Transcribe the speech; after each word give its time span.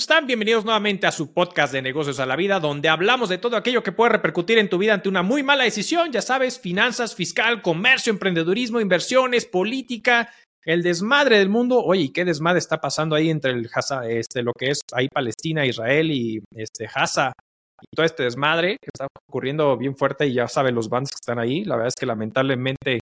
están? 0.00 0.26
Bienvenidos 0.26 0.64
nuevamente 0.64 1.06
a 1.06 1.12
su 1.12 1.34
podcast 1.34 1.74
de 1.74 1.82
negocios 1.82 2.20
a 2.20 2.26
la 2.26 2.34
vida, 2.34 2.58
donde 2.58 2.88
hablamos 2.88 3.28
de 3.28 3.36
todo 3.36 3.58
aquello 3.58 3.82
que 3.82 3.92
puede 3.92 4.12
repercutir 4.12 4.56
en 4.56 4.70
tu 4.70 4.78
vida 4.78 4.94
ante 4.94 5.10
una 5.10 5.22
muy 5.22 5.42
mala 5.42 5.64
decisión, 5.64 6.10
ya 6.10 6.22
sabes, 6.22 6.58
finanzas, 6.58 7.14
fiscal, 7.14 7.60
comercio, 7.60 8.10
emprendedurismo, 8.10 8.80
inversiones, 8.80 9.44
política, 9.44 10.30
el 10.64 10.82
desmadre 10.82 11.38
del 11.38 11.50
mundo. 11.50 11.82
Oye, 11.84 12.12
¿qué 12.14 12.24
desmadre 12.24 12.60
está 12.60 12.80
pasando 12.80 13.14
ahí 13.14 13.28
entre 13.28 13.50
el 13.50 13.68
este, 14.08 14.42
lo 14.42 14.52
que 14.58 14.70
es 14.70 14.80
ahí 14.94 15.08
Palestina, 15.08 15.66
Israel 15.66 16.10
y 16.10 16.42
este 16.56 16.88
Haza? 16.92 17.34
Y 17.82 17.94
todo 17.94 18.06
este 18.06 18.22
desmadre 18.22 18.78
que 18.80 18.88
está 18.94 19.06
ocurriendo 19.28 19.76
bien 19.76 19.94
fuerte 19.98 20.26
y 20.26 20.32
ya 20.32 20.48
saben 20.48 20.74
los 20.74 20.88
bands 20.88 21.10
que 21.10 21.18
están 21.20 21.38
ahí. 21.38 21.62
La 21.64 21.76
verdad 21.76 21.88
es 21.88 22.00
que 22.00 22.06
lamentablemente 22.06 23.00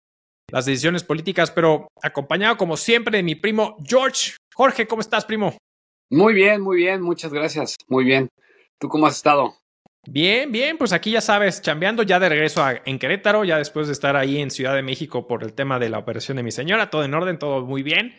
las 0.51 0.67
decisiones 0.67 1.05
políticas, 1.05 1.53
pero 1.53 1.87
acompañado 2.03 2.57
como 2.57 2.77
siempre 2.77 3.19
de 3.19 3.23
mi 3.23 3.37
primo 3.37 3.77
George. 3.85 4.33
Jorge, 4.53 4.89
¿cómo 4.89 5.03
estás, 5.03 5.25
primo? 5.25 5.57
Muy 6.11 6.35
bien, 6.35 6.61
muy 6.61 6.77
bien, 6.77 7.01
muchas 7.01 7.33
gracias. 7.33 7.77
Muy 7.89 8.05
bien. 8.05 8.29
¿Tú 8.79 8.89
cómo 8.89 9.07
has 9.07 9.17
estado? 9.17 9.55
Bien, 10.09 10.51
bien, 10.51 10.77
pues 10.77 10.93
aquí 10.93 11.13
ya 11.13 11.21
sabes, 11.21 11.63
chambeando 11.63 12.03
ya 12.03 12.19
de 12.19 12.29
regreso 12.29 12.65
en 12.85 12.99
Querétaro, 12.99 13.45
ya 13.45 13.59
después 13.59 13.87
de 13.87 13.93
estar 13.93 14.17
ahí 14.17 14.39
en 14.39 14.51
Ciudad 14.51 14.75
de 14.75 14.83
México 14.83 15.29
por 15.29 15.45
el 15.45 15.53
tema 15.53 15.79
de 15.79 15.89
la 15.91 15.99
operación 15.99 16.39
de 16.39 16.43
mi 16.43 16.51
señora, 16.51 16.91
todo 16.91 17.05
en 17.05 17.15
orden, 17.15 17.39
todo 17.39 17.65
muy 17.65 17.83
bien. 17.83 18.17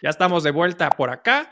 Ya 0.00 0.10
estamos 0.10 0.44
de 0.44 0.52
vuelta 0.52 0.90
por 0.90 1.10
acá. 1.10 1.50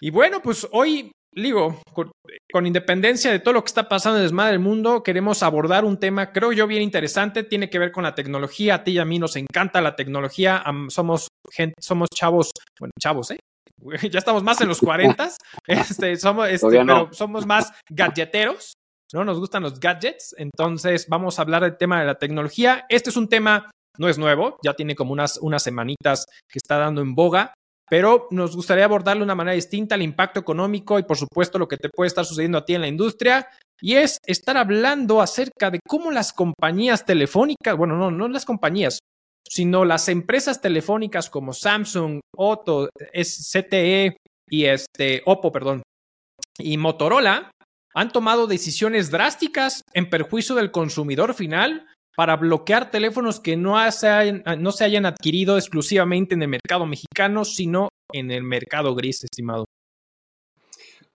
Y 0.00 0.10
bueno, 0.10 0.40
pues 0.40 0.68
hoy, 0.70 1.10
digo, 1.32 1.82
con, 1.92 2.66
independencia 2.66 3.32
de 3.32 3.40
todo 3.40 3.54
lo 3.54 3.64
que 3.64 3.68
está 3.68 3.88
pasando 3.88 4.18
en 4.18 4.22
el 4.22 4.28
desmadre 4.28 4.52
del 4.52 4.60
mundo, 4.60 5.02
queremos 5.02 5.42
abordar 5.42 5.84
un 5.84 5.98
tema, 5.98 6.32
creo 6.32 6.52
yo, 6.52 6.68
bien 6.68 6.82
interesante, 6.82 7.42
tiene 7.42 7.70
que 7.70 7.80
ver 7.80 7.90
con 7.90 8.04
la 8.04 8.14
tecnología. 8.14 8.76
A 8.76 8.84
ti 8.84 8.92
y 8.92 8.98
a 8.98 9.04
mí 9.04 9.18
nos 9.18 9.34
encanta 9.34 9.80
la 9.80 9.96
tecnología, 9.96 10.62
somos 10.90 11.28
gente, 11.50 11.74
somos 11.80 12.08
chavos, 12.14 12.50
bueno, 12.78 12.92
chavos, 13.00 13.32
¿eh? 13.32 13.38
ya 14.10 14.18
estamos 14.18 14.42
más 14.42 14.60
en 14.60 14.68
los 14.68 14.80
40, 14.80 15.30
este, 15.66 16.16
somos, 16.16 16.48
este, 16.48 16.68
pero 16.68 17.12
somos 17.12 17.46
más 17.46 17.72
gadgeteros, 17.88 18.74
¿no? 19.12 19.24
Nos 19.24 19.38
gustan 19.38 19.62
los 19.62 19.78
gadgets, 19.80 20.34
entonces 20.38 21.06
vamos 21.08 21.38
a 21.38 21.42
hablar 21.42 21.62
del 21.62 21.76
tema 21.76 22.00
de 22.00 22.06
la 22.06 22.16
tecnología. 22.16 22.86
Este 22.88 23.10
es 23.10 23.16
un 23.16 23.28
tema, 23.28 23.70
no 23.98 24.08
es 24.08 24.18
nuevo, 24.18 24.58
ya 24.62 24.74
tiene 24.74 24.94
como 24.94 25.12
unas, 25.12 25.38
unas 25.38 25.62
semanitas 25.62 26.26
que 26.48 26.58
está 26.58 26.78
dando 26.78 27.00
en 27.00 27.14
boga, 27.14 27.54
pero 27.88 28.28
nos 28.30 28.54
gustaría 28.54 28.84
abordarlo 28.84 29.20
de 29.20 29.24
una 29.24 29.34
manera 29.34 29.54
distinta, 29.54 29.94
el 29.94 30.02
impacto 30.02 30.40
económico 30.40 30.98
y 30.98 31.04
por 31.04 31.16
supuesto 31.16 31.58
lo 31.58 31.68
que 31.68 31.78
te 31.78 31.88
puede 31.88 32.08
estar 32.08 32.24
sucediendo 32.24 32.58
a 32.58 32.64
ti 32.64 32.74
en 32.74 32.82
la 32.82 32.88
industria. 32.88 33.48
Y 33.80 33.94
es 33.94 34.18
estar 34.26 34.56
hablando 34.56 35.22
acerca 35.22 35.70
de 35.70 35.78
cómo 35.86 36.10
las 36.10 36.32
compañías 36.32 37.06
telefónicas, 37.06 37.76
bueno, 37.76 37.96
no, 37.96 38.10
no 38.10 38.28
las 38.28 38.44
compañías, 38.44 38.98
sino 39.46 39.84
las 39.84 40.08
empresas 40.08 40.60
telefónicas 40.60 41.30
como 41.30 41.52
Samsung, 41.52 42.20
Otto, 42.36 42.88
CTE 43.12 44.16
y 44.50 44.64
este, 44.64 45.22
Oppo, 45.26 45.52
perdón, 45.52 45.82
y 46.58 46.76
Motorola 46.76 47.50
han 47.94 48.12
tomado 48.12 48.46
decisiones 48.46 49.10
drásticas 49.10 49.82
en 49.92 50.10
perjuicio 50.10 50.54
del 50.54 50.70
consumidor 50.70 51.34
final 51.34 51.86
para 52.16 52.36
bloquear 52.36 52.90
teléfonos 52.90 53.40
que 53.40 53.56
no 53.56 53.78
se, 53.92 54.08
hayan, 54.08 54.42
no 54.58 54.72
se 54.72 54.84
hayan 54.84 55.06
adquirido 55.06 55.56
exclusivamente 55.56 56.34
en 56.34 56.42
el 56.42 56.48
mercado 56.48 56.84
mexicano, 56.84 57.44
sino 57.44 57.88
en 58.12 58.30
el 58.30 58.42
mercado 58.42 58.94
gris, 58.94 59.22
estimado. 59.22 59.64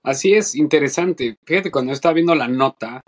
Así 0.02 0.34
es, 0.34 0.56
interesante. 0.56 1.36
Fíjate, 1.46 1.72
cuando 1.72 1.94
estaba 1.94 2.14
viendo 2.14 2.36
la 2.36 2.48
nota, 2.48 3.02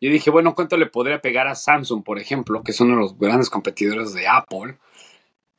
yo 0.00 0.10
dije, 0.10 0.30
bueno, 0.30 0.54
¿cuánto 0.54 0.76
le 0.76 0.86
podría 0.86 1.20
pegar 1.20 1.48
a 1.48 1.54
Samsung, 1.54 2.04
por 2.04 2.18
ejemplo, 2.18 2.62
que 2.62 2.70
es 2.70 2.80
uno 2.80 2.94
de 2.94 3.00
los 3.00 3.18
grandes 3.18 3.50
competidores 3.50 4.14
de 4.14 4.28
Apple, 4.28 4.78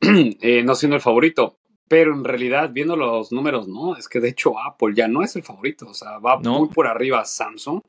eh, 0.00 0.62
no 0.62 0.74
siendo 0.74 0.96
el 0.96 1.02
favorito? 1.02 1.58
Pero 1.88 2.14
en 2.14 2.24
realidad, 2.24 2.70
viendo 2.72 2.96
los 2.96 3.32
números, 3.32 3.66
no, 3.68 3.96
es 3.96 4.08
que 4.08 4.20
de 4.20 4.28
hecho 4.28 4.58
Apple 4.58 4.94
ya 4.94 5.08
no 5.08 5.22
es 5.22 5.34
el 5.36 5.42
favorito, 5.42 5.88
o 5.88 5.94
sea, 5.94 6.18
va 6.18 6.38
muy 6.38 6.68
por 6.68 6.86
arriba 6.86 7.24
Samsung 7.24 7.82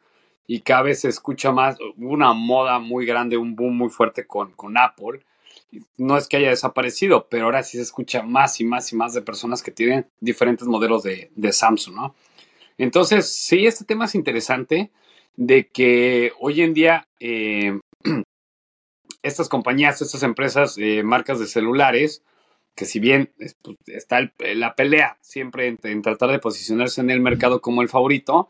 y 0.47 0.61
cada 0.61 0.81
vez 0.81 1.01
se 1.01 1.09
escucha 1.09 1.51
más 1.51 1.77
una 1.97 2.33
moda 2.33 2.79
muy 2.79 3.05
grande, 3.05 3.37
un 3.37 3.55
boom 3.55 3.77
muy 3.77 3.89
fuerte 3.89 4.25
con, 4.25 4.51
con 4.53 4.77
Apple. 4.77 5.23
No 5.97 6.17
es 6.17 6.27
que 6.27 6.37
haya 6.37 6.49
desaparecido, 6.49 7.27
pero 7.29 7.45
ahora 7.45 7.63
sí 7.63 7.77
se 7.77 7.83
escucha 7.83 8.23
más 8.23 8.59
y 8.59 8.65
más 8.65 8.91
y 8.91 8.95
más 8.97 9.13
de 9.13 9.21
personas 9.21 9.63
que 9.63 9.71
tienen 9.71 10.07
diferentes 10.19 10.67
modelos 10.67 11.03
de, 11.03 11.31
de 11.35 11.53
Samsung, 11.53 11.95
¿no? 11.95 12.15
Entonces, 12.77 13.31
sí, 13.31 13.65
este 13.67 13.85
tema 13.85 14.05
es 14.05 14.15
interesante 14.15 14.91
de 15.35 15.67
que 15.67 16.33
hoy 16.39 16.61
en 16.61 16.73
día 16.73 17.07
eh, 17.19 17.79
estas 19.23 19.49
compañías, 19.49 20.01
estas 20.01 20.23
empresas, 20.23 20.77
eh, 20.77 21.03
marcas 21.03 21.39
de 21.39 21.47
celulares, 21.47 22.23
que 22.75 22.85
si 22.85 22.99
bien 22.99 23.31
pues, 23.37 23.57
está 23.87 24.31
la 24.39 24.75
pelea 24.75 25.17
siempre 25.21 25.77
en, 25.81 26.01
tratar 26.01 26.31
de 26.31 26.39
posicionarse 26.39 27.01
en 27.01 27.09
el 27.09 27.19
mercado 27.19 27.61
como 27.61 27.81
el 27.81 27.89
favorito, 27.89 28.49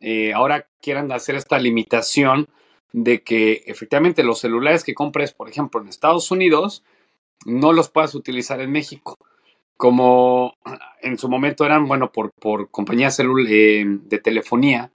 eh, 0.00 0.32
ahora 0.32 0.66
quieran 0.80 1.12
hacer 1.12 1.36
esta 1.36 1.58
limitación 1.58 2.48
de 2.92 3.22
que 3.22 3.62
efectivamente 3.66 4.24
los 4.24 4.40
celulares 4.40 4.82
que 4.82 4.94
compres, 4.94 5.32
por 5.32 5.48
ejemplo, 5.48 5.80
en 5.80 5.88
Estados 5.88 6.30
Unidos, 6.30 6.82
no 7.46 7.72
los 7.72 7.90
puedas 7.90 8.14
utilizar 8.14 8.60
en 8.60 8.72
México. 8.72 9.16
Como 9.76 10.56
en 11.02 11.16
su 11.18 11.28
momento 11.28 11.64
eran, 11.64 11.86
bueno, 11.86 12.10
por, 12.10 12.32
por 12.32 12.70
compañías 12.70 13.16
de 13.16 14.20
telefonía, 14.22 14.90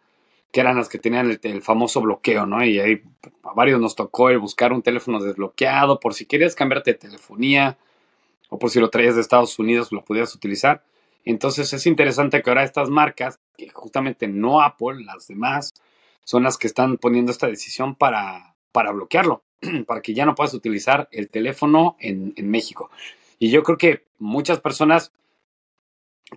que 0.56 0.62
eran 0.62 0.78
las 0.78 0.88
que 0.88 1.00
tenían 1.00 1.38
el, 1.44 1.62
famoso 1.62 2.00
bloqueo, 2.00 2.46
¿no? 2.46 2.64
Y 2.64 2.80
ahí 2.80 3.04
a 3.44 3.52
varios 3.54 3.82
nos 3.82 3.94
tocó 3.94 4.30
el 4.30 4.40
buscar 4.40 4.72
un 4.72 4.82
teléfono 4.82 5.22
desbloqueado 5.22 6.00
por 6.00 6.14
si 6.14 6.26
querías 6.26 6.56
cambiarte 6.56 6.94
de 6.94 6.98
telefonía 6.98 7.78
o 8.48 8.58
por 8.58 8.70
si 8.70 8.80
lo 8.80 8.90
traías 8.90 9.16
de 9.16 9.22
Estados 9.22 9.60
Unidos 9.60 9.92
lo 9.92 10.06
pudieras 10.06 10.34
utilizar. 10.34 10.82
Entonces 11.26 11.74
es 11.74 11.86
interesante 11.86 12.42
que 12.42 12.50
ahora 12.50 12.64
estas 12.64 12.90
marcas, 12.90 13.38
que 13.58 13.68
justamente 13.68 14.30
no 14.30 14.62
Apple, 14.62 15.04
las 15.04 15.28
demás, 15.28 15.74
son 16.24 16.44
las 16.44 16.58
que 16.58 16.68
están 16.68 16.96
poniendo 17.00 17.34
esta 17.34 17.48
decisión 17.48 17.94
para, 17.94 18.56
para 18.72 18.94
bloquearlo, 18.94 19.44
para 19.86 20.02
que 20.02 20.14
ya 20.14 20.26
no 20.26 20.36
puedas 20.36 20.54
utilizar 20.54 21.10
el 21.12 21.28
teléfono 21.28 21.98
en, 22.00 22.32
en 22.38 22.50
México. 22.50 22.90
Y 23.40 23.50
yo 23.50 23.62
creo 23.64 23.78
que 23.78 24.06
muchas 24.20 24.62
personas 24.62 25.12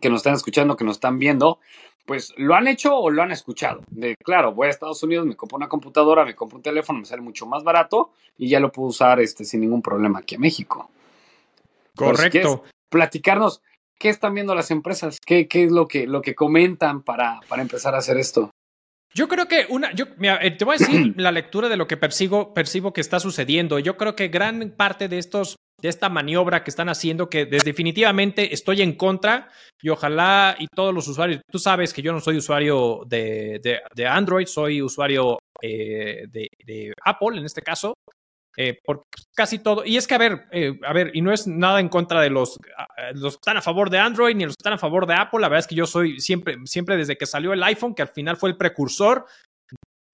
que 0.01 0.11
nos 0.11 0.19
están 0.19 0.35
escuchando, 0.35 0.75
que 0.75 0.85
nos 0.85 0.97
están 0.97 1.21
viendo, 1.21 1.61
pues 2.09 2.33
lo 2.39 2.55
han 2.55 2.67
hecho 2.69 2.97
o 2.97 3.11
lo 3.11 3.23
han 3.23 3.33
escuchado. 3.33 3.83
De 3.91 4.17
claro, 4.25 4.55
voy 4.55 4.69
a 4.69 4.71
Estados 4.71 5.03
Unidos, 5.03 5.27
me 5.27 5.37
compro 5.37 5.59
una 5.59 5.69
computadora, 5.69 6.25
me 6.25 6.35
compro 6.35 6.57
un 6.57 6.63
teléfono, 6.63 7.01
me 7.01 7.05
sale 7.05 7.21
mucho 7.21 7.45
más 7.45 7.63
barato 7.63 8.13
y 8.39 8.49
ya 8.49 8.61
lo 8.61 8.73
puedo 8.73 8.89
usar 8.89 9.21
este, 9.21 9.45
sin 9.45 9.61
ningún 9.61 9.83
problema 9.83 10.21
aquí 10.21 10.37
en 10.37 10.41
México. 10.41 10.91
Correcto. 11.95 12.65
platicarnos 12.89 13.61
qué 13.99 14.09
están 14.09 14.33
viendo 14.33 14.55
las 14.55 14.71
empresas, 14.71 15.19
qué, 15.21 15.47
qué 15.47 15.65
es 15.65 15.71
lo 15.71 15.87
que, 15.87 16.07
lo 16.07 16.23
que 16.23 16.35
comentan 16.35 17.03
para, 17.03 17.41
para 17.47 17.61
empezar 17.61 17.95
a 17.95 17.99
hacer 17.99 18.17
esto. 18.17 18.51
Yo 19.13 19.29
creo 19.29 19.47
que 19.47 19.67
una, 19.69 19.93
yo 19.93 20.07
eh, 20.21 20.51
te 20.53 20.65
voy 20.65 20.77
a 20.77 20.79
decir 20.79 21.15
la 21.19 21.31
lectura 21.31 21.69
de 21.69 21.77
lo 21.77 21.87
que 21.87 21.99
persigo, 21.99 22.55
percibo 22.55 22.95
que 22.95 23.03
está 23.03 23.21
sucediendo. 23.21 23.79
Yo 23.81 23.99
creo 23.99 24.17
que 24.17 24.29
gran 24.29 24.73
parte 24.79 25.09
de 25.09 25.19
estos, 25.19 25.57
de 25.81 25.89
esta 25.89 26.09
maniobra 26.09 26.65
que 26.65 26.71
están 26.71 26.89
haciendo, 26.89 27.29
que 27.29 27.47
definitivamente 27.47 28.53
estoy 28.53 28.83
en 28.83 28.95
contra 28.95 29.49
y 29.81 29.91
ojalá 29.91 30.57
y 30.59 30.67
todos 30.67 30.93
los 30.93 31.07
usuarios, 31.07 31.41
tú 31.51 31.59
sabes 31.59 31.95
que 31.95 32.03
yo 32.03 32.13
no 32.13 32.21
soy 32.21 32.37
usuario 32.39 33.03
de, 33.07 33.61
de, 33.95 34.07
Android, 34.07 34.47
soy 34.47 34.83
usuario 34.83 35.39
eh, 35.63 36.25
de, 36.29 36.49
de, 36.65 36.93
Apple 37.05 37.39
en 37.39 37.45
este 37.45 37.63
caso, 37.63 37.95
eh, 38.57 38.77
por 38.85 39.05
casi 39.37 39.61
todo. 39.61 39.85
Y 39.85 39.97
es 39.97 40.09
que, 40.09 40.17
a 40.17 40.19
ver, 40.19 40.47
eh, 40.51 40.77
a 40.85 40.93
ver, 40.93 41.13
y 41.15 41.23
no 41.23 41.33
es 41.33 41.47
nada 41.47 41.79
en 41.79 41.89
contra 41.89 42.21
de 42.23 42.31
los, 42.31 42.57
los 43.15 43.35
que 43.35 43.41
están 43.41 43.57
a 43.57 43.63
favor 43.63 43.89
de 43.89 43.99
Android 43.99 44.35
ni 44.35 44.45
los 44.45 44.57
que 44.57 44.63
están 44.63 44.73
a 44.73 44.79
favor 44.79 45.07
de 45.07 45.15
Apple. 45.15 45.41
La 45.41 45.49
verdad 45.49 45.61
es 45.61 45.69
que 45.69 45.77
yo 45.77 45.87
soy 45.87 46.19
siempre, 46.19 46.57
siempre 46.65 46.97
desde 46.97 47.17
que 47.17 47.27
salió 47.27 47.53
el 47.53 47.63
iPhone, 47.63 47.95
que 47.95 48.03
al 48.03 48.09
final 48.09 48.37
fue 48.37 48.51
el 48.51 48.57
precursor, 48.57 49.27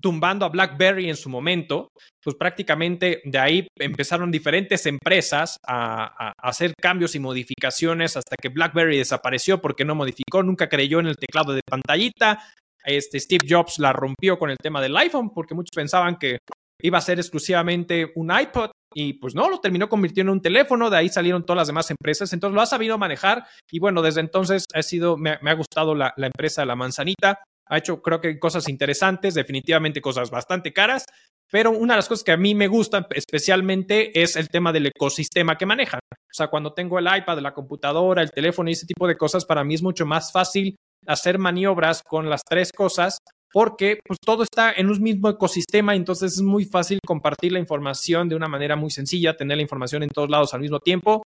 tumbando 0.05 0.45
a 0.45 0.51
BlackBerry 0.51 1.09
en 1.09 1.17
su 1.17 1.31
momento, 1.31 1.89
pues 2.23 2.37
prácticamente 2.37 3.23
de 3.25 3.39
ahí 3.39 3.67
empezaron 3.81 4.31
diferentes 4.31 4.85
empresas 4.85 5.57
a, 5.67 6.35
hacer 6.37 6.75
cambios 6.79 7.15
y 7.15 7.21
modificaciones 7.21 8.15
hasta 8.15 8.37
que 8.37 8.51
BlackBerry 8.51 8.99
desapareció 8.99 9.63
porque 9.63 9.87
no 9.87 9.95
modificó, 9.95 10.43
nunca 10.43 10.69
creyó 10.69 11.01
en 11.01 11.07
el 11.07 11.17
teclado 11.17 11.55
de 11.55 11.63
pantallita. 11.67 12.39
Este 12.85 13.19
Steve 13.19 13.47
Jobs 13.49 13.79
la 13.79 13.95
rompió 13.95 14.39
con 14.39 14.51
el 14.51 14.59
tema 14.63 14.83
del 14.83 14.95
iPhone 14.95 15.31
porque 15.31 15.55
muchos 15.55 15.75
pensaban 15.75 16.17
que 16.17 16.37
iba 16.83 16.99
a 16.99 17.01
ser 17.01 17.19
exclusivamente 17.19 18.13
un 18.15 18.31
iPod 18.31 18.73
y 18.95 19.15
pues 19.15 19.35
no, 19.35 19.49
lo 19.49 19.59
terminó 19.59 19.89
convirtiendo 19.89 20.33
en 20.33 20.37
un 20.37 20.43
teléfono, 20.43 20.91
de 20.91 20.99
ahí 20.99 21.09
salieron 21.09 21.47
todas 21.47 21.61
las 21.61 21.69
demás 21.69 21.91
empresas, 21.91 22.31
entonces 22.35 22.55
lo 22.55 22.61
ha 22.61 22.67
sabido 22.67 22.99
manejar 22.99 23.47
y 23.73 23.79
bueno, 23.79 24.03
desde 24.03 24.21
entonces 24.21 24.67
ha 24.75 24.83
sido, 24.83 25.17
me, 25.17 25.31
ha 25.31 25.55
gustado 25.55 25.95
la, 25.95 26.13
la, 26.19 26.27
empresa 26.27 26.67
La 26.67 26.77
Manzanita, 26.77 27.43
ha 27.67 27.79
hecho 27.79 28.03
creo 28.03 28.21
que 28.21 28.39
cosas 28.39 28.69
interesantes, 28.69 29.35
definitivamente 29.35 30.01
cosas 30.01 30.31
bastante 30.31 30.73
caras, 30.73 31.07
pero 31.51 31.71
una 31.71 31.95
de 31.95 31.99
las 31.99 32.09
cosas 32.09 32.25
que 32.25 32.33
a 32.33 32.37
mí 32.37 32.55
me 32.55 32.67
gusta 32.67 33.07
especialmente 33.11 34.21
es 34.21 34.37
el 34.37 34.49
tema 34.49 34.73
del 34.73 34.87
ecosistema 34.87 35.57
que 35.57 35.67
manejan. 35.67 36.01
O 36.13 36.35
sea, 36.37 36.49
cuando 36.49 36.73
tengo 36.73 36.99
el 36.99 37.07
iPad, 37.07 37.39
la 37.39 37.55
computadora, 37.55 38.23
el 38.23 38.31
teléfono 38.31 38.69
y 38.69 38.73
ese 38.73 38.87
tipo 38.87 39.07
de 39.07 39.17
cosas, 39.17 39.45
para 39.45 39.63
mí 39.63 39.75
es 39.75 39.83
mucho 39.83 40.05
más 40.05 40.33
fácil 40.33 40.77
hacer 41.07 41.39
maniobras 41.39 42.03
con 42.03 42.29
las 42.29 42.43
tres 42.49 42.73
cosas 42.73 43.19
porque 43.53 44.01
pues, 44.05 44.19
todo 44.19 44.43
está 44.43 44.73
en 44.73 44.91
un 44.91 45.01
mismo 45.01 45.29
ecosistema, 45.29 45.95
entonces 45.95 46.33
es 46.33 46.43
muy 46.43 46.65
fácil 46.65 46.99
compartir 47.07 47.53
la 47.53 47.61
información 47.61 48.29
de 48.29 48.35
una 48.35 48.49
manera 48.49 48.75
muy 48.75 48.91
sencilla, 48.91 49.37
tener 49.37 49.57
la 49.57 49.63
información 49.63 50.03
en 50.03 50.09
todos 50.09 50.29
lados 50.29 50.55
al 50.55 50.61
mismo 50.61 50.81
tiempo. 50.81 51.23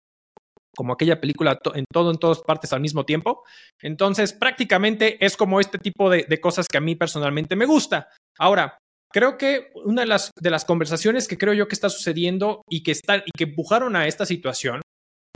Como 0.76 0.92
aquella 0.92 1.20
película 1.20 1.58
en 1.74 1.84
todo, 1.92 2.10
en 2.10 2.18
todas 2.18 2.40
partes 2.40 2.72
al 2.72 2.80
mismo 2.80 3.04
tiempo. 3.04 3.44
Entonces, 3.80 4.32
prácticamente 4.32 5.24
es 5.24 5.36
como 5.36 5.60
este 5.60 5.78
tipo 5.78 6.10
de, 6.10 6.24
cosas 6.40 6.66
que 6.70 6.78
a 6.78 6.80
mí 6.80 6.94
personalmente 6.96 7.56
me 7.56 7.66
gusta. 7.66 8.08
Ahora, 8.38 8.78
creo 9.12 9.38
que 9.38 9.70
una 9.84 10.02
de 10.02 10.08
las, 10.08 10.30
de 10.40 10.50
las 10.50 10.64
conversaciones 10.64 11.28
que 11.28 11.38
creo 11.38 11.54
yo 11.54 11.68
que 11.68 11.74
está 11.74 11.88
sucediendo 11.88 12.62
y 12.68 12.82
que, 12.82 12.92
están, 12.92 13.22
y 13.24 13.30
que 13.36 13.44
empujaron 13.44 13.96
a 13.96 14.06
esta 14.06 14.26
situación 14.26 14.82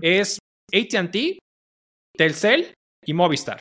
es 0.00 0.38
ATT, 0.72 1.38
Telcel 2.16 2.74
y 3.04 3.14
Movistar. 3.14 3.60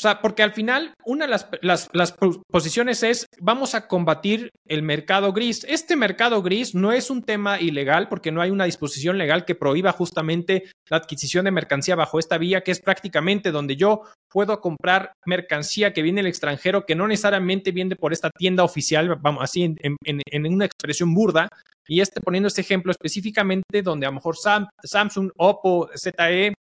O 0.00 0.02
sea, 0.02 0.22
porque 0.22 0.42
al 0.42 0.54
final 0.54 0.94
una 1.04 1.26
de 1.26 1.36
las, 1.60 2.16
posiciones 2.50 3.02
es 3.02 3.26
vamos 3.38 3.74
a 3.74 3.86
combatir 3.86 4.48
el 4.66 4.82
mercado 4.82 5.34
gris. 5.34 5.62
Este 5.68 5.94
mercado 5.94 6.40
gris 6.40 6.74
no 6.74 6.90
es 6.90 7.10
un 7.10 7.22
tema 7.22 7.60
ilegal 7.60 8.08
porque 8.08 8.32
no 8.32 8.40
hay 8.40 8.50
una 8.50 8.64
disposición 8.64 9.18
legal 9.18 9.44
que 9.44 9.54
prohíba 9.54 9.92
justamente 9.92 10.70
la 10.88 10.96
adquisición 10.96 11.44
de 11.44 11.50
mercancía 11.50 11.96
bajo 11.96 12.18
esta 12.18 12.38
vía, 12.38 12.62
que 12.62 12.70
es 12.70 12.80
prácticamente 12.80 13.50
donde 13.50 13.76
yo 13.76 14.04
puedo 14.30 14.58
comprar 14.62 15.12
mercancía 15.26 15.92
que 15.92 16.00
viene 16.00 16.20
del 16.20 16.28
extranjero, 16.28 16.86
que 16.86 16.94
no 16.94 17.06
necesariamente 17.06 17.70
viene 17.70 17.94
por 17.94 18.14
esta 18.14 18.30
tienda 18.30 18.64
oficial, 18.64 19.16
vamos, 19.20 19.44
así 19.44 19.64
en, 19.82 20.46
una 20.46 20.64
expresión 20.64 21.12
burda. 21.12 21.46
Y 21.86 22.00
este 22.00 22.22
poniendo 22.22 22.46
este 22.46 22.62
ejemplo 22.62 22.90
específicamente 22.90 23.82
donde 23.82 24.06
a 24.06 24.08
lo 24.08 24.14
mejor 24.14 24.36
Samsung, 24.82 25.30
Oppo, 25.36 25.90
ZE, 25.94 26.54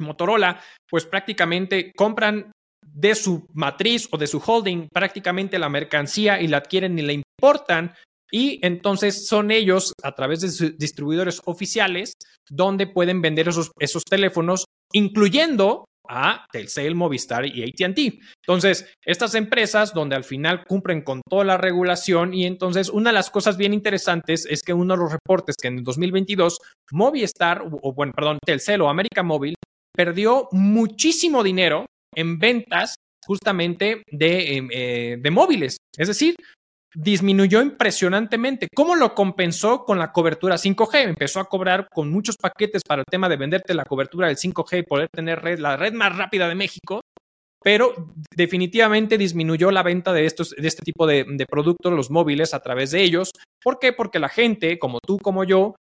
Motorola, 0.00 0.60
pues 0.90 1.06
prácticamente 1.06 1.92
compran 1.96 2.52
de 2.98 3.14
su 3.14 3.46
matriz 3.54 4.08
o 4.10 4.18
de 4.18 4.26
su 4.26 4.42
holding 4.44 4.88
prácticamente 4.92 5.58
la 5.58 5.68
mercancía 5.68 6.40
y 6.40 6.48
la 6.48 6.58
adquieren 6.58 6.98
y 6.98 7.02
la 7.02 7.12
importan. 7.12 7.94
Y 8.30 8.58
entonces 8.66 9.26
son 9.26 9.50
ellos, 9.50 9.92
a 10.02 10.14
través 10.14 10.40
de 10.40 10.50
sus 10.50 10.76
distribuidores 10.76 11.40
oficiales, 11.44 12.12
donde 12.50 12.86
pueden 12.86 13.22
vender 13.22 13.48
esos, 13.48 13.70
esos 13.78 14.02
teléfonos, 14.04 14.64
incluyendo 14.92 15.84
a 16.10 16.46
Telcel, 16.50 16.94
Movistar 16.94 17.46
y 17.46 17.62
ATT. 17.62 18.20
Entonces, 18.42 18.90
estas 19.04 19.34
empresas 19.34 19.92
donde 19.94 20.16
al 20.16 20.24
final 20.24 20.64
cumplen 20.66 21.02
con 21.02 21.20
toda 21.28 21.44
la 21.44 21.58
regulación 21.58 22.34
y 22.34 22.46
entonces 22.46 22.88
una 22.88 23.10
de 23.10 23.14
las 23.14 23.30
cosas 23.30 23.56
bien 23.58 23.74
interesantes 23.74 24.46
es 24.46 24.62
que 24.62 24.72
uno 24.72 24.94
de 24.94 25.00
los 25.00 25.12
reportes 25.12 25.56
que 25.60 25.68
en 25.68 25.78
el 25.78 25.84
2022 25.84 26.58
Movistar, 26.92 27.62
o 27.62 27.92
bueno, 27.92 28.12
perdón, 28.16 28.38
Telcel 28.44 28.80
o 28.80 28.88
América 28.88 29.22
Móvil 29.22 29.54
perdió 29.94 30.48
muchísimo 30.52 31.42
dinero 31.42 31.84
en 32.18 32.38
ventas 32.38 32.96
justamente 33.24 34.02
em, 34.10 34.68
eh, 34.72 35.16
de, 35.20 35.30
móviles. 35.30 35.76
Es 35.96 36.08
decir, 36.08 36.34
disminuyó 36.94 37.62
impresionantemente. 37.62 38.68
¿Cómo 38.74 38.96
lo 38.96 39.14
compensó 39.14 39.84
con 39.84 39.98
la 39.98 40.12
cobertura 40.12 40.56
5G? 40.56 41.10
Empezó 41.10 41.38
a 41.40 41.48
cobrar 41.48 41.88
con 41.90 42.10
muchos 42.10 42.36
paquetes 42.36 42.82
para 42.86 43.02
el 43.02 43.06
tema 43.10 43.28
de 43.28 43.36
venderte 43.36 43.74
la 43.74 43.84
cobertura 43.84 44.28
del 44.28 44.36
5G 44.36 44.78
y 44.78 44.82
poder 44.82 45.08
tener 45.14 45.60
la 45.60 45.76
red 45.76 45.92
más 45.92 46.16
rápida 46.16 46.48
de 46.48 46.54
México, 46.54 47.02
pero 47.62 47.94
definitivamente 48.34 49.18
disminuyó 49.18 49.70
la 49.70 49.82
venta 49.82 50.12
de, 50.12 50.24
estos, 50.24 50.50
de 50.50 50.66
este 50.66 50.82
tipo 50.82 51.06
de, 51.06 51.24
de 51.28 51.46
productos, 51.46 51.92
los 51.92 52.10
móviles, 52.10 52.54
a 52.54 52.60
través 52.60 52.90
de 52.90 53.02
ellos. 53.02 53.30
¿Por 53.62 53.78
qué? 53.78 53.92
Porque 53.92 54.18
la 54.18 54.28
gente, 54.28 54.78
como 54.78 54.98
tú, 55.00 55.18
como 55.18 55.44
yo, 55.44 55.74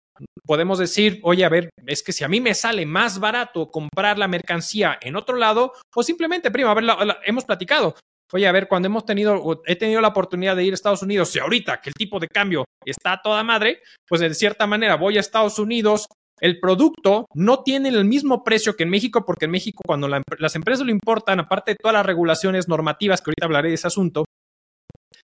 podemos 0.45 0.79
decir, 0.79 1.19
oye, 1.23 1.45
a 1.45 1.49
ver, 1.49 1.69
es 1.85 2.03
que 2.03 2.13
si 2.13 2.23
a 2.23 2.27
mí 2.27 2.41
me 2.41 2.53
sale 2.53 2.85
más 2.85 3.19
barato 3.19 3.69
comprar 3.69 4.17
la 4.17 4.27
mercancía 4.27 4.97
en 5.01 5.15
otro 5.15 5.37
lado, 5.37 5.73
o 5.95 6.03
simplemente, 6.03 6.51
prima, 6.51 6.71
a 6.71 6.73
ver, 6.73 6.85
hemos 7.25 7.45
platicado. 7.45 7.95
Oye, 8.33 8.47
a 8.47 8.51
ver, 8.51 8.67
cuando 8.67 8.87
hemos 8.87 9.05
tenido, 9.05 9.61
he 9.65 9.75
tenido 9.77 10.01
la 10.01 10.09
oportunidad 10.09 10.55
de 10.55 10.65
ir 10.65 10.73
a 10.73 10.75
Estados 10.75 11.01
Unidos, 11.01 11.33
y 11.35 11.39
ahorita 11.39 11.79
que 11.81 11.89
el 11.89 11.93
tipo 11.93 12.19
de 12.19 12.27
cambio 12.27 12.65
está 12.85 13.13
a 13.13 13.21
toda 13.21 13.43
madre, 13.43 13.81
pues 14.07 14.21
de 14.21 14.33
cierta 14.33 14.67
manera 14.67 14.95
voy 14.95 15.17
a 15.17 15.21
Estados 15.21 15.59
Unidos, 15.59 16.07
el 16.39 16.59
producto 16.59 17.25
no 17.33 17.63
tiene 17.63 17.89
el 17.89 18.05
mismo 18.05 18.43
precio 18.43 18.75
que 18.75 18.83
en 18.83 18.89
México, 18.89 19.25
porque 19.25 19.45
en 19.45 19.51
México 19.51 19.81
cuando 19.85 20.07
las 20.07 20.55
empresas 20.55 20.85
lo 20.85 20.91
importan, 20.91 21.39
aparte 21.39 21.71
de 21.71 21.77
todas 21.81 21.93
las 21.93 22.05
regulaciones 22.05 22.67
normativas, 22.67 23.21
que 23.21 23.31
ahorita 23.31 23.45
hablaré 23.45 23.69
de 23.69 23.75
ese 23.75 23.87
asunto, 23.87 24.25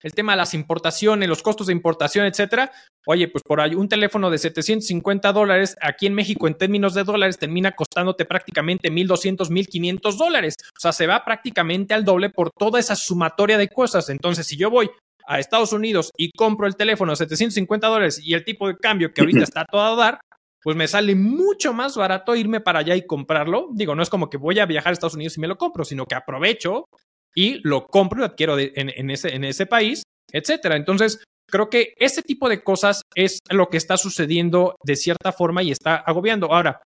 el 0.03 0.13
tema 0.13 0.33
de 0.33 0.39
las 0.39 0.55
importaciones, 0.55 1.29
los 1.29 1.43
costos 1.43 1.67
de 1.69 1.73
importación, 1.73 2.27
etcétera. 2.27 2.71
Oye, 3.07 3.29
pues 3.29 3.43
por 3.43 3.61
ahí 3.61 3.75
un 3.75 3.89
teléfono 3.89 4.31
de 4.31 4.39
750 4.39 5.33
dólares 5.33 5.77
aquí 5.81 6.07
en 6.07 6.15
México 6.15 6.47
en 6.47 6.55
términos 6.55 6.95
de 6.95 7.05
dólares 7.05 7.39
termina 7.39 7.73
costándote 7.73 8.25
prácticamente 8.25 8.91
1.200, 8.91 9.51
1.500 9.51 10.17
dólares. 10.17 10.55
O 10.77 10.81
sea, 10.81 10.93
se 10.93 11.07
va 11.07 11.25
prácticamente 11.25 11.95
al 11.95 12.05
doble 12.05 12.31
por 12.31 12.51
toda 12.51 12.79
esa 12.81 12.97
sumatoria 12.97 13.59
de 13.59 13.69
cosas. 13.69 14.09
Entonces, 14.09 14.47
si 14.47 14.57
yo 14.57 14.71
voy 14.71 14.91
a 15.27 15.39
Estados 15.39 15.73
Unidos 15.73 16.11
y 16.17 16.31
compro 16.33 16.67
el 16.67 16.77
teléfono 16.77 17.13
a 17.13 17.17
750 17.17 17.87
dólares 17.87 18.21
y 18.23 18.35
el 18.35 18.45
tipo 18.45 18.69
de 18.69 18.77
cambio 18.77 19.13
que 19.13 19.21
ahorita 19.21 19.43
está 19.45 19.65
todo 19.65 19.83
a 19.83 19.97
dar, 19.97 20.21
pues 20.63 20.77
me 20.77 20.87
sale 20.87 21.15
mucho 21.15 21.73
más 21.73 21.97
barato 21.97 22.37
irme 22.37 22.61
para 22.61 22.81
allá 22.81 22.95
y 22.95 23.07
comprarlo. 23.07 23.69
Digo, 23.73 23.95
no 23.95 24.03
es 24.03 24.11
como 24.11 24.31
que 24.31 24.37
voy 24.37 24.61
a 24.61 24.67
viajar 24.67 24.91
a 24.91 24.93
Estados 24.93 25.15
Unidos 25.15 25.37
y 25.37 25.41
me 25.41 25.49
lo 25.49 25.59
compro, 25.59 25.85
sino 25.85 26.07
que 26.07 26.15
aprovecho 26.15 26.87
y 27.34 27.61
lo 27.67 27.87
compro 27.87 28.19
y 28.19 28.20
lo 28.20 28.26
adquiero 28.26 28.58
en, 28.58 29.11
ese, 29.11 29.34
en 29.34 29.44
ese 29.44 29.67
país, 29.67 30.02
etcétera. 30.31 30.76
Entonces, 30.76 31.23
creo 31.50 31.69
que 31.69 31.94
ese 31.96 32.23
tipo 32.23 32.49
de 32.49 32.62
cosas 32.62 33.02
es 33.14 33.38
lo 33.50 33.69
que 33.69 33.76
está 33.76 33.96
sucediendo 33.96 34.76
de 34.84 34.96
cierta 34.96 35.32
forma 35.32 35.62
y 35.62 35.70
está 35.70 35.96
agobiando. 35.96 36.52
Ahora, 36.52 36.82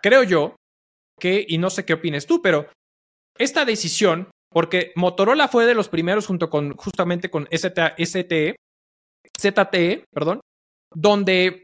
creo 0.00 0.22
yo 0.22 0.56
que, 1.18 1.44
y 1.48 1.58
no 1.58 1.70
sé 1.70 1.84
qué 1.84 1.94
opines 1.94 2.26
tú, 2.26 2.42
pero 2.42 2.68
esta 3.38 3.64
decisión, 3.64 4.30
porque 4.50 4.92
Motorola 4.94 5.48
fue 5.48 5.66
de 5.66 5.74
los 5.74 5.88
primeros 5.88 6.26
junto 6.26 6.50
con 6.50 6.76
justamente 6.76 7.30
con 7.30 7.48
STE, 7.50 8.56
ZTE, 9.40 10.04
perdón, 10.12 10.40
donde 10.94 11.63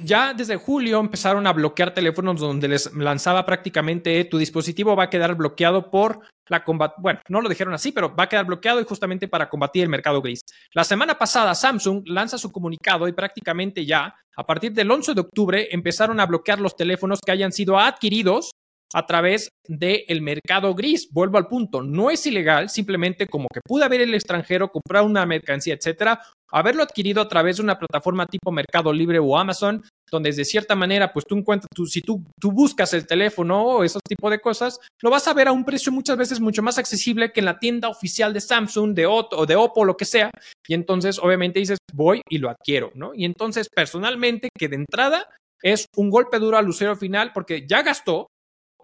ya 0.00 0.34
desde 0.34 0.56
julio 0.56 1.00
empezaron 1.00 1.46
a 1.46 1.52
bloquear 1.52 1.94
teléfonos 1.94 2.40
donde 2.40 2.68
les 2.68 2.92
lanzaba 2.94 3.44
prácticamente 3.44 4.24
tu 4.24 4.38
dispositivo 4.38 4.94
va 4.94 5.04
a 5.04 5.10
quedar 5.10 5.34
bloqueado 5.34 5.90
por 5.90 6.20
la 6.48 6.64
combat. 6.64 6.94
Bueno, 6.98 7.20
no 7.28 7.40
lo 7.40 7.48
dijeron 7.48 7.74
así, 7.74 7.92
pero 7.92 8.14
va 8.14 8.24
a 8.24 8.28
quedar 8.28 8.46
bloqueado 8.46 8.80
y 8.80 8.84
justamente 8.84 9.28
para 9.28 9.48
combatir 9.48 9.82
el 9.82 9.88
mercado 9.88 10.22
gris. 10.22 10.40
La 10.72 10.84
semana 10.84 11.18
pasada 11.18 11.54
Samsung 11.54 12.02
lanza 12.06 12.38
su 12.38 12.50
comunicado 12.50 13.08
y 13.08 13.12
prácticamente 13.12 13.84
ya 13.84 14.14
a 14.36 14.46
partir 14.46 14.72
del 14.72 14.90
11 14.90 15.14
de 15.14 15.20
octubre 15.20 15.68
empezaron 15.70 16.20
a 16.20 16.26
bloquear 16.26 16.60
los 16.60 16.76
teléfonos 16.76 17.20
que 17.24 17.32
hayan 17.32 17.52
sido 17.52 17.78
adquiridos 17.78 18.50
a 18.94 19.06
través 19.06 19.50
del 19.66 20.22
mercado 20.22 20.74
gris. 20.74 21.08
Vuelvo 21.12 21.38
al 21.38 21.46
punto, 21.46 21.82
no 21.82 22.10
es 22.10 22.24
ilegal, 22.26 22.70
simplemente 22.70 23.26
como 23.26 23.48
que 23.52 23.60
pude 23.62 23.84
haber 23.84 24.00
el 24.00 24.14
extranjero, 24.14 24.70
comprar 24.70 25.04
una 25.04 25.26
mercancía, 25.26 25.74
etcétera, 25.74 26.22
haberlo 26.50 26.82
adquirido 26.82 27.20
a 27.20 27.28
través 27.28 27.56
de 27.56 27.62
una 27.62 27.78
plataforma 27.78 28.26
tipo 28.26 28.50
Mercado 28.50 28.92
Libre 28.92 29.18
o 29.18 29.36
Amazon, 29.36 29.82
donde 30.10 30.32
de 30.32 30.44
cierta 30.44 30.74
manera, 30.74 31.12
pues 31.12 31.24
tú 31.26 31.36
encuentras, 31.36 31.68
tú, 31.74 31.86
si 31.86 32.00
tú, 32.00 32.24
tú 32.40 32.50
buscas 32.50 32.92
el 32.94 33.06
teléfono 33.06 33.62
o 33.62 33.84
esos 33.84 34.02
tipo 34.02 34.30
de 34.30 34.40
cosas, 34.40 34.80
lo 35.02 35.10
vas 35.10 35.28
a 35.28 35.34
ver 35.34 35.48
a 35.48 35.52
un 35.52 35.64
precio 35.64 35.92
muchas 35.92 36.16
veces 36.16 36.40
mucho 36.40 36.62
más 36.62 36.78
accesible 36.78 37.32
que 37.32 37.40
en 37.40 37.46
la 37.46 37.58
tienda 37.58 37.88
oficial 37.88 38.32
de 38.32 38.40
Samsung, 38.40 38.94
de 38.94 39.06
Otto 39.06 39.38
o 39.38 39.46
de 39.46 39.56
Oppo, 39.56 39.84
lo 39.84 39.96
que 39.96 40.04
sea. 40.04 40.30
Y 40.66 40.74
entonces, 40.74 41.18
obviamente 41.18 41.60
dices, 41.60 41.78
voy 41.92 42.22
y 42.28 42.38
lo 42.38 42.50
adquiero, 42.50 42.90
¿no? 42.94 43.12
Y 43.14 43.24
entonces, 43.24 43.68
personalmente, 43.74 44.48
que 44.56 44.68
de 44.68 44.76
entrada 44.76 45.28
es 45.62 45.86
un 45.96 46.10
golpe 46.10 46.38
duro 46.38 46.56
al 46.56 46.66
lucero 46.66 46.96
final 46.96 47.32
porque 47.32 47.66
ya 47.66 47.82
gastó, 47.82 48.28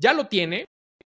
ya 0.01 0.13
lo 0.13 0.27
tiene. 0.27 0.65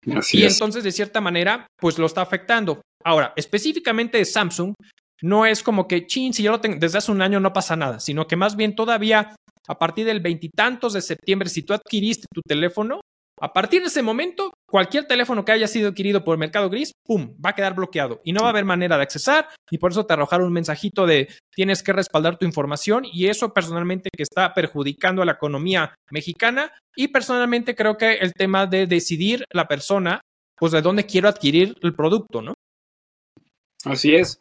y 0.05 0.45
entonces, 0.45 0.85
de 0.85 0.93
cierta 0.93 1.21
manera, 1.21 1.67
pues 1.79 1.99
lo 1.99 2.07
está 2.07 2.21
afectando. 2.23 2.83
Ahora, 3.05 3.33
específicamente 3.37 4.19
de 4.19 4.25
Samsung, 4.25 4.75
no 5.23 5.47
es 5.47 5.63
como 5.63 5.89
que, 5.89 6.07
chin, 6.07 6.35
si 6.35 6.43
yo 6.43 6.51
lo 6.51 6.61
tengo 6.61 6.77
desde 6.79 6.99
hace 6.99 7.13
un 7.13 7.23
año 7.23 7.41
no 7.41 7.53
pasa 7.53 7.77
nada, 7.77 8.01
sino 8.01 8.27
que 8.27 8.37
más 8.37 8.57
bien 8.57 8.75
todavía 8.75 9.35
a 9.69 9.79
partir 9.79 10.05
del 10.07 10.21
veintitantos 10.21 10.93
de 10.93 11.03
septiembre, 11.03 11.49
si 11.49 11.63
tú 11.63 11.73
adquiriste 11.73 12.27
tu 12.33 12.43
teléfono, 12.43 13.01
a 13.41 13.53
partir 13.53 13.81
de 13.81 13.89
ese 13.89 14.03
momento, 14.03 14.53
cualquier 14.69 15.07
teléfono 15.07 15.45
que 15.45 15.53
haya 15.53 15.67
sido 15.67 15.89
adquirido 15.89 16.23
por 16.23 16.35
el 16.35 16.39
mercado 16.39 16.71
gris, 16.71 16.93
¡pum!, 17.05 17.35
va 17.45 17.51
a 17.51 17.55
quedar 17.55 17.75
bloqueado 17.75 18.21
y 18.25 18.33
no 18.33 18.43
va 18.43 18.49
a 18.49 18.51
haber 18.51 18.65
manera 18.65 18.97
de 18.97 19.03
accesar 19.03 19.49
y 19.71 19.79
por 19.79 19.91
eso 19.91 20.07
te 20.07 20.13
arrojaron 20.13 20.47
un 20.47 20.53
mensajito 20.53 21.07
de 21.07 21.29
tienes 21.55 21.83
que 21.83 21.93
respaldar 21.93 22.39
tu 22.39 22.47
información 22.47 23.05
y 23.05 23.27
eso 23.27 23.53
personalmente 23.53 24.11
que 24.15 24.23
está 24.23 24.55
perjudicando 24.55 25.23
a 25.23 25.25
la 25.25 25.33
economía 25.33 25.95
mexicana 26.11 26.73
y 26.95 27.09
personalmente 27.09 27.75
creo 27.75 27.97
que 27.97 28.13
el 28.15 28.33
tema 28.33 28.67
de 28.67 28.87
decidir 28.87 29.45
la 29.53 29.67
persona, 29.67 30.21
pues 30.57 30.71
de 30.71 30.83
dónde 30.83 31.07
quiero 31.07 31.29
adquirir 31.29 31.75
el 31.83 31.95
producto, 31.95 32.43
¿no? 32.43 32.55
Así 33.85 34.15
es. 34.15 34.39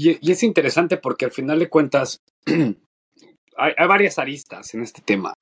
Y, 0.00 0.30
es 0.30 0.44
interesante 0.44 0.96
porque 0.96 1.24
al 1.24 1.32
final 1.32 1.58
de 1.58 1.68
cuentas 1.68 2.22
hay, 3.56 3.72
varias 3.88 4.20
aristas 4.20 4.72
en 4.74 4.82
este 4.82 5.02
tema. 5.02 5.34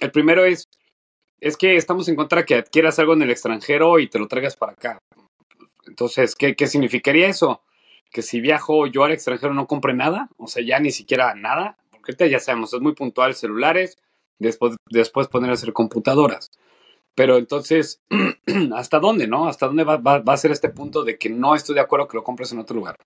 El 0.00 0.10
primero 0.10 0.46
es, 0.46 0.64
es 1.38 1.58
que 1.58 1.76
estamos 1.76 2.08
en 2.08 2.16
contra 2.16 2.38
de 2.38 2.46
que 2.46 2.54
adquieras 2.54 2.98
algo 2.98 3.12
en 3.12 3.20
el 3.20 3.30
extranjero 3.30 3.98
y 3.98 4.08
te 4.08 4.18
lo 4.18 4.28
traigas 4.28 4.56
para 4.56 4.72
acá. 4.72 4.98
Entonces, 5.86 6.34
¿qué, 6.36 6.56
¿qué 6.56 6.66
significaría 6.68 7.28
eso? 7.28 7.60
Que 8.10 8.22
si 8.22 8.40
viajo 8.40 8.86
yo 8.86 9.04
al 9.04 9.12
extranjero 9.12 9.52
no 9.52 9.66
compre 9.66 9.92
nada, 9.92 10.30
o 10.38 10.46
sea, 10.46 10.64
ya 10.64 10.80
ni 10.80 10.90
siquiera 10.90 11.34
nada, 11.34 11.76
porque 11.90 12.30
ya 12.30 12.40
sabemos, 12.40 12.72
es 12.72 12.80
muy 12.80 12.94
puntual 12.94 13.34
celulares, 13.34 13.98
después, 14.38 14.74
después 14.88 15.28
poner 15.28 15.50
a 15.50 15.54
hacer 15.54 15.74
computadoras. 15.74 16.50
Pero 17.14 17.36
entonces, 17.36 18.00
¿hasta 18.74 19.00
dónde, 19.00 19.26
no? 19.26 19.48
¿Hasta 19.48 19.66
dónde 19.66 19.84
va, 19.84 19.98
va, 19.98 20.20
va, 20.20 20.32
a 20.32 20.38
ser 20.38 20.50
este 20.50 20.70
punto 20.70 21.04
de 21.04 21.18
que 21.18 21.28
no 21.28 21.54
estoy 21.54 21.74
de 21.74 21.82
acuerdo 21.82 22.08
que 22.08 22.16
lo 22.16 22.24
compres 22.24 22.52
en 22.52 22.60
otro 22.60 22.74
lugar? 22.74 22.96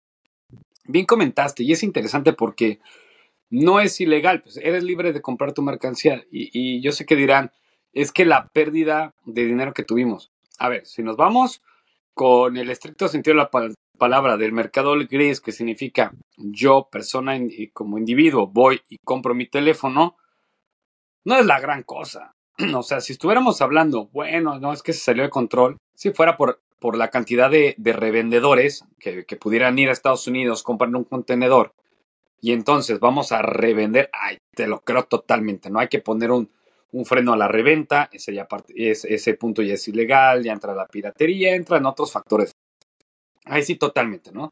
Bien 0.84 1.06
comentaste, 1.06 1.62
y 1.62 1.72
es 1.72 1.82
interesante 1.82 2.32
porque 2.32 2.80
no 3.50 3.80
es 3.80 4.00
ilegal, 4.00 4.42
pues 4.42 4.56
eres 4.56 4.82
libre 4.82 5.12
de 5.12 5.20
comprar 5.20 5.52
tu 5.52 5.62
mercancía. 5.62 6.24
Y, 6.30 6.80
yo 6.80 6.92
sé 6.92 7.04
que 7.04 7.16
dirán, 7.16 7.52
es 7.92 8.10
que 8.10 8.24
la 8.24 8.48
pérdida 8.48 9.14
de 9.26 9.44
dinero 9.44 9.74
que 9.74 9.84
tuvimos. 9.84 10.32
A 10.58 10.68
ver, 10.68 10.86
si 10.86 11.02
nos 11.02 11.16
vamos 11.16 11.62
con 12.14 12.56
el 12.56 12.70
estricto 12.70 13.08
sentido 13.08 13.36
de 13.36 13.42
la 13.42 13.74
palabra 13.98 14.36
del 14.36 14.52
mercado 14.52 14.94
gris, 15.08 15.40
que 15.40 15.52
significa 15.52 16.14
yo, 16.36 16.88
persona 16.90 17.38
como 17.74 17.98
individuo, 17.98 18.46
voy 18.46 18.80
y 18.88 18.96
compro 19.04 19.34
mi 19.34 19.46
teléfono, 19.46 20.16
no 21.24 21.36
es 21.36 21.44
la 21.46 21.60
gran 21.60 21.82
cosa. 21.82 22.34
O 22.74 22.82
sea, 22.82 23.00
si 23.00 23.12
estuviéramos 23.12 23.60
hablando, 23.60 24.06
bueno, 24.12 24.58
no 24.58 24.72
es 24.72 24.82
que 24.82 24.92
se 24.92 25.00
salió 25.00 25.22
de 25.24 25.30
control, 25.30 25.76
si 25.94 26.10
fuera 26.10 26.36
por, 26.36 26.62
por 26.82 26.96
la 26.96 27.10
cantidad 27.10 27.48
de, 27.48 27.76
revendedores 27.78 28.84
que, 28.98 29.24
pudieran 29.36 29.78
ir 29.78 29.88
a 29.88 29.92
Estados 29.92 30.26
Unidos, 30.26 30.64
comprar 30.64 30.92
un 30.92 31.04
contenedor 31.04 31.74
y 32.40 32.50
entonces 32.50 32.98
vamos 32.98 33.30
a 33.30 33.40
revender, 33.40 34.10
ay, 34.12 34.38
te 34.52 34.66
lo 34.66 34.80
creo 34.80 35.04
totalmente, 35.04 35.70
¿no? 35.70 35.78
Hay 35.78 35.86
que 35.86 36.00
poner 36.00 36.32
un, 36.32 36.50
freno 37.04 37.34
a 37.34 37.36
la 37.36 37.46
reventa, 37.46 38.10
ese, 38.12 38.34
ya 38.34 38.48
es, 38.74 39.04
ese 39.04 39.34
punto 39.34 39.62
ya 39.62 39.74
es 39.74 39.86
ilegal, 39.86 40.42
ya 40.42 40.52
entra 40.52 40.74
la 40.74 40.88
piratería, 40.88 41.54
entran 41.54 41.86
otros 41.86 42.10
factores. 42.10 42.50
Ahí 43.44 43.62
sí, 43.62 43.76
totalmente, 43.76 44.32
¿no? 44.32 44.50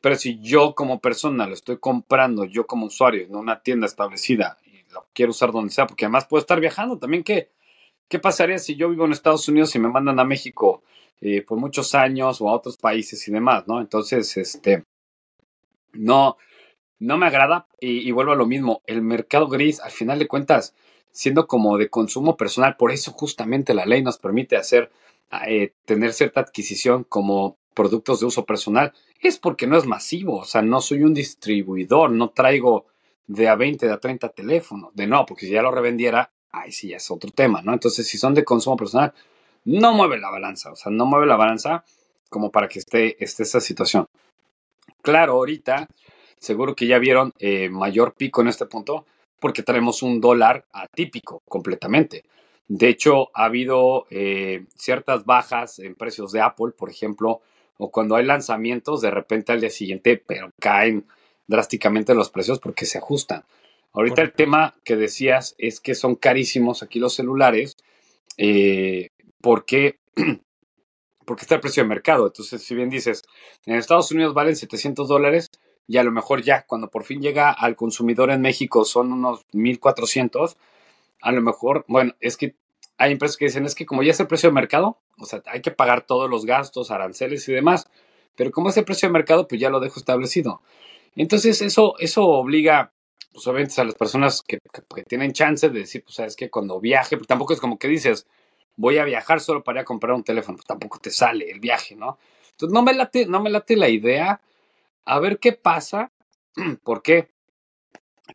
Pero 0.00 0.16
si 0.16 0.40
yo 0.40 0.74
como 0.74 1.00
persona 1.00 1.46
lo 1.46 1.54
estoy 1.54 1.78
comprando, 1.78 2.46
yo 2.46 2.66
como 2.66 2.86
usuario 2.86 3.22
en 3.22 3.36
una 3.36 3.62
tienda 3.62 3.86
establecida 3.86 4.58
y 4.64 4.82
lo 4.92 5.06
quiero 5.14 5.30
usar 5.30 5.52
donde 5.52 5.72
sea, 5.72 5.86
porque 5.86 6.06
además 6.06 6.26
puedo 6.26 6.40
estar 6.40 6.58
viajando 6.58 6.98
también, 6.98 7.22
¿qué, 7.22 7.52
qué 8.08 8.18
pasaría 8.18 8.58
si 8.58 8.74
yo 8.74 8.90
vivo 8.90 9.04
en 9.04 9.12
Estados 9.12 9.48
Unidos 9.48 9.72
y 9.76 9.78
me 9.78 9.88
mandan 9.88 10.18
a 10.18 10.24
México 10.24 10.82
eh, 11.20 11.42
por 11.42 11.58
muchos 11.58 11.94
años 11.94 12.40
o 12.40 12.48
a 12.48 12.54
otros 12.54 12.76
países 12.76 13.26
y 13.26 13.32
demás, 13.32 13.66
¿no? 13.66 13.80
Entonces, 13.80 14.36
este, 14.36 14.84
no, 15.92 16.36
no 16.98 17.18
me 17.18 17.26
agrada 17.26 17.66
y, 17.80 18.10
vuelvo 18.12 18.32
a 18.32 18.36
lo 18.36 18.46
mismo. 18.46 18.82
El 18.86 19.02
mercado 19.02 19.48
gris, 19.48 19.80
al 19.80 19.90
final 19.90 20.18
de 20.18 20.28
cuentas, 20.28 20.74
siendo 21.10 21.46
como 21.46 21.78
de 21.78 21.88
consumo 21.90 22.36
personal, 22.36 22.76
por 22.76 22.92
eso 22.92 23.12
justamente 23.12 23.74
la 23.74 23.86
ley 23.86 24.02
nos 24.02 24.18
permite 24.18 24.56
hacer, 24.56 24.90
eh, 25.46 25.72
tener 25.84 26.12
cierta 26.12 26.40
adquisición 26.40 27.04
como 27.04 27.58
productos 27.74 28.20
de 28.20 28.26
uso 28.26 28.44
personal, 28.44 28.92
es 29.20 29.38
porque 29.38 29.66
no 29.66 29.76
es 29.76 29.86
masivo. 29.86 30.38
O 30.38 30.44
sea, 30.44 30.62
no 30.62 30.80
soy 30.80 31.02
un 31.02 31.14
distribuidor, 31.14 32.10
no 32.10 32.30
traigo 32.30 32.86
de 33.26 33.48
a 33.48 33.56
20, 33.56 33.86
de 33.86 33.92
a 33.92 33.98
30 33.98 34.28
teléfonos. 34.30 34.94
De 34.94 35.06
no, 35.06 35.26
porque 35.26 35.46
si 35.46 35.52
ya 35.52 35.62
lo 35.62 35.70
revendiera, 35.70 36.32
ahí 36.50 36.72
sí 36.72 36.88
ya 36.88 36.96
es 36.96 37.10
otro 37.10 37.30
tema, 37.30 37.62
¿no? 37.62 37.72
Entonces, 37.72 38.06
si 38.06 38.18
son 38.18 38.34
de 38.34 38.44
consumo 38.44 38.76
personal, 38.76 39.12
no 39.64 39.92
mueve 39.92 40.18
la 40.18 40.30
balanza. 40.30 40.72
O 40.72 40.76
sea, 40.76 40.90
no 40.92 41.06
mueve 41.06 41.26
la 41.26 41.36
balanza 41.36 41.84
como 42.28 42.50
para 42.50 42.68
que 42.68 42.78
esté, 42.78 43.22
esté 43.22 43.42
esa 43.42 43.60
situación. 43.60 44.06
Claro, 45.02 45.34
ahorita 45.34 45.88
seguro 46.38 46.74
que 46.74 46.86
ya 46.86 46.98
vieron 46.98 47.32
eh, 47.38 47.68
mayor 47.68 48.14
pico 48.14 48.40
en 48.40 48.48
este 48.48 48.66
punto 48.66 49.06
porque 49.40 49.62
tenemos 49.62 50.02
un 50.02 50.20
dólar 50.20 50.64
atípico 50.72 51.42
completamente. 51.46 52.24
De 52.66 52.88
hecho, 52.88 53.30
ha 53.34 53.44
habido 53.44 54.06
eh, 54.10 54.66
ciertas 54.76 55.24
bajas 55.24 55.78
en 55.78 55.94
precios 55.94 56.32
de 56.32 56.40
Apple, 56.40 56.72
por 56.76 56.90
ejemplo, 56.90 57.40
o 57.78 57.90
cuando 57.90 58.16
hay 58.16 58.24
lanzamientos, 58.24 59.00
de 59.00 59.10
repente 59.10 59.52
al 59.52 59.60
día 59.60 59.70
siguiente, 59.70 60.22
pero 60.24 60.50
caen 60.58 61.06
drásticamente 61.46 62.14
los 62.14 62.30
precios 62.30 62.58
porque 62.58 62.84
se 62.84 62.98
ajustan. 62.98 63.44
Ahorita 63.92 64.20
el 64.22 64.32
tema 64.32 64.74
que 64.84 64.96
decías 64.96 65.54
es 65.58 65.80
que 65.80 65.94
son 65.94 66.14
carísimos 66.14 66.82
aquí 66.82 66.98
los 66.98 67.14
celulares 67.14 67.76
eh, 68.36 69.08
porque, 69.40 69.98
porque 71.24 71.42
está 71.42 71.56
el 71.56 71.60
precio 71.60 71.82
de 71.82 71.88
mercado. 71.88 72.26
Entonces, 72.26 72.62
si 72.62 72.74
bien 72.74 72.90
dices, 72.90 73.22
en 73.66 73.76
Estados 73.76 74.10
Unidos 74.12 74.34
valen 74.34 74.56
700 74.56 75.08
dólares, 75.08 75.50
y 75.88 75.96
a 75.96 76.04
lo 76.04 76.12
mejor 76.12 76.42
ya 76.42 76.64
cuando 76.66 76.90
por 76.90 77.04
fin 77.04 77.22
llega 77.22 77.50
al 77.50 77.74
consumidor 77.74 78.30
en 78.30 78.42
México 78.42 78.84
son 78.84 79.10
unos 79.10 79.46
1400, 79.52 80.56
a 81.22 81.32
lo 81.32 81.40
mejor, 81.40 81.84
bueno, 81.88 82.12
es 82.20 82.36
que 82.36 82.54
hay 82.98 83.12
empresas 83.12 83.36
que 83.36 83.46
dicen, 83.46 83.64
es 83.64 83.74
que 83.74 83.86
como 83.86 84.02
ya 84.02 84.10
es 84.10 84.20
el 84.20 84.26
precio 84.26 84.50
de 84.50 84.54
mercado, 84.54 84.98
o 85.18 85.24
sea, 85.24 85.42
hay 85.46 85.62
que 85.62 85.70
pagar 85.70 86.06
todos 86.06 86.28
los 86.28 86.44
gastos, 86.44 86.90
aranceles 86.90 87.48
y 87.48 87.52
demás, 87.52 87.88
pero 88.36 88.50
como 88.50 88.68
es 88.68 88.76
el 88.76 88.84
precio 88.84 89.08
de 89.08 89.14
mercado, 89.14 89.48
pues 89.48 89.60
ya 89.60 89.70
lo 89.70 89.80
dejo 89.80 89.98
establecido. 89.98 90.62
Entonces, 91.16 91.62
eso, 91.62 91.94
eso 91.98 92.24
obliga, 92.24 92.92
pues 93.32 93.46
obviamente, 93.46 93.80
a 93.80 93.84
las 93.84 93.94
personas 93.94 94.42
que, 94.42 94.58
tienen 95.08 95.32
chance 95.32 95.68
de 95.70 95.80
decir, 95.80 96.04
pues 96.04 96.16
sabes 96.16 96.36
que 96.36 96.50
cuando 96.50 96.80
viaje, 96.80 97.16
tampoco 97.26 97.54
es 97.54 97.60
como 97.60 97.78
que 97.78 97.88
dices, 97.88 98.26
voy 98.76 98.98
a 98.98 99.04
viajar 99.04 99.40
solo 99.40 99.64
para 99.64 99.80
ir 99.80 99.82
a 99.82 99.84
comprar 99.84 100.14
un 100.14 100.24
teléfono, 100.24 100.56
pues 100.56 100.66
tampoco 100.66 100.98
te 100.98 101.10
sale 101.10 101.50
el 101.50 101.60
viaje, 101.60 101.96
¿no? 101.96 102.18
Entonces, 102.50 102.74
no 102.74 102.82
me 102.82 102.92
late, 102.92 103.26
no 103.26 103.40
me 103.40 103.50
late 103.50 103.76
la 103.76 103.88
idea 103.88 104.40
a 105.04 105.18
ver 105.20 105.38
qué 105.38 105.52
pasa. 105.52 106.12
¿Por 106.84 107.02
qué? 107.02 107.28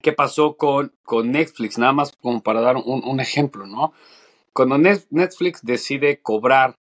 ¿Qué 0.01 0.11
pasó 0.11 0.57
con, 0.57 0.93
con 1.03 1.31
Netflix? 1.31 1.77
Nada 1.77 1.93
más 1.93 2.13
como 2.19 2.41
para 2.41 2.61
dar 2.61 2.77
un, 2.77 3.19
ejemplo, 3.19 3.67
¿no? 3.67 3.93
Cuando 4.53 4.77
Netflix 4.77 5.61
decide 5.63 6.21
cobrar 6.21 6.77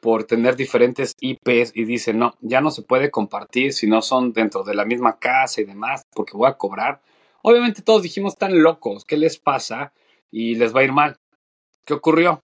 por 0.00 0.24
tener 0.24 0.56
diferentes 0.56 1.14
IPs 1.20 1.72
y 1.74 1.84
dice, 1.84 2.14
no, 2.14 2.34
ya 2.40 2.60
no 2.60 2.70
se 2.70 2.82
puede 2.82 3.10
compartir 3.10 3.72
si 3.72 3.86
no 3.86 4.02
son 4.02 4.32
dentro 4.32 4.62
de 4.62 4.74
la 4.74 4.84
misma 4.84 5.18
casa 5.18 5.60
y 5.60 5.64
demás, 5.64 6.06
porque 6.14 6.36
voy 6.36 6.48
a 6.48 6.56
cobrar. 6.56 7.00
Obviamente 7.42 7.82
todos 7.82 8.02
dijimos, 8.02 8.36
tan 8.36 8.62
locos, 8.62 9.04
¿qué 9.04 9.16
les 9.16 9.38
pasa? 9.38 9.92
Y 10.30 10.54
les 10.54 10.74
va 10.74 10.80
a 10.80 10.84
ir 10.84 10.92
mal. 10.92 11.18
¿Qué 11.84 11.94
ocurrió? 11.94 12.42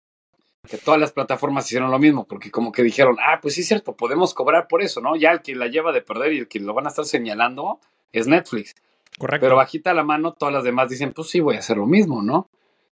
Que 0.68 0.78
todas 0.78 1.00
las 1.00 1.12
plataformas 1.12 1.66
hicieron 1.66 1.90
lo 1.90 1.98
mismo, 1.98 2.24
porque 2.24 2.50
como 2.50 2.70
que 2.70 2.82
dijeron, 2.82 3.16
ah, 3.20 3.40
pues 3.42 3.54
sí 3.54 3.62
es 3.62 3.68
cierto, 3.68 3.96
podemos 3.96 4.32
cobrar 4.32 4.68
por 4.68 4.82
eso, 4.82 5.00
¿no? 5.00 5.16
Ya 5.16 5.32
el 5.32 5.42
que 5.42 5.56
la 5.56 5.66
lleva 5.66 5.92
de 5.92 6.02
perder 6.02 6.32
y 6.32 6.38
el 6.38 6.48
que 6.48 6.60
lo 6.60 6.72
van 6.72 6.86
a 6.86 6.90
estar 6.90 7.04
señalando 7.04 7.80
es 8.12 8.28
Netflix. 8.28 8.74
Correcto. 9.18 9.44
Pero 9.44 9.56
bajita 9.56 9.92
la 9.92 10.04
mano, 10.04 10.34
todas 10.34 10.54
las 10.54 10.64
demás 10.64 10.88
dicen, 10.88 11.12
pues 11.12 11.28
sí, 11.28 11.40
voy 11.40 11.56
a 11.56 11.58
hacer 11.58 11.76
lo 11.76 11.86
mismo, 11.86 12.22
¿no? 12.22 12.48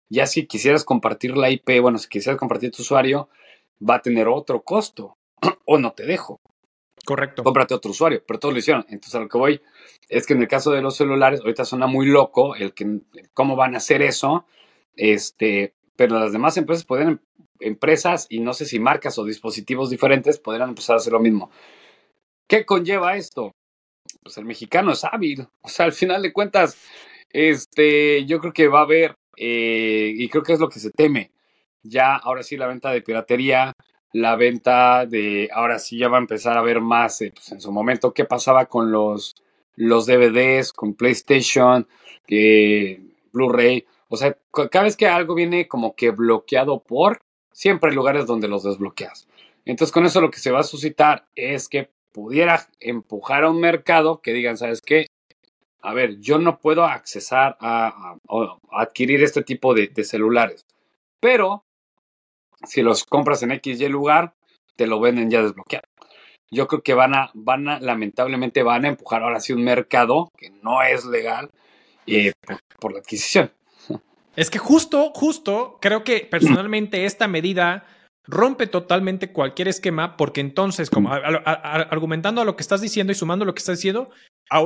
Ya 0.10 0.26
si 0.26 0.48
quisieras 0.48 0.84
compartir 0.84 1.38
la 1.38 1.52
IP, 1.52 1.80
bueno, 1.82 2.00
si 2.00 2.10
quisieras 2.10 2.40
compartir 2.40 2.72
tu 2.72 2.82
usuario, 2.82 3.30
va 3.88 3.96
a 3.96 4.02
tener 4.02 4.28
otro 4.28 4.64
costo, 4.64 5.18
o 5.66 5.78
no 5.78 5.92
te 5.92 6.06
dejo. 6.06 6.42
Correcto. 7.06 7.44
Cómprate 7.44 7.76
otro 7.76 7.92
usuario, 7.92 8.24
pero 8.28 8.40
todos 8.40 8.54
lo 8.54 8.60
hicieron. 8.60 8.86
Entonces 8.90 9.16
a 9.16 9.20
lo 9.20 9.30
que 9.30 9.38
voy 9.38 9.62
es 10.10 10.26
que 10.26 10.34
en 10.34 10.42
el 10.42 10.48
caso 10.48 10.72
de 10.72 10.82
los 10.82 10.98
celulares, 10.98 11.40
ahorita 11.42 11.66
suena 11.66 11.86
muy 11.86 12.08
loco 12.08 12.56
el 12.56 12.74
que 12.74 13.00
cómo 13.34 13.56
van 13.56 13.76
a 13.76 13.78
hacer 13.78 14.02
eso, 14.02 14.46
este, 14.96 15.76
pero 16.00 16.18
las 16.18 16.32
demás 16.32 16.56
empresas 16.56 16.86
pueden 16.86 17.20
empresas 17.60 18.26
y 18.30 18.40
no 18.40 18.54
sé 18.54 18.64
si 18.66 18.80
marcas 18.80 19.20
o 19.20 19.26
dispositivos 19.26 19.90
diferentes 19.90 20.40
podrían 20.40 20.70
empezar 20.70 20.94
a 20.94 21.00
hacer 21.00 21.12
lo 21.12 21.20
mismo. 21.20 21.52
¿Qué 22.48 22.66
conlleva 22.66 23.18
esto? 23.18 23.52
Pues 24.24 24.38
el 24.38 24.46
mexicano 24.46 24.94
es 24.94 25.04
hábil. 25.04 25.46
O 25.60 25.68
sea, 25.68 25.88
al 25.88 25.92
final 25.92 26.22
de 26.22 26.32
cuentas, 26.32 26.78
este, 27.32 28.24
yo 28.24 28.40
creo 28.40 28.54
que 28.54 28.70
va 28.70 28.80
a 28.80 28.84
haber, 28.84 29.16
eh, 29.36 30.14
y 30.16 30.30
creo 30.30 30.42
que 30.42 30.54
es 30.54 30.62
lo 30.62 30.70
que 30.70 30.80
se 30.80 30.90
teme. 30.92 31.32
Ya, 31.84 32.16
ahora 32.16 32.44
sí, 32.44 32.56
la 32.56 32.68
venta 32.68 32.92
de 32.92 33.02
piratería, 33.02 33.74
la 34.14 34.38
venta 34.38 35.06
de, 35.06 35.50
ahora 35.52 35.80
sí 35.80 35.98
ya 35.98 36.08
va 36.08 36.16
a 36.16 36.22
empezar 36.22 36.58
a 36.58 36.62
ver 36.62 36.80
más, 36.80 37.22
eh, 37.22 37.34
pues 37.36 37.52
en 37.52 37.60
su 37.60 37.74
momento, 37.74 38.14
qué 38.14 38.24
pasaba 38.24 38.68
con 38.68 38.90
los, 38.94 39.36
los 39.76 40.06
DVDs, 40.06 40.72
con 40.72 40.94
PlayStation, 40.94 41.90
eh, 42.30 43.02
Blu-ray. 43.34 43.86
O 44.10 44.18
sea, 44.18 44.36
cada 44.72 44.84
vez 44.84 44.98
que 44.98 45.08
algo 45.08 45.36
viene 45.36 45.68
como 45.68 45.96
que 45.96 46.10
bloqueado 46.12 46.82
por, 46.82 47.22
siempre 47.52 47.92
hay 47.92 47.96
lugares 47.96 48.26
donde 48.26 48.48
los 48.48 48.64
desbloqueas. 48.64 49.28
Entonces, 49.66 49.94
con 49.94 50.06
eso 50.06 50.20
lo 50.20 50.32
que 50.32 50.40
se 50.40 50.52
va 50.52 50.62
a 50.62 50.64
suscitar 50.64 51.28
es 51.36 51.70
que 51.70 51.90
pudiera 52.12 52.68
empujar 52.80 53.44
a 53.44 53.52
un 53.52 53.60
mercado 53.60 54.20
que 54.22 54.34
digan, 54.34 54.58
¿sabes 54.58 54.82
qué? 54.82 55.08
A 55.82 55.94
ver, 55.94 56.20
yo 56.20 56.40
no 56.40 56.60
puedo 56.60 56.84
accesar 56.86 57.56
a, 57.62 58.18
adquirir 58.72 59.24
este 59.24 59.44
tipo 59.44 59.74
de, 59.74 59.92
celulares, 60.04 60.66
pero 61.20 61.64
si 62.66 62.82
los 62.82 63.06
compras 63.06 63.44
en 63.44 63.52
XY 63.52 63.88
lugar, 63.90 64.34
te 64.76 64.88
lo 64.88 65.00
venden 65.00 65.30
ya 65.30 65.42
desbloqueado. 65.42 65.88
Yo 66.52 66.68
creo 66.68 66.82
que 66.82 66.96
van 66.96 67.14
a, 67.14 67.30
van 67.34 67.70
a, 67.70 67.80
lamentablemente 67.80 68.64
van 68.64 68.86
a 68.86 68.90
empujar 68.90 69.22
ahora 69.22 69.40
sí 69.40 69.54
un 69.54 69.64
mercado 69.64 70.32
que 70.36 70.50
no 70.50 70.82
es 70.82 71.06
legal 71.06 71.52
eh, 72.08 72.34
por 72.80 72.92
la 72.92 73.00
adquisición. 73.00 73.52
Es 74.40 74.50
que 74.50 74.58
justo, 74.58 75.12
justo, 75.14 75.80
creo 75.82 76.06
que 76.06 76.22
personalmente 76.22 77.04
esta 77.06 77.28
medida 77.28 77.86
rompe 78.26 78.68
totalmente 78.68 79.34
cualquier 79.34 79.68
esquema 79.68 80.16
porque 80.16 80.40
entonces, 80.40 80.90
como 80.90 81.12
argumentando 81.12 82.40
a 82.40 82.46
lo 82.46 82.56
que 82.56 82.62
estás 82.62 82.80
diciendo 82.80 83.12
y 83.12 83.16
sumando 83.16 83.44
lo 83.44 83.54
que 83.54 83.60
estás 83.60 83.80
diciendo, 83.80 84.12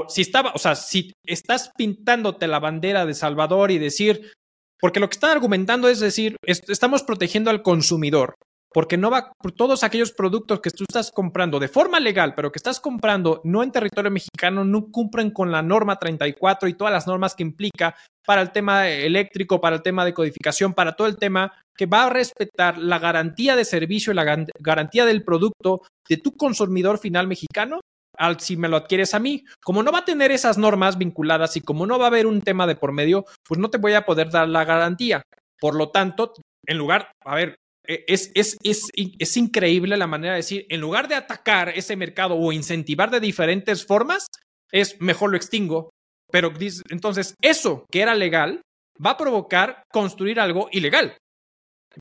si 0.10 0.22
estaba, 0.22 0.51
o 0.53 0.60
sea, 0.60 0.75
si 0.75 1.13
estás 1.25 1.72
pintándote 1.75 2.46
la 2.46 2.60
bandera 2.60 3.08
de 3.08 3.15
Salvador 3.15 3.72
y 3.72 3.80
decir, 3.80 4.32
porque 4.80 5.00
lo 5.00 5.10
que 5.10 5.15
están 5.15 5.32
argumentando 5.32 5.89
es 5.89 6.00
decir, 6.00 6.36
estamos 6.46 7.01
protegiendo 7.01 7.50
al 7.50 7.63
consumidor 7.63 8.36
porque 8.74 8.98
no 8.98 9.12
va 9.12 9.32
por 9.38 9.51
todos 9.51 9.84
aquellos 9.84 10.12
productos 10.12 10.60
que 10.60 10.72
tú 10.72 10.84
estás 10.88 11.12
comprando 11.12 11.60
de 11.60 11.68
forma 11.68 12.00
legal, 12.00 12.34
pero 12.36 12.51
que 12.51 12.58
estás 12.58 12.80
comprando 12.80 13.42
no 13.44 13.63
en 13.63 13.72
territorio 13.72 14.12
mexicano, 14.12 14.65
no 14.65 14.92
cumplen 14.92 15.32
con 15.32 15.51
la 15.51 15.62
norma 15.62 15.98
34 16.00 16.68
y 16.68 16.74
todas 16.74 16.92
las 16.92 17.08
normas 17.08 17.36
que 17.36 17.44
implica 17.44 17.96
para 18.25 18.42
el 18.42 18.51
tema 18.51 18.89
eléctrico, 18.89 19.62
para 19.62 19.75
el 19.75 19.82
tema 19.82 20.06
de 20.06 20.13
codificación, 20.13 20.74
para 20.74 20.94
todo 20.94 21.08
el 21.08 21.18
tema 21.18 21.53
que 21.75 21.86
va 21.86 22.06
a 22.06 22.10
respetar 22.10 22.77
la 22.77 23.00
garantía 23.00 23.56
de 23.56 23.65
servicio 23.65 24.12
y 24.12 24.15
la 24.15 24.46
garantía 24.60 25.06
del 25.06 25.24
producto 25.24 25.82
de 26.08 26.18
tu 26.18 26.36
consumidor 26.36 26.98
final 26.98 27.27
mexicano, 27.27 27.82
al 28.18 28.39
si 28.39 28.58
me 28.58 28.70
lo 28.70 28.77
adquieres 28.77 29.13
a 29.13 29.20
mí. 29.20 29.44
Como 29.63 29.84
no 29.84 29.92
va 29.92 30.00
a 30.00 30.06
tener 30.06 30.32
esas 30.32 30.58
normas 30.58 30.98
vinculadas 30.98 31.58
y 31.58 31.62
como 31.62 31.86
no 31.86 31.98
va 32.00 32.06
a 32.06 32.08
haber 32.08 32.27
un 32.27 32.42
tema 32.42 32.68
de 32.68 32.75
por 32.75 32.92
medio, 32.92 33.25
pues 33.48 33.60
no 33.60 33.70
te 33.70 33.77
voy 33.77 33.94
a 33.94 34.06
poder 34.06 34.30
dar 34.30 34.48
la 34.48 34.65
garantía. 34.65 35.22
Por 35.60 35.75
lo 35.75 35.89
tanto, 35.89 36.34
en 36.65 36.77
lugar, 36.77 37.12
a 37.25 37.36
ver, 37.36 37.56
es, 37.86 38.32
es, 38.34 38.58
es, 38.63 38.90
es 38.94 39.38
increíble 39.38 39.98
la 39.98 40.08
manera 40.08 40.34
de 40.34 40.38
decir, 40.38 40.66
en 40.70 40.80
lugar 40.80 41.08
de 41.08 41.16
atacar 41.16 41.70
ese 41.70 41.96
mercado 41.96 42.36
o 42.36 42.52
incentivar 42.52 43.12
de 43.12 43.20
diferentes 43.20 43.86
formas, 43.86 44.28
es 44.72 45.00
mejor 45.02 45.32
lo 45.32 45.38
extingo. 45.38 45.90
Pero 46.32 46.52
entonces, 46.90 47.36
eso 47.42 47.86
que 47.92 48.02
era 48.02 48.16
legal 48.16 48.62
va 49.04 49.12
a 49.12 49.18
provocar 49.18 49.84
construir 49.92 50.40
algo 50.40 50.68
ilegal. 50.72 51.18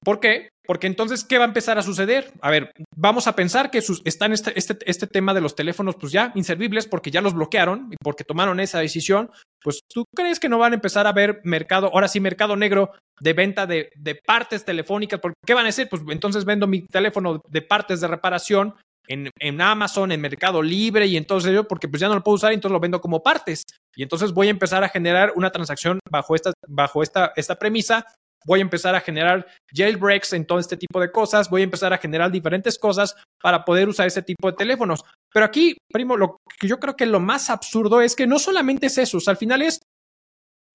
¿Por 0.05 0.21
qué? 0.21 0.49
Porque 0.65 0.87
entonces, 0.87 1.25
¿qué 1.25 1.39
va 1.39 1.45
a 1.45 1.49
empezar 1.49 1.79
a 1.79 1.83
suceder? 1.83 2.33
A 2.41 2.51
ver, 2.51 2.73
vamos 2.95 3.27
a 3.27 3.35
pensar 3.35 3.71
que 3.71 3.83
sus, 3.83 4.01
están 4.05 4.33
este, 4.33 4.57
este, 4.57 4.79
este 4.87 5.07
tema 5.07 5.35
de 5.35 5.41
los 5.41 5.57
teléfonos, 5.57 5.97
pues 5.97 6.13
ya 6.13 6.31
inservibles 6.35 6.87
porque 6.87 7.11
ya 7.11 7.21
los 7.21 7.35
bloquearon 7.35 7.89
y 7.93 7.97
porque 8.03 8.25
tomaron 8.25 8.61
esa 8.61 8.79
decisión. 8.79 9.31
Pues 9.63 9.81
tú 9.93 10.05
crees 10.15 10.39
que 10.39 10.49
no 10.49 10.59
van 10.59 10.73
a 10.73 10.77
empezar 10.77 11.07
a 11.07 11.13
ver 11.13 11.41
mercado, 11.45 11.91
ahora 11.93 12.09
sí, 12.09 12.21
mercado 12.21 12.57
negro 12.57 12.93
de 13.21 13.33
venta 13.33 13.67
de, 13.67 13.91
de 13.97 14.15
partes 14.15 14.65
telefónicas. 14.65 15.21
¿Por 15.21 15.33
qué 15.45 15.55
van 15.55 15.65
a 15.65 15.69
decir? 15.69 15.89
Pues 15.89 16.03
entonces 16.11 16.45
vendo 16.45 16.67
mi 16.67 16.87
teléfono 16.87 17.43
de 17.49 17.63
partes 17.63 18.01
de 18.01 18.09
reparación 18.09 18.75
en, 19.09 19.31
en, 19.39 19.61
Amazon, 19.61 20.13
en 20.13 20.21
Mercado 20.21 20.63
Libre 20.63 21.07
y 21.07 21.17
entonces 21.17 21.53
yo, 21.53 21.67
porque 21.67 21.89
pues 21.89 22.01
ya 22.01 22.09
no 22.09 22.15
lo 22.15 22.23
puedo 22.23 22.37
usar 22.37 22.53
y 22.53 22.55
entonces 22.55 22.73
lo 22.73 22.81
vendo 22.81 23.01
como 23.01 23.23
partes. 23.23 23.65
Y 23.97 24.03
entonces 24.03 24.33
voy 24.33 24.47
a 24.47 24.51
empezar 24.51 24.85
a 24.85 24.89
generar 24.89 25.33
una 25.37 25.51
transacción 25.51 25.99
bajo 26.11 26.35
esta, 26.35 26.53
bajo 26.69 27.03
esta, 27.03 27.33
esta 27.37 27.59
premisa 27.59 28.07
voy 28.47 28.61
a 28.61 28.63
empezar 28.63 28.95
a 28.95 29.01
generar 29.01 29.47
jailbreaks 29.75 30.33
en 30.33 30.47
todo 30.47 30.59
este 30.59 30.77
tipo 30.77 31.01
de 31.01 31.11
cosas, 31.11 31.51
voy 31.51 31.63
a 31.63 31.65
empezar 31.65 31.93
a 31.93 31.99
generar 31.99 32.31
diferentes 32.31 32.79
cosas 32.79 33.15
para 33.41 33.65
poder 33.65 33.89
usar 33.89 34.07
ese 34.07 34.23
tipo 34.23 34.51
de 34.51 34.57
teléfonos. 34.57 35.05
Pero 35.33 35.47
aquí, 35.47 35.77
primo, 35.93 36.17
lo 36.17 36.39
que 36.59 36.69
yo 36.69 36.79
creo 36.79 36.97
que 36.97 37.07
lo 37.07 37.21
más 37.21 37.51
absurdo 37.51 38.01
es 38.01 38.17
que 38.17 38.27
no 38.27 38.39
solamente 38.39 38.87
es 38.87 38.99
eso, 38.99 39.19
al 39.27 39.37
final 39.37 39.63
es, 39.63 39.81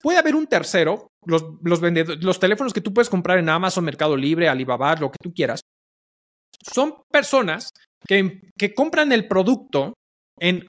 puede 0.02 0.20
haber 0.20 0.36
un 0.36 0.48
tercero, 0.48 1.08
los, 1.26 1.44
los, 1.62 1.82
los 1.82 2.40
teléfonos 2.40 2.74
que 2.74 2.82
tú 2.82 2.94
puedes 2.94 3.10
comprar 3.10 3.40
en 3.40 3.50
Amazon, 3.50 3.86
Mercado 3.86 4.16
Libre, 4.16 4.50
Alibaba, 4.50 4.96
lo 4.96 5.12
que 5.12 5.18
tú 5.22 5.34
quieras, 5.34 5.62
son 6.62 7.02
personas 7.12 7.70
que, 8.08 8.42
que 8.58 8.74
compran 8.74 9.12
el 9.12 9.28
producto 9.28 9.94
en 10.40 10.68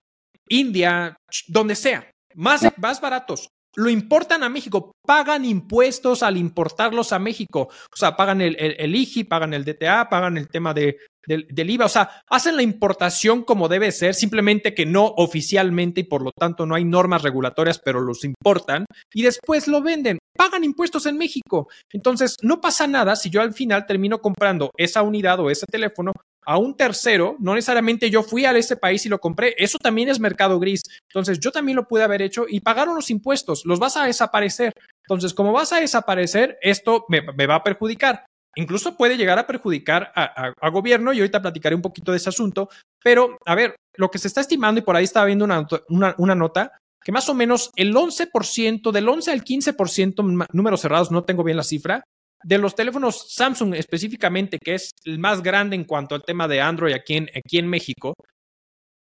India, 0.49 1.17
donde 1.47 1.75
sea, 1.75 2.11
más, 2.35 2.63
más 2.79 3.01
baratos, 3.01 3.49
lo 3.79 3.91
importan 3.91 4.43
a 4.43 4.49
México, 4.49 4.91
pagan 5.07 5.45
impuestos 5.45 6.25
al 6.25 6.37
importarlos 6.37 7.13
a 7.13 7.21
México. 7.21 7.69
O 7.71 7.97
sea, 7.97 8.17
pagan 8.17 8.41
el, 8.41 8.97
IGI, 8.97 9.23
pagan 9.23 9.55
el 9.55 9.65
DTA, 9.65 10.09
pagan 10.09 10.37
el 10.37 10.49
tema 10.49 10.75
de, 10.75 10.99
del, 11.25 11.71
IVA. 11.71 11.87
O 11.87 11.89
sea, 11.89 12.11
hacen 12.29 12.57
la 12.57 12.63
importación 12.63 13.45
como 13.45 13.69
debe 13.69 13.93
ser, 13.93 14.15
simplemente 14.15 14.75
que 14.75 14.85
no 14.85 15.05
oficialmente 15.07 16.01
y 16.01 16.05
por 16.05 16.23
lo 16.23 16.33
tanto 16.33 16.67
no 16.67 16.75
hay 16.75 16.85
normas 16.85 17.23
regulatorias, 17.23 17.79
pero 17.79 18.01
los 18.01 18.25
importan 18.25 18.85
y 19.15 19.23
después 19.23 19.69
lo 19.69 19.81
venden. 19.81 20.19
Pagan 20.37 20.65
impuestos 20.65 21.07
en 21.07 21.17
México. 21.17 21.69
Entonces, 21.93 22.35
no 22.43 22.61
pasa 22.61 22.89
nada 22.89 23.15
si 23.15 23.31
yo 23.31 23.41
al 23.41 23.53
final 23.53 23.87
termino 23.87 24.19
comprando 24.19 24.73
esa 24.77 25.03
unidad 25.03 25.39
o 25.39 25.51
ese 25.51 25.67
teléfono 25.67 26.13
a 26.45 26.57
un 26.59 26.77
tercero, 26.77 27.37
no 27.39 27.55
necesariamente 27.55 28.11
yo 28.11 28.23
fui 28.23 28.45
a 28.45 28.57
ese 28.57 28.77
país 28.77 29.05
y 29.05 29.09
lo 29.09 29.19
compré, 29.19 29.55
eso 29.59 29.79
también 29.79 30.09
es 30.09 30.19
mercado 30.19 30.59
gris. 30.59 30.83
Entonces 31.09 31.39
yo 31.41 31.53
también 31.53 31.77
lo 31.77 31.87
pude 31.87 32.03
haber 32.03 32.23
hecho 32.23 32.47
y 32.49 32.61
pagaron 32.61 32.95
los 32.95 33.11
impuestos, 33.11 33.65
los 33.67 33.79
vas 33.79 33.97
a 33.97 34.05
desaparecer. 34.05 34.73
Entonces, 35.05 35.35
como 35.35 35.53
vas 35.53 35.73
a 35.73 35.81
desaparecer, 35.81 36.59
esto 36.63 37.05
me, 37.09 37.21
va 37.21 37.57
a 37.57 37.63
perjudicar. 37.63 38.25
Incluso 38.57 38.97
puede 38.97 39.17
llegar 39.17 39.39
a 39.39 39.47
perjudicar 39.47 40.11
a, 40.15 40.71
gobierno 40.71 41.13
y 41.13 41.19
ahorita 41.19 41.43
platicaré 41.43 41.75
un 41.75 41.83
poquito 41.83 42.13
de 42.13 42.17
ese 42.17 42.29
asunto. 42.29 42.69
Pero, 43.03 43.39
a 43.45 43.55
ver, 43.55 43.77
lo 43.97 44.11
que 44.11 44.19
se 44.19 44.29
está 44.29 44.41
estimando 44.41 44.81
y 44.81 44.85
por 44.85 44.97
ahí 44.97 45.05
estaba 45.05 45.27
viendo 45.27 45.45
una, 45.45 45.67
una, 45.89 46.15
una 46.19 46.35
nota, 46.35 46.73
que 47.05 47.13
más 47.13 47.29
o 47.29 47.35
menos 47.35 47.71
el 47.77 47.95
11%, 47.95 48.91
del 48.91 49.09
11 49.09 49.31
al 49.31 49.45
15%, 49.45 50.47
números 50.53 50.81
cerrados, 50.81 51.11
no 51.11 51.25
tengo 51.25 51.45
bien 51.45 51.57
la 51.57 51.63
cifra, 51.63 52.05
de 52.45 52.59
los 52.59 52.75
teléfonos 52.75 53.33
Samsung 53.35 53.75
específicamente, 53.75 54.59
que 54.63 54.75
es 54.75 54.91
el 55.05 55.19
más 55.19 55.43
grande 55.43 55.77
en 55.77 55.85
cuanto 55.85 56.15
al 56.15 56.23
tema 56.23 56.47
de 56.49 56.61
Android 56.61 56.95
aquí 56.95 57.17
en, 57.17 57.31
aquí 57.35 57.59
en 57.59 57.69
México, 57.69 58.15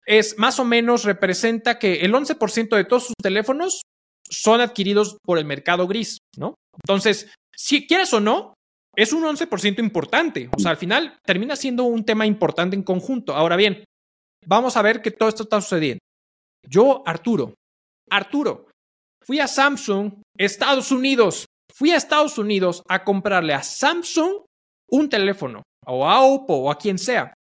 es 0.06 0.38
más 0.38 0.60
o 0.60 0.65
menos 0.65 1.04
representa 1.04 1.80
que 1.80 2.02
el 2.02 2.13
11% 2.13 2.76
de 2.76 2.86
todos 2.86 3.06
sus 3.06 3.15
teléfonos 3.22 3.82
son 4.30 4.62
adquiridos 4.62 5.17
por 5.24 5.38
el 5.38 5.46
mercado 5.46 5.88
gris, 5.88 6.17
¿no? 6.38 6.56
Entonces, 6.84 7.32
si 7.56 7.86
quieres 7.86 8.13
o 8.13 8.20
no, 8.20 8.54
es 8.96 9.13
un 9.13 9.24
11% 9.24 9.80
importante. 9.80 10.50
O 10.56 10.60
sea, 10.60 10.72
al 10.72 10.78
final 10.78 11.17
termina 11.26 11.56
siendo 11.56 11.84
un 11.84 12.04
tema 12.04 12.26
importante 12.26 12.76
en 12.76 12.84
conjunto. 12.84 13.34
Ahora 13.34 13.56
bien, 13.56 13.84
vamos 14.46 14.76
a 14.78 14.82
ver 14.82 15.02
que 15.02 15.12
todo 15.12 15.30
esto 15.30 15.44
está 15.44 15.62
sucediendo. 15.62 16.00
Yo, 16.67 17.04
Arturo, 17.06 17.54
Arturo, 18.10 18.67
fui 19.26 19.39
a 19.39 19.48
Samsung, 19.48 20.13
Estados 20.38 20.91
Unidos, 20.91 21.46
fui 21.82 21.89
a 21.89 21.98
Estados 21.98 22.38
Unidos 22.38 22.84
a 22.88 23.04
comprarle 23.04 23.56
a 23.56 23.63
Samsung 23.63 24.44
un 24.91 25.10
teléfono, 25.10 25.63
o 25.88 26.08
a 26.08 26.22
Oppo, 26.22 26.54
o 26.54 26.70
a 26.70 26.78
quien 26.78 27.00
sea. 27.00 27.34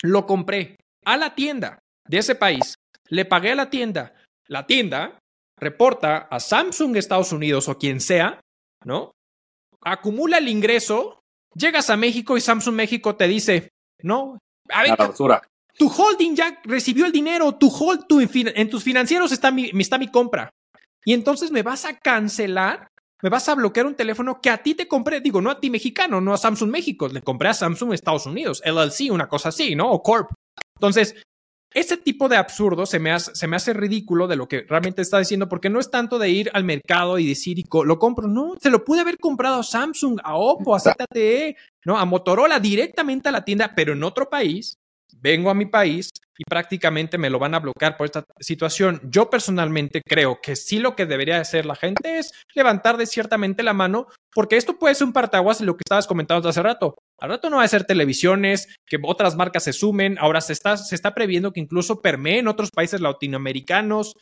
Lo 0.00 0.24
compré 0.24 0.76
a 1.04 1.18
la 1.18 1.34
tienda 1.34 1.78
de 2.08 2.16
ese 2.16 2.34
país, 2.34 2.76
le 3.10 3.26
pagué 3.26 3.52
a 3.52 3.54
la 3.54 3.68
tienda. 3.68 4.14
La 4.48 4.66
tienda 4.66 5.18
reporta 5.60 6.28
a 6.30 6.40
Samsung 6.40 6.96
Estados 6.96 7.30
Unidos 7.30 7.68
o 7.68 7.76
quien 7.76 8.00
sea, 8.00 8.40
¿no? 8.86 9.10
Acumula 9.82 10.38
el 10.38 10.48
ingreso, 10.48 11.20
llegas 11.54 11.90
a 11.90 11.98
México 11.98 12.38
y 12.38 12.40
Samsung 12.40 12.74
México 12.74 13.16
te 13.16 13.28
dice, 13.28 13.68
no, 14.02 14.38
a 14.70 14.82
ver, 14.82 14.96
tu 15.76 15.88
holding 15.88 16.34
ya 16.34 16.58
recibió 16.64 17.04
el 17.04 17.12
dinero, 17.12 17.52
tu 17.56 17.68
hold, 17.68 18.06
tu, 18.06 18.18
en 18.18 18.70
tus 18.70 18.82
financieros 18.82 19.30
está 19.30 19.50
mi, 19.50 19.70
está 19.78 19.98
mi 19.98 20.10
compra. 20.10 20.48
Y 21.04 21.12
entonces 21.12 21.50
me 21.50 21.62
vas 21.62 21.84
a 21.84 21.98
cancelar 21.98 22.88
me 23.22 23.30
vas 23.30 23.48
a 23.48 23.54
bloquear 23.54 23.86
un 23.86 23.94
teléfono 23.94 24.40
que 24.40 24.50
a 24.50 24.58
ti 24.58 24.74
te 24.74 24.88
compré, 24.88 25.20
digo, 25.20 25.40
no 25.40 25.50
a 25.50 25.60
ti 25.60 25.70
mexicano, 25.70 26.20
no 26.20 26.32
a 26.34 26.38
Samsung 26.38 26.70
México, 26.70 27.08
le 27.08 27.22
compré 27.22 27.48
a 27.48 27.54
Samsung 27.54 27.92
Estados 27.92 28.26
Unidos, 28.26 28.62
LLC, 28.64 29.10
una 29.10 29.28
cosa 29.28 29.48
así, 29.48 29.74
¿no? 29.74 29.90
O 29.90 30.02
Corp. 30.02 30.30
Entonces, 30.76 31.16
ese 31.72 31.96
tipo 31.96 32.28
de 32.28 32.36
absurdo 32.36 32.86
se 32.86 32.98
me, 32.98 33.12
hace, 33.12 33.34
se 33.34 33.46
me 33.46 33.56
hace 33.56 33.72
ridículo 33.72 34.28
de 34.28 34.36
lo 34.36 34.48
que 34.48 34.62
realmente 34.62 35.02
está 35.02 35.18
diciendo, 35.18 35.48
porque 35.48 35.68
no 35.68 35.80
es 35.80 35.90
tanto 35.90 36.18
de 36.18 36.30
ir 36.30 36.50
al 36.54 36.64
mercado 36.64 37.18
y 37.18 37.26
decir, 37.26 37.62
lo 37.84 37.98
compro, 37.98 38.28
no, 38.28 38.54
se 38.60 38.70
lo 38.70 38.84
pude 38.84 39.00
haber 39.00 39.18
comprado 39.18 39.60
a 39.60 39.62
Samsung, 39.62 40.18
a 40.22 40.36
Oppo, 40.36 40.74
a 40.74 40.80
ZTE, 40.80 41.56
¿no? 41.84 41.98
A 41.98 42.04
Motorola, 42.04 42.60
directamente 42.60 43.28
a 43.28 43.32
la 43.32 43.44
tienda, 43.44 43.74
pero 43.74 43.92
en 43.92 44.04
otro 44.04 44.30
país, 44.30 44.78
vengo 45.20 45.50
a 45.50 45.54
mi 45.54 45.66
país 45.66 46.10
y 46.38 46.44
prácticamente 46.44 47.18
me 47.18 47.30
lo 47.30 47.38
van 47.38 47.54
a 47.54 47.60
bloquear 47.60 47.96
por 47.96 48.04
esta 48.04 48.24
situación. 48.40 49.00
Yo 49.04 49.30
personalmente 49.30 50.02
creo 50.06 50.40
que 50.42 50.56
sí 50.56 50.78
lo 50.78 50.94
que 50.94 51.06
debería 51.06 51.40
hacer 51.40 51.66
la 51.66 51.76
gente 51.76 52.18
es 52.18 52.32
levantar 52.54 52.96
de 52.96 53.06
ciertamente 53.06 53.62
la 53.62 53.72
mano, 53.72 54.06
porque 54.34 54.56
esto 54.56 54.78
puede 54.78 54.94
ser 54.94 55.06
un 55.06 55.12
partaguas 55.12 55.58
de 55.58 55.66
lo 55.66 55.76
que 55.76 55.82
estabas 55.86 56.06
comentando 56.06 56.48
hace 56.48 56.62
rato. 56.62 56.94
Al 57.18 57.30
rato 57.30 57.48
no 57.48 57.56
va 57.56 57.62
a 57.62 57.68
ser 57.68 57.84
televisiones, 57.84 58.68
que 58.86 58.98
otras 59.02 59.36
marcas 59.36 59.64
se 59.64 59.72
sumen, 59.72 60.18
ahora 60.20 60.40
se 60.40 60.52
está, 60.52 60.76
se 60.76 60.94
está 60.94 61.14
previendo 61.14 61.52
que 61.52 61.60
incluso 61.60 62.02
permeen 62.02 62.40
en 62.40 62.48
otros 62.48 62.70
países 62.70 63.00
latinoamericanos. 63.00 64.14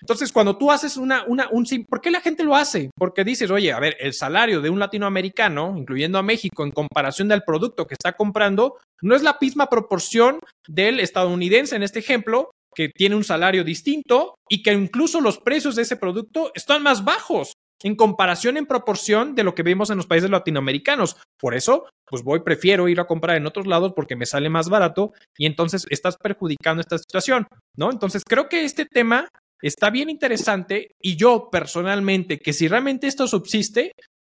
Entonces, 0.00 0.30
cuando 0.32 0.58
tú 0.58 0.70
haces 0.70 0.96
una, 0.96 1.24
una, 1.26 1.48
un, 1.50 1.64
¿por 1.88 2.00
qué 2.00 2.10
la 2.10 2.20
gente 2.20 2.44
lo 2.44 2.54
hace? 2.54 2.90
Porque 2.96 3.24
dices, 3.24 3.50
oye, 3.50 3.72
a 3.72 3.80
ver, 3.80 3.96
el 3.98 4.12
salario 4.12 4.60
de 4.60 4.70
un 4.70 4.78
latinoamericano, 4.78 5.74
incluyendo 5.76 6.18
a 6.18 6.22
México, 6.22 6.64
en 6.64 6.70
comparación 6.70 7.28
del 7.28 7.42
producto 7.42 7.86
que 7.86 7.94
está 7.94 8.12
comprando, 8.12 8.76
no 9.02 9.14
es 9.14 9.22
la 9.22 9.38
misma 9.40 9.68
proporción 9.68 10.40
del 10.68 11.00
estadounidense 11.00 11.76
en 11.76 11.82
este 11.82 12.00
ejemplo, 12.00 12.50
que 12.74 12.90
tiene 12.90 13.16
un 13.16 13.24
salario 13.24 13.64
distinto 13.64 14.34
y 14.50 14.62
que 14.62 14.72
incluso 14.72 15.22
los 15.22 15.38
precios 15.38 15.76
de 15.76 15.82
ese 15.82 15.96
producto 15.96 16.52
están 16.54 16.82
más 16.82 17.04
bajos 17.04 17.54
en 17.82 17.96
comparación 17.96 18.56
en 18.56 18.66
proporción 18.66 19.34
de 19.34 19.44
lo 19.44 19.54
que 19.54 19.62
vemos 19.62 19.90
en 19.90 19.96
los 19.96 20.06
países 20.06 20.30
latinoamericanos. 20.30 21.16
Por 21.38 21.54
eso, 21.54 21.86
pues 22.06 22.22
voy, 22.22 22.40
prefiero 22.40 22.88
ir 22.88 23.00
a 23.00 23.06
comprar 23.06 23.36
en 23.36 23.46
otros 23.46 23.66
lados 23.66 23.92
porque 23.94 24.16
me 24.16 24.26
sale 24.26 24.48
más 24.48 24.68
barato 24.68 25.12
y 25.36 25.46
entonces 25.46 25.86
estás 25.90 26.16
perjudicando 26.16 26.80
esta 26.80 26.98
situación, 26.98 27.46
¿no? 27.76 27.90
Entonces 27.90 28.22
creo 28.26 28.48
que 28.48 28.64
este 28.64 28.86
tema 28.86 29.28
está 29.62 29.90
bien 29.90 30.10
interesante 30.10 30.92
y 31.00 31.16
yo 31.16 31.48
personalmente, 31.50 32.38
que 32.38 32.52
si 32.52 32.68
realmente 32.68 33.06
esto 33.06 33.26
subsiste, 33.26 33.92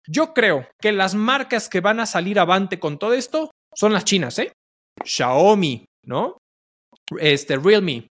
yo 0.06 0.32
creo 0.32 0.66
que 0.80 0.92
las 0.92 1.14
marcas 1.14 1.68
que 1.68 1.80
van 1.80 2.00
a 2.00 2.06
salir 2.06 2.38
avante 2.38 2.78
con 2.78 2.98
todo 2.98 3.12
esto 3.12 3.50
son 3.74 3.92
las 3.92 4.04
chinas, 4.04 4.38
¿eh? 4.38 4.52
Xiaomi, 5.04 5.84
¿no? 6.06 6.38
Este, 7.18 7.56
Realme. 7.56 8.08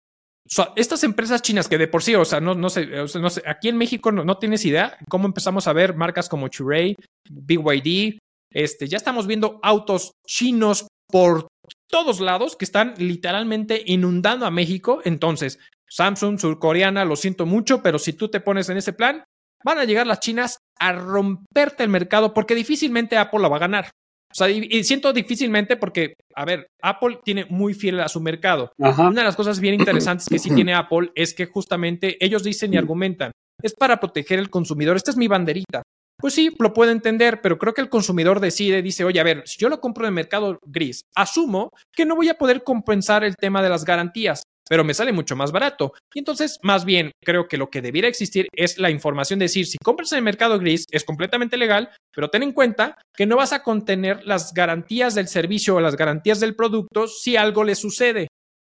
estas 0.75 1.03
empresas 1.03 1.41
chinas 1.41 1.67
que 1.67 1.77
de 1.77 1.87
por 1.87 2.03
sí, 2.03 2.15
o 2.15 2.25
sea, 2.25 2.39
no, 2.39 2.55
no, 2.55 2.69
sé, 2.69 2.85
no 2.87 3.29
sé, 3.29 3.43
aquí 3.45 3.69
en 3.69 3.77
México 3.77 4.11
no, 4.11 4.23
no, 4.23 4.37
tienes 4.37 4.65
idea 4.65 4.97
cómo 5.09 5.27
empezamos 5.27 5.67
a 5.67 5.73
ver 5.73 5.95
marcas 5.95 6.29
como 6.29 6.47
Churay, 6.47 6.95
BYD, 7.29 8.17
este, 8.53 8.87
ya 8.87 8.97
estamos 8.97 9.27
viendo 9.27 9.59
autos 9.61 10.11
chinos 10.25 10.87
por 11.09 11.47
todos 11.89 12.19
lados 12.19 12.55
que 12.55 12.65
están 12.65 12.93
literalmente 12.97 13.81
inundando 13.85 14.45
a 14.45 14.51
México. 14.51 15.01
Entonces, 15.03 15.59
Samsung, 15.89 16.39
surcoreana, 16.39 17.05
lo 17.05 17.15
siento 17.15 17.45
mucho, 17.45 17.81
pero 17.81 17.99
si 17.99 18.13
tú 18.13 18.29
te 18.29 18.39
pones 18.39 18.69
en 18.69 18.77
ese 18.77 18.93
plan, 18.93 19.23
van 19.63 19.79
a 19.79 19.85
llegar 19.85 20.07
las 20.07 20.19
chinas 20.19 20.59
a 20.79 20.91
romperte 20.93 21.83
el 21.83 21.89
mercado 21.89 22.33
porque 22.33 22.55
difícilmente 22.55 23.17
Apple 23.17 23.39
la 23.39 23.47
va 23.47 23.57
a 23.57 23.61
ganar. 23.61 23.89
O 24.29 24.35
sea, 24.35 24.49
y, 24.49 24.83
siento 24.83 25.13
difícilmente 25.13 25.77
porque, 25.77 26.13
a 26.35 26.45
ver, 26.45 26.67
Apple 26.81 27.19
tiene 27.23 27.45
muy 27.45 27.73
fiel 27.73 27.99
a 28.01 28.09
su 28.09 28.19
mercado. 28.19 28.71
Una 28.77 29.21
de 29.21 29.23
las 29.23 29.35
cosas 29.35 29.59
bien 29.59 29.73
interesantes 29.75 30.27
que 30.29 30.37
sí 30.37 30.49
tiene 30.55 30.73
Apple 30.73 31.11
es 31.15 31.33
que 31.33 31.45
justamente 31.45 32.23
ellos 32.23 32.43
dicen 32.43 32.73
y 32.73 32.77
argumentan, 32.77 33.31
es 33.61 33.73
para 33.73 33.99
proteger 33.99 34.39
al 34.39 34.49
consumidor. 34.49 34.97
Esta 34.97 35.11
es 35.11 35.17
mi 35.17 35.27
banderita. 35.27 35.81
Pues 36.19 36.33
sí, 36.33 36.53
lo 36.57 36.73
puedo 36.73 36.91
entender, 36.91 37.41
pero 37.41 37.59
creo 37.59 37.73
que 37.73 37.81
el 37.81 37.89
consumidor 37.89 38.39
decide, 38.39 38.81
dice, 38.81 39.05
oye, 39.05 39.19
a 39.19 39.23
ver, 39.23 39.43
si 39.45 39.59
yo 39.59 39.69
lo 39.69 39.79
compro 39.79 40.03
en 40.03 40.09
el 40.09 40.15
mercado 40.15 40.57
gris, 40.65 41.01
asumo 41.15 41.69
que 41.93 42.05
no 42.05 42.15
voy 42.15 42.29
a 42.29 42.37
poder 42.39 42.63
compensar 42.63 43.23
el 43.23 43.35
tema 43.35 43.61
de 43.61 43.69
las 43.69 43.85
garantías, 43.85 44.41
pero 44.69 44.83
me 44.83 44.93
sale 44.93 45.11
mucho 45.11 45.35
más 45.35 45.51
barato. 45.51 45.93
Y 46.13 46.19
entonces, 46.19 46.59
más 46.61 46.85
bien, 46.85 47.11
creo 47.23 47.47
que 47.47 47.57
lo 47.57 47.69
que 47.69 47.81
debiera 47.81 48.07
existir 48.07 48.47
es 48.53 48.77
la 48.77 48.89
información 48.89 49.39
de 49.39 49.45
decir, 49.45 49.65
si 49.65 49.77
compras 49.77 50.11
en 50.11 50.19
el 50.19 50.23
mercado 50.23 50.59
gris, 50.59 50.85
es 50.91 51.03
completamente 51.03 51.57
legal, 51.57 51.89
pero 52.13 52.29
ten 52.29 52.43
en 52.43 52.53
cuenta 52.53 52.97
que 53.15 53.25
no 53.25 53.37
vas 53.37 53.53
a 53.53 53.63
contener 53.63 54.25
las 54.25 54.53
garantías 54.53 55.15
del 55.15 55.27
servicio 55.27 55.75
o 55.75 55.79
las 55.79 55.95
garantías 55.95 56.39
del 56.39 56.55
producto 56.55 57.07
si 57.07 57.35
algo 57.35 57.63
le 57.63 57.75
sucede. 57.75 58.27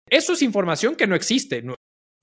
Eso 0.09 0.35
es 0.35 0.42
información 0.42 0.94
que 0.94 1.06
no 1.06 1.16
existe 1.16 1.64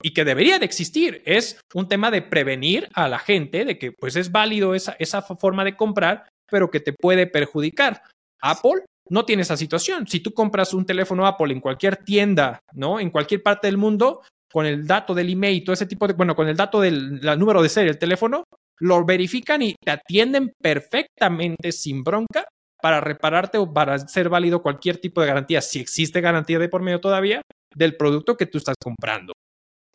y 0.02 0.12
que 0.12 0.24
debería 0.24 0.58
de 0.58 0.64
existir. 0.64 1.22
Es 1.26 1.60
un 1.74 1.88
tema 1.88 2.10
de 2.10 2.22
prevenir 2.22 2.88
a 2.94 3.08
la 3.08 3.18
gente 3.18 3.64
de 3.64 3.78
que 3.78 3.92
pues 3.92 4.16
es 4.16 4.32
válido 4.32 4.74
esa, 4.74 4.96
esa 4.98 5.22
forma 5.22 5.64
de 5.64 5.76
comprar, 5.76 6.28
pero 6.50 6.70
que 6.70 6.80
te 6.80 6.92
puede 6.92 7.26
perjudicar. 7.26 8.02
Apple 8.40 8.84
no 9.08 9.24
tiene 9.24 9.42
esa 9.42 9.56
situación. 9.56 10.06
Si 10.06 10.20
tú 10.20 10.32
compras 10.32 10.74
un 10.74 10.86
teléfono 10.86 11.26
Apple 11.26 11.52
en 11.52 11.60
cualquier 11.60 11.96
tienda, 11.96 12.60
¿no? 12.72 13.00
En 13.00 13.10
cualquier 13.10 13.42
parte 13.42 13.66
del 13.66 13.76
mundo, 13.76 14.22
con 14.52 14.66
el 14.66 14.86
dato 14.86 15.14
del 15.14 15.30
email 15.30 15.56
y 15.56 15.64
todo 15.64 15.74
ese 15.74 15.86
tipo 15.86 16.06
de, 16.06 16.14
bueno, 16.14 16.36
con 16.36 16.48
el 16.48 16.56
dato 16.56 16.80
del 16.80 17.20
número 17.38 17.62
de 17.62 17.68
serie 17.68 17.90
del 17.90 17.98
teléfono, 17.98 18.44
lo 18.78 19.04
verifican 19.04 19.62
y 19.62 19.74
te 19.74 19.90
atienden 19.90 20.52
perfectamente 20.60 21.72
sin 21.72 22.02
bronca 22.02 22.46
para 22.80 23.00
repararte 23.00 23.58
o 23.58 23.72
para 23.72 23.98
ser 23.98 24.28
válido 24.28 24.62
cualquier 24.62 24.98
tipo 24.98 25.20
de 25.20 25.26
garantía, 25.26 25.62
si 25.62 25.80
existe 25.80 26.20
garantía 26.20 26.58
de 26.58 26.68
por 26.68 26.82
medio 26.82 27.00
todavía, 27.00 27.40
del 27.74 27.96
producto 27.96 28.36
que 28.36 28.46
tú 28.46 28.58
estás 28.58 28.76
comprando. 28.78 29.32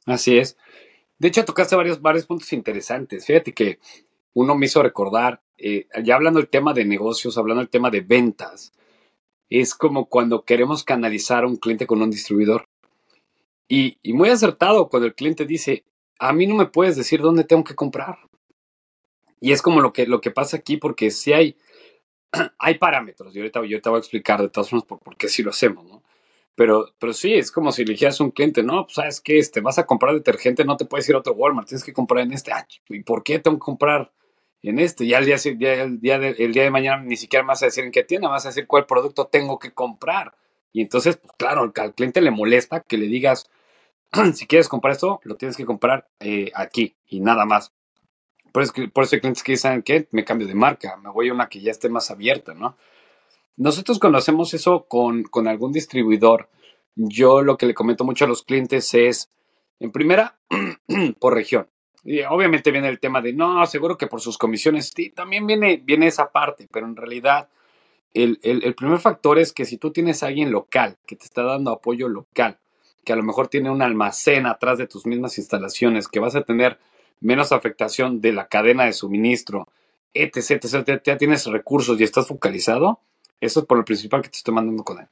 Así 0.05 0.37
es. 0.37 0.57
De 1.19 1.27
hecho, 1.27 1.45
tocaste 1.45 1.75
varios, 1.75 2.01
varios 2.01 2.25
puntos 2.25 2.51
interesantes. 2.51 3.25
Fíjate 3.25 3.53
que 3.53 3.79
uno 4.33 4.55
me 4.55 4.65
hizo 4.65 4.81
recordar, 4.81 5.41
eh, 5.57 5.87
ya 6.03 6.15
hablando 6.15 6.39
del 6.39 6.49
tema 6.49 6.73
de 6.73 6.85
negocios, 6.85 7.37
hablando 7.37 7.59
del 7.59 7.69
tema 7.69 7.91
de 7.91 8.01
ventas, 8.01 8.73
es 9.49 9.75
como 9.75 10.07
cuando 10.07 10.43
queremos 10.43 10.83
canalizar 10.83 11.43
a 11.43 11.47
un 11.47 11.57
cliente 11.57 11.87
con 11.87 12.01
un 12.01 12.11
distribuidor. 12.11 12.65
Y, 13.67 13.97
y, 14.01 14.13
muy 14.13 14.29
acertado 14.29 14.89
cuando 14.89 15.07
el 15.07 15.15
cliente 15.15 15.45
dice, 15.45 15.83
a 16.19 16.33
mí 16.33 16.47
no 16.47 16.55
me 16.55 16.65
puedes 16.65 16.95
decir 16.95 17.21
dónde 17.21 17.43
tengo 17.43 17.63
que 17.63 17.75
comprar. 17.75 18.17
Y 19.39 19.51
es 19.51 19.61
como 19.61 19.81
lo 19.81 19.93
que, 19.93 20.07
lo 20.07 20.21
que 20.21 20.31
pasa 20.31 20.57
aquí, 20.57 20.77
porque 20.77 21.11
si 21.11 21.33
hay, 21.33 21.57
hay 22.59 22.77
parámetros, 22.77 23.35
y 23.35 23.39
ahorita 23.39 23.63
yo 23.65 23.81
te 23.81 23.89
voy 23.89 23.97
a 23.97 23.99
explicar 23.99 24.41
de 24.41 24.49
todas 24.49 24.69
formas 24.69 24.85
por, 24.85 24.99
por 24.99 25.17
qué 25.17 25.29
sí 25.29 25.43
lo 25.43 25.51
hacemos, 25.51 25.85
¿no? 25.85 26.03
Pero, 26.55 26.93
pero 26.99 27.13
sí, 27.13 27.33
es 27.35 27.51
como 27.53 27.71
si 27.71 27.83
eligieras 27.83 28.19
un 28.19 28.31
cliente, 28.31 28.63
no, 28.63 28.83
pues 28.83 28.95
sabes 28.95 29.21
que 29.21 29.39
este, 29.39 29.61
vas 29.61 29.79
a 29.79 29.85
comprar 29.85 30.13
detergente, 30.13 30.65
no 30.65 30.75
te 30.75 30.83
puedes 30.83 31.07
ir 31.07 31.15
a 31.15 31.19
otro 31.19 31.33
Walmart, 31.33 31.69
tienes 31.69 31.85
que 31.85 31.93
comprar 31.93 32.25
en 32.25 32.33
este. 32.33 32.51
Ah, 32.51 32.67
¿Y 32.89 33.01
por 33.03 33.23
qué 33.23 33.39
tengo 33.39 33.57
que 33.57 33.63
comprar 33.63 34.11
en 34.63 34.79
este? 34.79 35.07
Ya 35.07 35.19
el 35.19 35.25
día, 35.25 35.37
el 35.83 35.99
día, 35.99 36.19
de, 36.19 36.29
el 36.37 36.53
día 36.53 36.63
de 36.63 36.71
mañana 36.71 37.03
ni 37.03 37.15
siquiera 37.15 37.45
vas 37.45 37.61
a 37.63 37.67
decir 37.67 37.83
en 37.83 37.91
qué 37.91 38.03
tienda, 38.03 38.27
vas 38.27 38.45
a 38.45 38.49
decir 38.49 38.67
cuál 38.67 38.85
producto 38.85 39.27
tengo 39.27 39.59
que 39.59 39.71
comprar. 39.71 40.35
Y 40.71 40.81
entonces, 40.81 41.17
pues 41.17 41.33
claro, 41.37 41.71
al, 41.75 41.93
cliente 41.93 42.21
le 42.21 42.31
molesta 42.31 42.81
que 42.81 42.97
le 42.97 43.07
digas, 43.07 43.49
si 44.33 44.47
quieres 44.47 44.67
comprar 44.67 44.93
esto, 44.93 45.19
lo 45.23 45.35
tienes 45.35 45.57
que 45.57 45.65
comprar 45.65 46.09
eh, 46.19 46.51
aquí 46.55 46.95
y 47.07 47.21
nada 47.21 47.45
más. 47.45 47.73
Por 48.51 48.63
eso, 48.63 48.73
por 48.93 49.03
eso 49.03 49.15
hay 49.15 49.21
clientes 49.21 49.43
que 49.43 49.53
dicen 49.53 49.83
que 49.83 50.07
me 50.11 50.25
cambio 50.25 50.47
de 50.47 50.55
marca, 50.55 50.97
me 50.97 51.09
voy 51.09 51.29
a 51.29 51.33
una 51.33 51.49
que 51.49 51.61
ya 51.61 51.71
esté 51.71 51.87
más 51.87 52.09
abierta, 52.11 52.53
¿no? 52.53 52.77
Nosotros 53.57 53.99
cuando 53.99 54.17
hacemos 54.17 54.53
eso 54.53 54.85
con, 54.87 55.23
con 55.23 55.47
algún 55.47 55.71
distribuidor, 55.71 56.49
yo 56.95 57.41
lo 57.41 57.57
que 57.57 57.65
le 57.65 57.73
comento 57.73 58.03
mucho 58.03 58.25
a 58.25 58.27
los 58.27 58.43
clientes 58.43 58.93
es, 58.93 59.29
en 59.79 59.91
primera, 59.91 60.39
por 61.19 61.33
región. 61.33 61.69
Y 62.03 62.21
obviamente 62.21 62.71
viene 62.71 62.87
el 62.87 62.99
tema 62.99 63.21
de, 63.21 63.33
no, 63.33 63.65
seguro 63.65 63.97
que 63.97 64.07
por 64.07 64.21
sus 64.21 64.37
comisiones, 64.37 64.93
también 65.15 65.45
viene, 65.45 65.81
viene 65.83 66.07
esa 66.07 66.31
parte, 66.31 66.67
pero 66.71 66.85
en 66.85 66.95
realidad 66.95 67.49
el, 68.13 68.39
el, 68.41 68.73
primer 68.73 68.99
factor 68.99 69.37
es 69.37 69.53
que 69.53 69.65
si 69.65 69.77
tú 69.77 69.91
tienes 69.91 70.23
alguien 70.23 70.51
local 70.51 70.97
que 71.05 71.15
te 71.15 71.25
está 71.25 71.43
dando 71.43 71.71
apoyo 71.71 72.07
local, 72.07 72.57
que 73.03 73.13
a 73.13 73.15
lo 73.15 73.23
mejor 73.23 73.47
tiene 73.47 73.69
un 73.69 73.81
almacén 73.81 74.45
atrás 74.45 74.77
de 74.77 74.87
tus 74.87 75.05
mismas 75.05 75.37
instalaciones, 75.37 76.07
que 76.07 76.19
vas 76.19 76.35
a 76.35 76.41
tener 76.41 76.79
menos 77.21 77.51
afectación 77.51 78.21
de 78.21 78.33
la 78.33 78.47
cadena 78.47 78.85
de 78.85 78.93
suministro, 78.93 79.67
etc., 80.13 80.63
etc., 80.63 81.01
ya 81.03 81.17
tienes 81.17 81.45
recursos 81.45 81.99
y 81.99 82.03
estás 82.03 82.27
focalizado, 82.27 82.99
eso 83.41 83.61
es 83.61 83.65
por 83.65 83.77
lo 83.77 83.85
principal 83.85 84.21
que 84.21 84.29
te 84.29 84.37
estoy 84.37 84.53
mandando 84.53 84.83
con 84.83 84.99
él. 84.99 85.07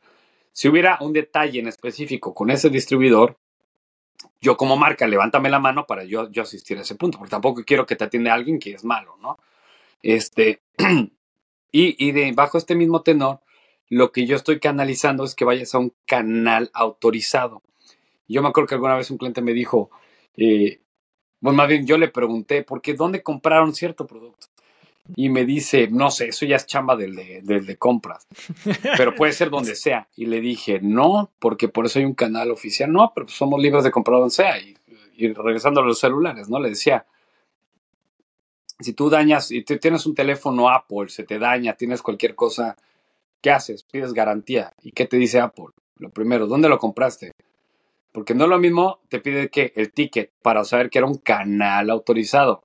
Si 0.51 0.67
hubiera 0.67 0.97
un 1.01 1.13
detalle 1.13 1.59
en 1.59 1.67
específico 1.67 2.33
con 2.33 2.49
ese 2.49 2.69
distribuidor, 2.69 3.37
yo 4.41 4.57
como 4.57 4.77
marca, 4.77 5.07
levántame 5.07 5.49
la 5.49 5.59
mano 5.59 5.85
para 5.85 6.03
yo, 6.03 6.29
yo 6.31 6.43
asistir 6.43 6.77
a 6.77 6.81
ese 6.81 6.95
punto, 6.95 7.17
porque 7.17 7.31
tampoco 7.31 7.63
quiero 7.65 7.85
que 7.85 7.95
te 7.95 8.03
atienda 8.03 8.33
alguien 8.33 8.59
que 8.59 8.73
es 8.73 8.83
malo, 8.83 9.17
¿no? 9.21 9.37
Este, 10.01 10.61
y, 11.71 12.07
y 12.07 12.11
de, 12.11 12.31
bajo 12.33 12.57
este 12.57 12.75
mismo 12.75 13.01
tenor, 13.01 13.41
lo 13.89 14.11
que 14.11 14.25
yo 14.25 14.35
estoy 14.35 14.59
canalizando 14.59 15.23
es 15.23 15.35
que 15.35 15.45
vayas 15.45 15.73
a 15.73 15.79
un 15.79 15.93
canal 16.05 16.69
autorizado. 16.73 17.63
Yo 18.27 18.41
me 18.41 18.49
acuerdo 18.49 18.67
que 18.67 18.75
alguna 18.75 18.95
vez 18.95 19.09
un 19.09 19.17
cliente 19.17 19.41
me 19.41 19.53
dijo, 19.53 19.89
eh, 20.35 20.81
bueno, 21.39 21.57
más 21.57 21.67
bien 21.67 21.85
yo 21.85 21.97
le 21.97 22.09
pregunté, 22.09 22.63
¿por 22.63 22.81
qué 22.81 22.93
dónde 22.93 23.23
compraron 23.23 23.73
cierto 23.73 24.05
producto? 24.05 24.47
Y 25.15 25.29
me 25.29 25.45
dice, 25.45 25.87
no 25.89 26.11
sé, 26.11 26.29
eso 26.29 26.45
ya 26.45 26.57
es 26.57 26.65
chamba 26.65 26.95
del 26.95 27.15
de, 27.15 27.41
del 27.41 27.65
de 27.65 27.77
compras, 27.77 28.27
pero 28.97 29.15
puede 29.15 29.31
ser 29.31 29.49
donde 29.49 29.75
sea. 29.75 30.07
Y 30.15 30.25
le 30.25 30.41
dije, 30.41 30.79
no, 30.81 31.31
porque 31.39 31.69
por 31.69 31.85
eso 31.85 31.99
hay 31.99 32.05
un 32.05 32.13
canal 32.13 32.51
oficial. 32.51 32.91
No, 32.91 33.11
pero 33.15 33.27
somos 33.27 33.61
libres 33.61 33.83
de 33.83 33.91
comprar 33.91 34.19
donde 34.19 34.33
sea. 34.33 34.59
Y, 34.59 34.75
regresando 35.33 35.81
a 35.81 35.83
los 35.83 35.99
celulares, 35.99 36.47
¿no? 36.47 36.59
Le 36.59 36.69
decía, 36.69 37.07
si 38.79 38.93
tú 38.93 39.09
dañas, 39.09 39.51
y 39.51 39.63
tienes 39.63 40.05
un 40.05 40.13
teléfono 40.13 40.69
Apple, 40.69 41.09
se 41.09 41.23
te 41.23 41.39
daña, 41.39 41.73
tienes 41.73 42.03
cualquier 42.03 42.35
cosa, 42.35 42.77
¿qué 43.41 43.49
haces? 43.49 43.83
Pides 43.83 44.13
garantía. 44.13 44.73
¿Y 44.83 44.91
qué 44.91 45.05
te 45.05 45.17
dice 45.17 45.39
Apple? 45.39 45.69
Lo 45.95 46.11
primero, 46.11 46.45
¿dónde 46.45 46.69
lo 46.69 46.77
compraste? 46.77 47.31
Porque 48.11 48.35
no 48.35 48.43
es 48.43 48.49
lo 48.49 48.59
mismo, 48.59 48.99
te 49.09 49.19
pide 49.19 49.49
que 49.49 49.73
el 49.75 49.91
ticket 49.91 50.31
para 50.43 50.63
saber 50.63 50.91
que 50.91 50.99
era 50.99 51.07
un 51.07 51.17
canal 51.17 51.89
autorizado 51.89 52.63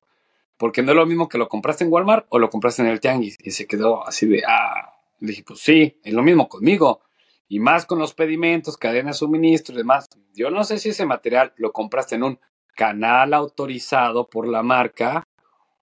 porque 0.62 0.80
no 0.80 0.92
es 0.92 0.96
lo 0.96 1.06
mismo 1.06 1.28
que 1.28 1.38
lo 1.38 1.48
compraste 1.48 1.82
en 1.82 1.92
Walmart 1.92 2.26
o 2.28 2.38
lo 2.38 2.48
compraste 2.48 2.82
en 2.82 2.88
el 2.88 3.00
Tianguis. 3.00 3.36
Y 3.42 3.50
se 3.50 3.66
quedó 3.66 4.06
así 4.06 4.28
de, 4.28 4.44
ah, 4.46 4.92
le 5.18 5.30
dije, 5.30 5.42
pues 5.44 5.58
sí, 5.58 5.98
es 6.04 6.12
lo 6.12 6.22
mismo 6.22 6.48
conmigo. 6.48 7.00
Y 7.48 7.58
más 7.58 7.84
con 7.84 7.98
los 7.98 8.14
pedimentos, 8.14 8.76
cadena 8.76 9.10
de 9.10 9.14
suministro 9.14 9.74
y 9.74 9.78
demás. 9.78 10.08
Yo 10.34 10.52
no 10.52 10.62
sé 10.62 10.78
si 10.78 10.90
ese 10.90 11.04
material 11.04 11.52
lo 11.56 11.72
compraste 11.72 12.14
en 12.14 12.22
un 12.22 12.38
canal 12.76 13.34
autorizado 13.34 14.28
por 14.28 14.46
la 14.46 14.62
marca 14.62 15.26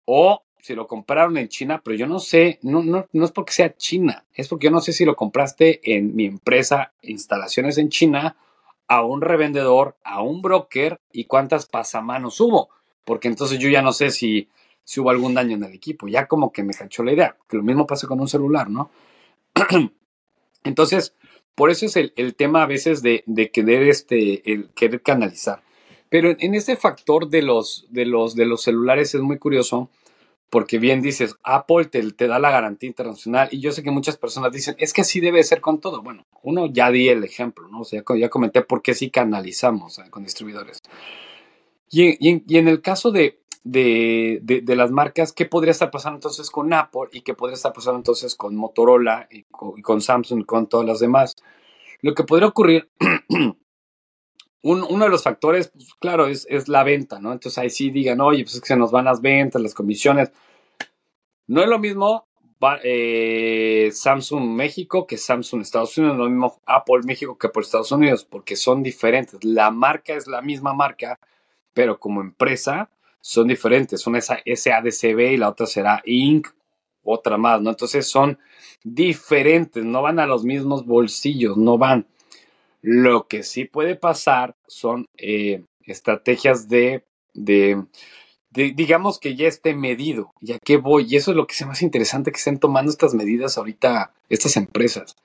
o 0.05 0.41
si 0.61 0.73
lo 0.73 0.87
compraron 0.87 1.35
en 1.35 1.49
China, 1.49 1.81
pero 1.83 1.97
yo 1.97 2.07
no 2.07 2.19
sé, 2.19 2.57
no, 2.61 2.81
no, 2.81 3.07
no 3.11 3.25
es 3.25 3.31
porque 3.31 3.51
sea 3.51 3.75
China, 3.75 4.23
es 4.33 4.47
porque 4.47 4.67
yo 4.67 4.71
no 4.71 4.79
sé 4.79 4.93
si 4.93 5.03
lo 5.03 5.17
compraste 5.17 5.81
en 5.83 6.15
mi 6.15 6.23
empresa, 6.27 6.93
instalaciones 7.01 7.77
en 7.77 7.89
China, 7.89 8.37
a 8.87 9.03
un 9.03 9.19
revendedor, 9.19 9.97
a 10.05 10.21
un 10.21 10.41
broker 10.41 11.01
y 11.11 11.25
cuántas 11.25 11.65
pasamanos 11.65 12.39
hubo. 12.39 12.69
Porque 13.03 13.27
entonces 13.27 13.59
yo 13.59 13.67
ya 13.67 13.81
no 13.81 13.91
sé 13.93 14.11
si 14.11 14.47
si 14.83 14.99
hubo 14.99 15.09
algún 15.09 15.33
daño 15.33 15.55
en 15.55 15.63
el 15.63 15.73
equipo. 15.73 16.07
Ya 16.07 16.27
como 16.27 16.51
que 16.51 16.63
me 16.63 16.73
cachó 16.73 17.03
la 17.03 17.13
idea, 17.13 17.37
que 17.47 17.57
lo 17.57 17.63
mismo 17.63 17.87
pasa 17.87 18.07
con 18.07 18.19
un 18.19 18.27
celular, 18.27 18.69
¿no? 18.69 18.91
Entonces, 20.63 21.15
por 21.55 21.69
eso 21.69 21.85
es 21.85 21.95
el, 21.95 22.35
tema 22.35 22.63
a 22.63 22.67
veces 22.67 23.01
de, 23.01 23.23
querer, 23.53 23.83
este, 23.83 24.51
el 24.51 24.69
querer 24.69 25.01
canalizar. 25.01 25.63
Pero 26.09 26.35
en, 26.37 26.55
este 26.55 26.75
factor 26.75 27.29
de 27.29 27.41
los, 27.41 27.87
de, 27.89 28.05
los, 28.05 28.35
de 28.35 28.45
los 28.45 28.63
celulares 28.63 29.15
es 29.15 29.21
muy 29.21 29.37
curioso 29.37 29.89
porque 30.49 30.79
bien 30.79 31.01
dices, 31.01 31.37
Apple 31.43 31.85
te, 31.85 32.11
te, 32.11 32.27
da 32.27 32.37
la 32.37 32.51
garantía 32.51 32.87
internacional 32.87 33.47
y 33.51 33.61
yo 33.61 33.71
sé 33.71 33.83
que 33.83 33.91
muchas 33.91 34.17
personas 34.17 34.51
dicen, 34.51 34.75
es 34.79 34.91
que 34.91 35.01
así 35.01 35.21
debe 35.21 35.41
ser 35.43 35.61
con 35.61 35.79
todo. 35.79 36.01
Bueno, 36.01 36.25
uno 36.43 36.65
ya 36.65 36.91
di 36.91 37.07
el 37.07 37.23
ejemplo, 37.23 37.69
¿no? 37.69 37.81
O 37.81 37.85
sea, 37.85 38.03
ya, 38.17 38.29
comenté 38.29 38.61
por 38.61 38.81
qué 38.81 38.93
sí 38.93 39.09
canalizamos 39.09 39.99
eh, 39.99 40.09
con 40.09 40.23
distribuidores. 40.23 40.81
y, 41.89 42.27
en, 42.57 42.67
el 42.67 42.81
caso 42.81 43.11
de, 43.11 43.40
de, 43.63 44.39
de, 44.41 44.75
las 44.75 44.91
marcas, 44.91 45.33
qué 45.33 45.45
podría 45.45 45.71
estar 45.71 45.91
pasando 45.91 46.17
entonces 46.17 46.49
con 46.49 46.73
Apple 46.73 47.09
y 47.11 47.21
qué 47.21 47.33
podría 47.33 47.55
estar 47.55 47.73
pasando 47.73 47.97
entonces 47.97 48.35
con 48.35 48.55
Motorola 48.55 49.27
y 49.29 49.43
con, 49.43 50.01
Samsung 50.01 50.41
y 50.41 50.45
con 50.45 50.67
todas 50.67 50.87
las 50.87 50.99
demás. 50.99 51.35
Lo 52.01 52.15
que 52.15 52.23
podría 52.23 52.47
ocurrir, 52.47 52.89
uno 54.63 55.03
de 55.03 55.09
los 55.09 55.23
factores, 55.23 55.69
pues, 55.69 55.93
claro, 55.99 56.27
es, 56.27 56.47
es, 56.49 56.67
la 56.67 56.83
venta, 56.83 57.19
¿no? 57.19 57.31
Entonces 57.31 57.57
ahí 57.59 57.69
sí 57.69 57.91
digan, 57.91 58.19
oye, 58.21 58.43
pues 58.43 58.55
es 58.55 58.61
que 58.61 58.67
se 58.67 58.77
nos 58.77 58.91
van 58.91 59.05
las 59.05 59.21
ventas, 59.21 59.61
las 59.61 59.75
comisiones. 59.75 60.31
No 61.47 61.61
es 61.61 61.67
lo 61.67 61.77
mismo 61.77 62.27
eh, 62.83 63.89
Samsung 63.91 64.43
México 64.55 65.07
que 65.07 65.17
Samsung 65.17 65.61
Estados 65.61 65.97
Unidos, 65.97 66.17
no 66.17 66.23
es 66.23 66.27
lo 66.27 66.31
mismo 66.31 66.61
Apple 66.65 67.01
México 67.03 67.37
que 67.37 67.49
por 67.49 67.63
Estados 67.63 67.91
Unidos, 67.91 68.25
porque 68.25 68.55
son 68.55 68.81
diferentes. 68.83 69.43
La 69.43 69.71
marca 69.71 70.13
es 70.13 70.27
la 70.27 70.41
misma 70.41 70.73
marca, 70.73 71.19
pero 71.73 71.99
como 71.99 72.21
empresa 72.21 72.89
son 73.21 73.47
diferentes. 73.47 74.05
Una 74.07 74.19
es 74.19 74.63
SADCB 74.63 75.33
y 75.33 75.37
la 75.37 75.49
otra 75.49 75.67
será 75.67 76.01
Inc. 76.05 76.47
otra 77.03 77.37
más, 77.37 77.61
¿no? 77.61 77.69
Entonces 77.69 78.07
son 78.07 78.37
diferentes, 78.83 79.83
no 79.83 80.01
van 80.01 80.19
a 80.19 80.25
los 80.25 80.43
mismos 80.43 80.85
bolsillos, 80.85 81.57
no 81.57 81.77
van. 81.77 82.07
Lo 82.81 83.27
que 83.27 83.43
sí 83.43 83.65
puede 83.65 83.95
pasar 83.95 84.55
son 84.67 85.05
eh, 85.17 85.63
estrategias 85.83 86.67
de, 86.67 87.05
de, 87.33 87.85
digamos 88.51 89.19
que 89.19 89.35
ya 89.35 89.47
esté 89.47 89.75
medido, 89.75 90.33
ya 90.41 90.57
que 90.59 90.77
voy, 90.77 91.05
y 91.07 91.15
eso 91.15 91.31
es 91.31 91.37
lo 91.37 91.47
que 91.47 91.53
es 91.53 91.65
más 91.65 91.81
interesante 91.81 92.31
que 92.31 92.37
estén 92.37 92.59
tomando 92.59 92.91
estas 92.91 93.13
medidas 93.13 93.57
ahorita 93.57 94.13
estas 94.29 94.57
empresas. 94.57 95.15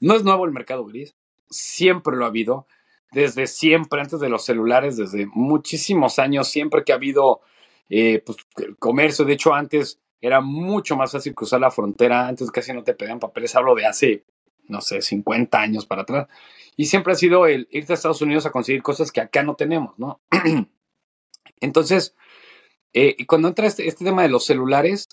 No 0.00 0.14
es 0.14 0.24
nuevo 0.24 0.46
el 0.46 0.52
mercado 0.52 0.84
gris, 0.84 1.14
siempre 1.50 2.16
lo 2.16 2.24
ha 2.24 2.28
habido, 2.28 2.66
desde 3.12 3.46
siempre, 3.46 4.00
antes 4.00 4.20
de 4.20 4.28
los 4.28 4.44
celulares, 4.44 4.96
desde 4.96 5.26
muchísimos 5.26 6.18
años, 6.18 6.48
siempre 6.48 6.82
que 6.84 6.92
ha 6.92 6.96
habido 6.96 7.40
eh, 7.88 8.22
pues, 8.24 8.38
comercio, 8.78 9.24
de 9.24 9.34
hecho 9.34 9.54
antes 9.54 10.00
era 10.20 10.40
mucho 10.40 10.96
más 10.96 11.12
fácil 11.12 11.34
cruzar 11.34 11.60
la 11.60 11.70
frontera, 11.70 12.28
antes 12.28 12.50
casi 12.50 12.72
no 12.72 12.84
te 12.84 12.94
pedían 12.94 13.18
papeles, 13.18 13.54
hablo 13.56 13.74
de 13.74 13.86
hace, 13.86 14.24
no 14.68 14.80
sé, 14.80 15.02
50 15.02 15.60
años 15.60 15.84
para 15.84 16.02
atrás, 16.02 16.28
y 16.76 16.86
siempre 16.86 17.12
ha 17.12 17.16
sido 17.16 17.46
el 17.46 17.68
irte 17.70 17.92
a 17.92 17.94
Estados 17.94 18.22
Unidos 18.22 18.46
a 18.46 18.52
conseguir 18.52 18.82
cosas 18.82 19.12
que 19.12 19.20
acá 19.20 19.42
no 19.42 19.56
tenemos, 19.56 19.98
¿no? 19.98 20.20
Entonces, 21.60 22.14
eh, 22.92 23.26
cuando 23.26 23.48
entra 23.48 23.66
este, 23.66 23.86
este, 23.88 24.04
tema 24.04 24.22
de 24.22 24.28
los 24.28 24.46
celulares, 24.46 25.08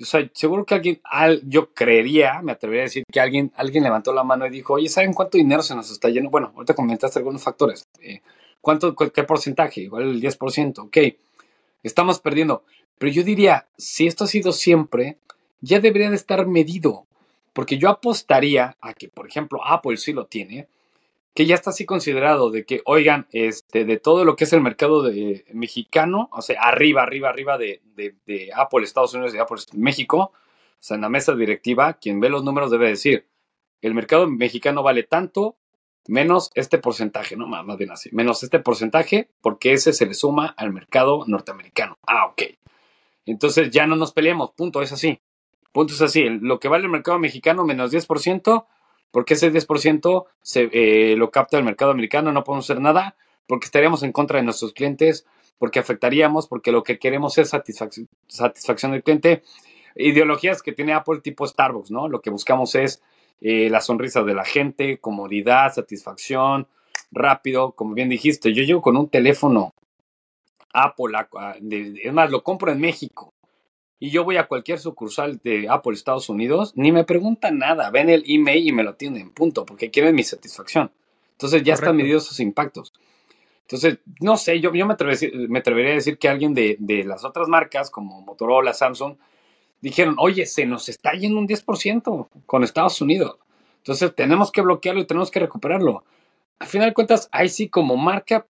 o 0.00 0.04
sea, 0.04 0.28
seguro 0.32 0.64
que 0.64 0.74
alguien, 0.74 1.00
yo 1.44 1.72
creería, 1.74 2.40
me 2.42 2.52
atrevería 2.52 2.82
a 2.82 2.84
decir 2.84 3.04
que 3.10 3.20
alguien, 3.20 3.52
alguien 3.56 3.84
levantó 3.84 4.12
la 4.12 4.24
mano 4.24 4.46
y 4.46 4.50
dijo, 4.50 4.74
oye, 4.74 4.88
¿saben 4.88 5.12
cuánto 5.12 5.36
dinero 5.36 5.62
se 5.62 5.74
nos 5.74 5.90
está 5.90 6.08
yendo? 6.08 6.30
Bueno, 6.30 6.52
ahorita 6.54 6.74
comentaste 6.74 7.18
algunos 7.18 7.42
factores. 7.42 7.86
Eh, 8.00 8.22
¿Cuánto, 8.60 8.94
qué 8.94 9.24
porcentaje? 9.24 9.82
Igual 9.82 10.04
el 10.04 10.22
10%, 10.22 10.78
ok. 10.78 10.96
Estamos 11.82 12.20
perdiendo. 12.20 12.64
Pero 12.98 13.12
yo 13.12 13.22
diría, 13.22 13.66
si 13.76 14.06
esto 14.06 14.24
ha 14.24 14.28
sido 14.28 14.52
siempre, 14.52 15.18
ya 15.60 15.80
debería 15.80 16.08
de 16.08 16.16
estar 16.16 16.46
medido. 16.46 17.06
Porque 17.52 17.76
yo 17.76 17.90
apostaría 17.90 18.76
a 18.80 18.94
que, 18.94 19.08
por 19.08 19.26
ejemplo, 19.26 19.60
Apple 19.64 19.96
sí 19.98 20.12
lo 20.12 20.26
tiene, 20.26 20.68
que 21.34 21.46
ya 21.46 21.54
está 21.54 21.70
así 21.70 21.86
considerado 21.86 22.50
de 22.50 22.64
que, 22.64 22.82
oigan, 22.84 23.26
este, 23.32 23.84
de 23.84 23.98
todo 23.98 24.24
lo 24.24 24.36
que 24.36 24.44
es 24.44 24.52
el 24.52 24.60
mercado 24.60 25.02
de, 25.02 25.44
mexicano, 25.52 26.28
o 26.32 26.42
sea, 26.42 26.60
arriba, 26.60 27.02
arriba, 27.02 27.30
arriba 27.30 27.56
de, 27.58 27.80
de, 27.94 28.50
Apple, 28.54 28.84
Estados 28.84 29.14
Unidos 29.14 29.34
y 29.34 29.38
Apple, 29.38 29.58
México, 29.72 30.32
o 30.32 30.32
sea, 30.78 30.96
en 30.96 31.02
la 31.02 31.08
mesa 31.08 31.34
directiva, 31.34 31.94
quien 31.94 32.20
ve 32.20 32.28
los 32.28 32.44
números 32.44 32.70
debe 32.70 32.88
decir, 32.88 33.26
el 33.80 33.94
mercado 33.94 34.28
mexicano 34.28 34.82
vale 34.82 35.04
tanto, 35.04 35.56
menos 36.06 36.50
este 36.54 36.78
porcentaje, 36.78 37.36
no 37.36 37.46
más 37.46 37.78
bien 37.78 37.92
así, 37.92 38.10
menos 38.12 38.42
este 38.42 38.58
porcentaje, 38.58 39.30
porque 39.40 39.72
ese 39.72 39.92
se 39.92 40.06
le 40.06 40.14
suma 40.14 40.46
al 40.56 40.72
mercado 40.72 41.24
norteamericano. 41.26 41.98
Ah, 42.06 42.26
ok. 42.26 42.42
Entonces 43.24 43.70
ya 43.70 43.86
no 43.86 43.96
nos 43.96 44.12
peleemos, 44.12 44.50
punto, 44.50 44.82
es 44.82 44.92
así. 44.92 45.20
Punto 45.72 45.94
es 45.94 46.02
así, 46.02 46.24
lo 46.28 46.60
que 46.60 46.68
vale 46.68 46.84
el 46.84 46.90
mercado 46.90 47.18
mexicano 47.18 47.64
menos 47.64 47.92
10%, 47.92 48.66
porque 49.12 49.34
ese 49.34 49.52
10% 49.52 50.24
se, 50.40 50.70
eh, 50.72 51.14
lo 51.16 51.30
capta 51.30 51.58
el 51.58 51.64
mercado 51.64 51.92
americano, 51.92 52.32
no 52.32 52.42
podemos 52.42 52.68
hacer 52.68 52.80
nada, 52.80 53.14
porque 53.46 53.66
estaríamos 53.66 54.02
en 54.02 54.10
contra 54.10 54.38
de 54.38 54.44
nuestros 54.44 54.72
clientes, 54.72 55.26
porque 55.58 55.78
afectaríamos, 55.78 56.48
porque 56.48 56.72
lo 56.72 56.82
que 56.82 56.98
queremos 56.98 57.38
es 57.38 57.50
satisfacción 57.50 58.92
del 58.92 59.02
cliente. 59.04 59.44
Ideologías 59.94 60.62
que 60.62 60.72
tiene 60.72 60.94
Apple 60.94 61.20
tipo 61.20 61.46
Starbucks, 61.46 61.90
¿no? 61.90 62.08
Lo 62.08 62.20
que 62.20 62.30
buscamos 62.30 62.74
es 62.74 63.02
eh, 63.42 63.68
la 63.70 63.80
sonrisa 63.80 64.22
de 64.22 64.34
la 64.34 64.44
gente, 64.44 64.98
comodidad, 64.98 65.72
satisfacción, 65.72 66.66
rápido, 67.12 67.72
como 67.72 67.94
bien 67.94 68.08
dijiste, 68.08 68.54
yo 68.54 68.64
llego 68.64 68.80
con 68.80 68.96
un 68.96 69.08
teléfono 69.08 69.74
Apple, 70.72 71.18
es 72.02 72.12
más, 72.12 72.30
lo 72.30 72.42
compro 72.42 72.72
en 72.72 72.80
México 72.80 73.34
y 74.02 74.10
yo 74.10 74.24
voy 74.24 74.36
a 74.36 74.48
cualquier 74.48 74.80
sucursal 74.80 75.38
de 75.44 75.68
Apple 75.68 75.92
Estados 75.92 76.28
Unidos, 76.28 76.72
ni 76.74 76.90
me 76.90 77.04
preguntan 77.04 77.58
nada, 77.58 77.88
ven 77.90 78.10
el 78.10 78.24
email 78.26 78.66
y 78.66 78.72
me 78.72 78.82
lo 78.82 78.96
tienen, 78.96 79.30
punto, 79.30 79.64
porque 79.64 79.92
quieren 79.92 80.16
mi 80.16 80.24
satisfacción. 80.24 80.90
Entonces 81.30 81.62
ya 81.62 81.74
están 81.74 81.96
medidos 81.96 82.26
sus 82.26 82.40
impactos. 82.40 82.92
Entonces, 83.60 83.98
no 84.18 84.36
sé, 84.36 84.58
yo, 84.58 84.74
yo 84.74 84.86
me, 84.86 84.94
atrevería, 84.94 85.92
a 85.92 85.94
decir 85.94 86.18
que 86.18 86.28
alguien 86.28 86.52
de, 86.52 87.04
las 87.06 87.24
otras 87.24 87.46
marcas, 87.46 87.90
como 87.90 88.20
Motorola, 88.22 88.74
Samsung, 88.74 89.14
dijeron, 89.80 90.16
oye, 90.18 90.46
se 90.46 90.66
nos 90.66 90.88
está 90.88 91.12
yendo 91.12 91.38
un 91.38 91.46
10% 91.46 92.28
con 92.44 92.64
Estados 92.64 93.00
Unidos. 93.00 93.36
Entonces 93.76 94.12
tenemos 94.16 94.50
que 94.50 94.62
bloquearlo 94.62 95.00
y 95.00 95.06
tenemos 95.06 95.30
que 95.30 95.38
recuperarlo. 95.38 96.02
Al 96.58 96.66
final 96.66 96.88
de 96.88 96.94
cuentas, 96.94 97.28
ahí 97.30 97.48
sí 97.48 97.68
como 97.68 97.96
marca, 97.96 98.48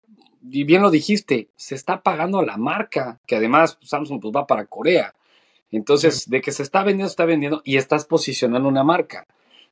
y 0.50 0.64
bien 0.64 0.82
lo 0.82 0.90
dijiste, 0.90 1.50
se 1.54 1.76
está 1.76 2.02
pagando 2.02 2.42
la 2.42 2.56
marca, 2.56 3.20
que 3.28 3.36
además 3.36 3.78
Samsung 3.80 4.20
pues, 4.20 4.34
va 4.34 4.44
para 4.48 4.66
Corea. 4.66 5.14
Entonces, 5.70 6.28
de 6.28 6.40
que 6.40 6.52
se 6.52 6.62
está 6.62 6.82
vendiendo, 6.82 7.10
está 7.10 7.24
vendiendo 7.24 7.62
y 7.64 7.76
estás 7.76 8.04
posicionando 8.04 8.68
una 8.68 8.84
marca. 8.84 9.26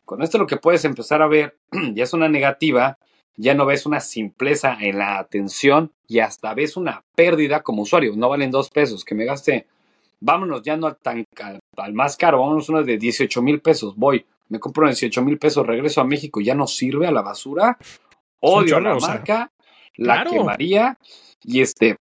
Con 0.04 0.22
esto 0.22 0.38
lo 0.38 0.46
que 0.46 0.56
puedes 0.56 0.84
empezar 0.84 1.22
a 1.22 1.28
ver 1.28 1.56
ya 1.94 2.04
es 2.04 2.12
una 2.12 2.28
negativa, 2.28 2.98
ya 3.36 3.54
no 3.54 3.66
ves 3.66 3.86
una 3.86 4.00
simpleza 4.00 4.76
en 4.80 4.98
la 4.98 5.18
atención 5.18 5.92
y 6.06 6.18
hasta 6.18 6.54
ves 6.54 6.76
una 6.76 7.04
pérdida 7.14 7.62
como 7.62 7.82
usuario. 7.82 8.12
No 8.16 8.28
valen 8.28 8.50
dos 8.50 8.70
pesos, 8.70 9.04
que 9.04 9.14
me 9.14 9.24
gaste, 9.24 9.66
vámonos 10.20 10.62
ya 10.62 10.76
no 10.76 10.86
al, 10.86 10.96
tan, 10.96 11.24
al 11.76 11.92
más 11.92 12.16
caro, 12.16 12.40
vámonos 12.40 12.68
uno 12.68 12.82
de 12.82 12.98
18 12.98 13.42
mil 13.42 13.60
pesos, 13.60 13.96
voy, 13.96 14.24
me 14.48 14.58
compro 14.58 14.86
18 14.86 15.22
mil 15.22 15.38
pesos, 15.38 15.66
regreso 15.66 16.00
a 16.00 16.04
México, 16.04 16.40
ya 16.40 16.54
no 16.54 16.66
sirve 16.66 17.06
a 17.06 17.12
la 17.12 17.22
basura, 17.22 17.78
odio 18.40 18.76
a 18.76 18.80
la 18.80 18.96
marca, 18.96 19.52
la 19.96 20.24
quemaría 20.24 20.98
y 21.42 21.60
este, 21.60 21.96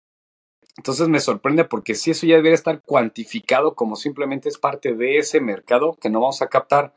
entonces 0.78 1.08
me 1.08 1.18
sorprende 1.18 1.64
porque 1.64 1.96
si 1.96 2.12
eso 2.12 2.24
ya 2.24 2.36
debería 2.36 2.54
estar 2.54 2.82
cuantificado 2.82 3.74
como 3.74 3.96
simplemente 3.96 4.48
es 4.48 4.58
parte 4.58 4.94
de 4.94 5.18
ese 5.18 5.40
mercado 5.40 5.98
que 6.00 6.08
no 6.08 6.20
vamos 6.20 6.40
a 6.40 6.46
captar, 6.46 6.94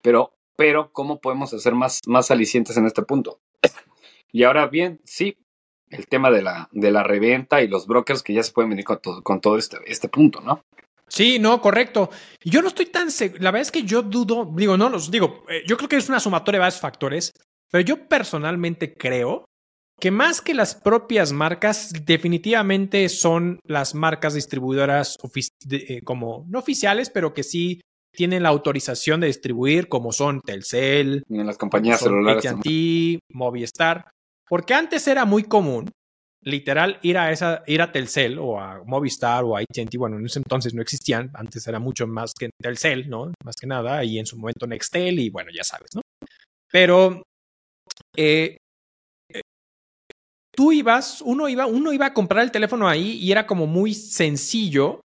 pero, 0.00 0.32
pero 0.54 0.92
¿cómo 0.92 1.20
podemos 1.20 1.52
hacer 1.52 1.74
más, 1.74 2.00
más 2.06 2.30
alicientes 2.30 2.76
en 2.76 2.86
este 2.86 3.02
punto? 3.02 3.40
Y 4.30 4.44
ahora 4.44 4.68
bien, 4.68 5.00
sí, 5.04 5.36
el 5.90 6.06
tema 6.06 6.30
de 6.30 6.42
la, 6.42 6.68
de 6.70 6.92
la 6.92 7.02
reventa 7.02 7.60
y 7.60 7.66
los 7.66 7.88
brokers 7.88 8.22
que 8.22 8.34
ya 8.34 8.42
se 8.44 8.52
pueden 8.52 8.70
venir 8.70 8.84
con 8.84 9.00
todo, 9.00 9.22
con 9.22 9.40
todo 9.40 9.58
este, 9.58 9.78
este 9.86 10.08
punto, 10.08 10.40
¿no? 10.40 10.64
Sí, 11.08 11.38
no, 11.40 11.60
correcto. 11.60 12.10
Yo 12.44 12.62
no 12.62 12.68
estoy 12.68 12.86
tan 12.86 13.10
seguro. 13.10 13.42
La 13.42 13.50
verdad 13.50 13.62
es 13.62 13.72
que 13.72 13.82
yo 13.82 14.02
dudo, 14.02 14.48
digo, 14.54 14.76
no 14.76 14.88
los 14.88 15.10
digo, 15.10 15.44
eh, 15.48 15.62
yo 15.66 15.76
creo 15.76 15.88
que 15.88 15.96
es 15.96 16.08
una 16.08 16.20
sumatoria 16.20 16.58
de 16.58 16.66
varios 16.66 16.80
factores, 16.80 17.32
pero 17.70 17.82
yo 17.82 18.08
personalmente 18.08 18.94
creo 18.94 19.44
que 20.00 20.10
más 20.10 20.40
que 20.40 20.54
las 20.54 20.74
propias 20.74 21.32
marcas, 21.32 21.92
definitivamente 22.04 23.08
son 23.08 23.60
las 23.64 23.94
marcas 23.94 24.34
distribuidoras 24.34 25.16
eh, 25.70 26.02
como 26.02 26.44
no 26.48 26.58
oficiales, 26.58 27.10
pero 27.10 27.32
que 27.32 27.42
sí 27.42 27.80
tienen 28.14 28.42
la 28.42 28.48
autorización 28.50 29.20
de 29.20 29.26
distribuir, 29.26 29.88
como 29.88 30.12
son 30.12 30.40
Telcel, 30.40 31.24
en 31.28 31.46
las 31.46 31.58
compañías 31.58 32.00
celulares, 32.00 32.46
AT&T, 32.46 33.18
Movistar, 33.32 34.10
porque 34.48 34.74
antes 34.74 35.06
era 35.08 35.24
muy 35.24 35.44
común, 35.44 35.90
literal, 36.42 36.98
ir 37.02 37.18
a 37.18 37.32
esa, 37.32 37.62
ir 37.66 37.82
a 37.82 37.90
Telcel 37.90 38.38
o 38.38 38.60
a 38.60 38.82
Movistar 38.84 39.44
o 39.44 39.56
a 39.56 39.60
AT&T, 39.60 39.98
bueno, 39.98 40.18
en 40.18 40.26
ese 40.26 40.38
entonces 40.38 40.74
no 40.74 40.82
existían, 40.82 41.30
antes 41.34 41.66
era 41.66 41.78
mucho 41.78 42.06
más 42.06 42.32
que 42.38 42.50
Telcel, 42.60 43.08
¿no? 43.08 43.32
Más 43.44 43.56
que 43.56 43.66
nada, 43.66 44.04
y 44.04 44.18
en 44.18 44.26
su 44.26 44.38
momento 44.38 44.66
Nextel 44.66 45.18
y 45.18 45.30
bueno, 45.30 45.50
ya 45.52 45.64
sabes, 45.64 45.90
¿no? 45.94 46.02
Pero 46.70 47.22
eh, 48.16 48.58
tú 50.54 50.72
ibas, 50.72 51.20
uno 51.22 51.48
iba, 51.48 51.66
uno 51.66 51.92
iba 51.92 52.06
a 52.06 52.14
comprar 52.14 52.42
el 52.42 52.50
teléfono 52.50 52.88
ahí 52.88 53.12
y 53.12 53.32
era 53.32 53.46
como 53.46 53.66
muy 53.66 53.94
sencillo. 53.94 55.00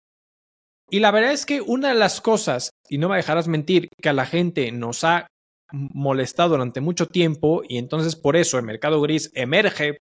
Y 0.89 0.99
la 0.99 1.12
verdad 1.12 1.33
es 1.33 1.45
que 1.45 1.62
una 1.62 1.89
de 1.89 1.95
las 1.95 2.21
cosas, 2.21 2.71
y 2.89 2.97
no 2.97 3.09
me 3.09 3.17
dejarás 3.17 3.47
mentir, 3.47 3.89
que 4.01 4.09
a 4.09 4.13
la 4.13 4.25
gente 4.25 4.71
nos 4.71 5.03
ha 5.03 5.27
molestado 5.71 6.49
durante 6.49 6.81
mucho 6.81 7.05
tiempo 7.05 7.62
y 7.67 7.77
entonces 7.77 8.15
por 8.15 8.35
eso 8.35 8.57
el 8.57 8.65
mercado 8.65 8.99
gris 9.01 9.31
emerge 9.35 9.99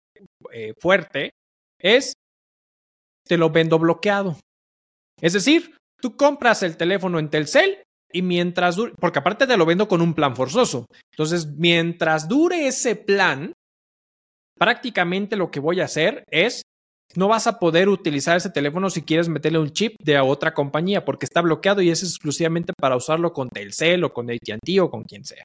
eh, 0.53 0.75
fuerte, 0.81 1.31
es 1.79 2.15
te 3.25 3.37
lo 3.37 3.51
vendo 3.51 3.79
bloqueado. 3.79 4.37
Es 5.21 5.35
decir, 5.35 5.77
tú 6.01 6.17
compras 6.17 6.63
el 6.63 6.77
teléfono 6.77 7.19
en 7.19 7.31
Telcel 7.31 7.83
y 8.13 8.23
mientras 8.23 8.77
dure, 8.77 8.93
porque 8.99 9.21
aparte 9.21 9.47
te 9.47 9.57
lo 9.57 9.65
vendo 9.65 9.89
con 9.89 10.01
un 10.03 10.15
plan 10.15 10.37
forzoso. 10.37 10.87
Entonces, 11.13 11.47
mientras 11.57 12.29
dure 12.29 12.67
ese 12.67 12.97
plan, 12.97 13.53
prácticamente 14.63 15.35
lo 15.35 15.51
que 15.51 15.59
voy 15.59 15.81
a 15.81 15.87
hacer 15.87 16.23
es, 16.31 16.63
no 17.17 17.27
vas 17.27 17.49
a 17.49 17.59
poder 17.59 17.89
utilizar 17.89 18.37
ese 18.37 18.49
teléfono 18.49 18.91
si 18.91 19.03
quieres 19.03 19.29
meterle 19.29 19.59
un 19.59 19.73
chip 19.73 19.97
de 20.01 20.21
otra 20.21 20.55
compañía 20.55 21.05
porque 21.05 21.27
está 21.27 21.41
bloqueado 21.41 21.83
y 21.83 21.91
es 21.91 22.05
exclusivamente 22.05 22.73
para 22.81 22.95
usarlo 22.95 23.33
con 23.33 23.49
Telcel 23.49 24.05
o 24.05 24.13
con 24.13 24.31
AT&T 24.31 24.81
o 24.81 24.89
con 24.89 25.03
quien 25.03 25.25
sea. 25.25 25.43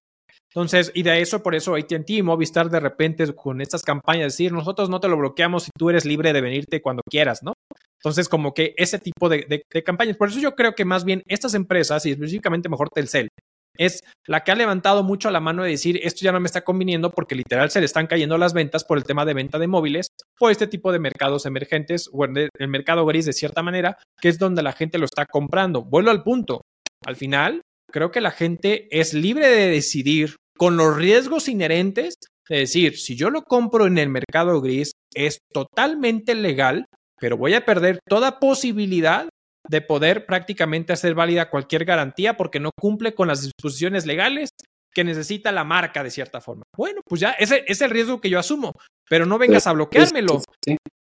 Entonces, 0.54 0.92
y 0.94 1.02
de 1.02 1.20
eso, 1.20 1.42
por 1.42 1.56
eso 1.56 1.74
AT&T 1.74 2.14
y 2.14 2.22
Movistar 2.22 2.70
de 2.70 2.80
repente 2.80 3.34
con 3.34 3.60
estas 3.60 3.82
campañas 3.82 4.34
decir, 4.34 4.52
nosotros 4.52 4.88
no 4.88 5.00
te 5.00 5.08
lo 5.08 5.18
bloqueamos 5.18 5.68
y 5.68 5.72
tú 5.76 5.90
eres 5.90 6.06
libre 6.06 6.32
de 6.32 6.42
venirte 6.42 6.84
cuando 6.84 7.02
quieras, 7.10 7.42
¿no? 7.42 7.54
Entonces, 8.00 8.30
como 8.30 8.54
que 8.54 8.76
ese 8.78 9.00
tipo 9.00 9.30
de, 9.30 9.64
de 9.68 9.84
campañas. 9.84 10.16
Por 10.16 10.30
eso 10.30 10.40
yo 10.40 10.54
creo 10.54 10.76
que 10.76 10.86
más 10.86 11.06
bien 11.06 11.24
estas 11.26 11.56
empresas, 11.56 12.06
y 12.06 12.12
específicamente 12.12 12.70
mejor 12.70 12.90
Telcel, 12.90 13.30
es 13.78 14.04
la 14.26 14.44
que 14.44 14.52
ha 14.52 14.56
levantado 14.56 15.04
mucho 15.04 15.32
la 15.32 15.40
mano 15.40 15.64
de 15.64 15.72
decir 15.72 16.00
esto 16.04 16.22
ya 16.22 16.32
no 16.32 16.40
me 16.40 16.48
está 16.48 16.64
conviniendo 16.64 17.12
porque 17.12 17.36
literal 17.36 17.70
se 17.70 17.80
le 17.80 17.86
están 17.86 18.08
cayendo 18.08 18.38
las 18.38 18.54
ventas 18.54 18.84
por 18.84 18.98
el 18.98 19.04
tema 19.04 19.26
de 19.26 19.34
venta 19.34 19.60
de 19.60 19.68
móviles 19.68 20.08
o 20.40 20.50
este 20.50 20.68
tipo 20.68 20.92
de 20.92 21.00
mercados 21.00 21.46
emergentes 21.46 22.10
o 22.12 22.26
el 22.26 22.68
mercado 22.68 23.06
gris 23.06 23.26
de 23.26 23.34
cierta 23.34 23.64
manera, 23.64 23.98
que 24.20 24.30
es 24.30 24.40
donde 24.40 24.64
la 24.64 24.74
gente 24.74 24.98
lo 24.98 25.06
está 25.06 25.26
comprando. 25.26 25.84
Vuelvo 25.84 26.12
al 26.12 26.24
punto. 26.24 26.62
al 27.06 27.16
final, 27.16 27.62
creo 27.92 28.12
que 28.12 28.22
la 28.22 28.32
gente 28.32 28.88
es 28.92 29.14
libre 29.14 29.48
de 29.48 29.70
decidir 29.70 30.36
con 30.58 30.76
los 30.78 30.98
riesgos 30.98 31.48
inherentes 31.48 32.16
de 32.50 32.60
decir, 32.60 32.98
si 32.98 33.16
yo 33.16 33.30
lo 33.30 33.44
compro 33.44 33.88
en 33.88 33.98
el 33.98 34.10
mercado 34.10 34.62
gris, 34.62 34.92
es 35.14 35.40
totalmente 35.54 36.36
legal, 36.36 36.86
pero 37.20 37.38
voy 37.38 37.54
a 37.54 37.66
perder 37.66 38.00
toda 38.08 38.40
posibilidad 38.40 39.28
de 39.70 39.82
poder 39.82 40.26
prácticamente 40.26 40.94
hacer 40.94 41.16
válida 41.16 41.50
cualquier 41.50 41.86
garantía 41.86 42.38
porque 42.38 42.60
no 42.60 42.72
cumple 42.80 43.14
con 43.14 43.28
las 43.28 43.42
disposiciones 43.42 44.06
legales 44.06 44.50
que 44.94 45.04
necesita 45.04 45.52
la 45.52 45.64
marca 45.64 46.04
de 46.04 46.12
cierta 46.12 46.42
forma. 46.42 46.64
Bueno, 46.76 47.02
pues 47.06 47.22
ya 47.22 47.32
ese 47.32 47.64
es 47.68 47.82
el 47.82 47.92
riesgo 47.92 48.20
que 48.20 48.30
yo 48.30 48.40
asumo, 48.40 48.74
pero 49.10 49.26
no 49.26 49.38
vengas 49.38 49.68
a 49.68 49.74
bloqueármelo. 49.74 50.42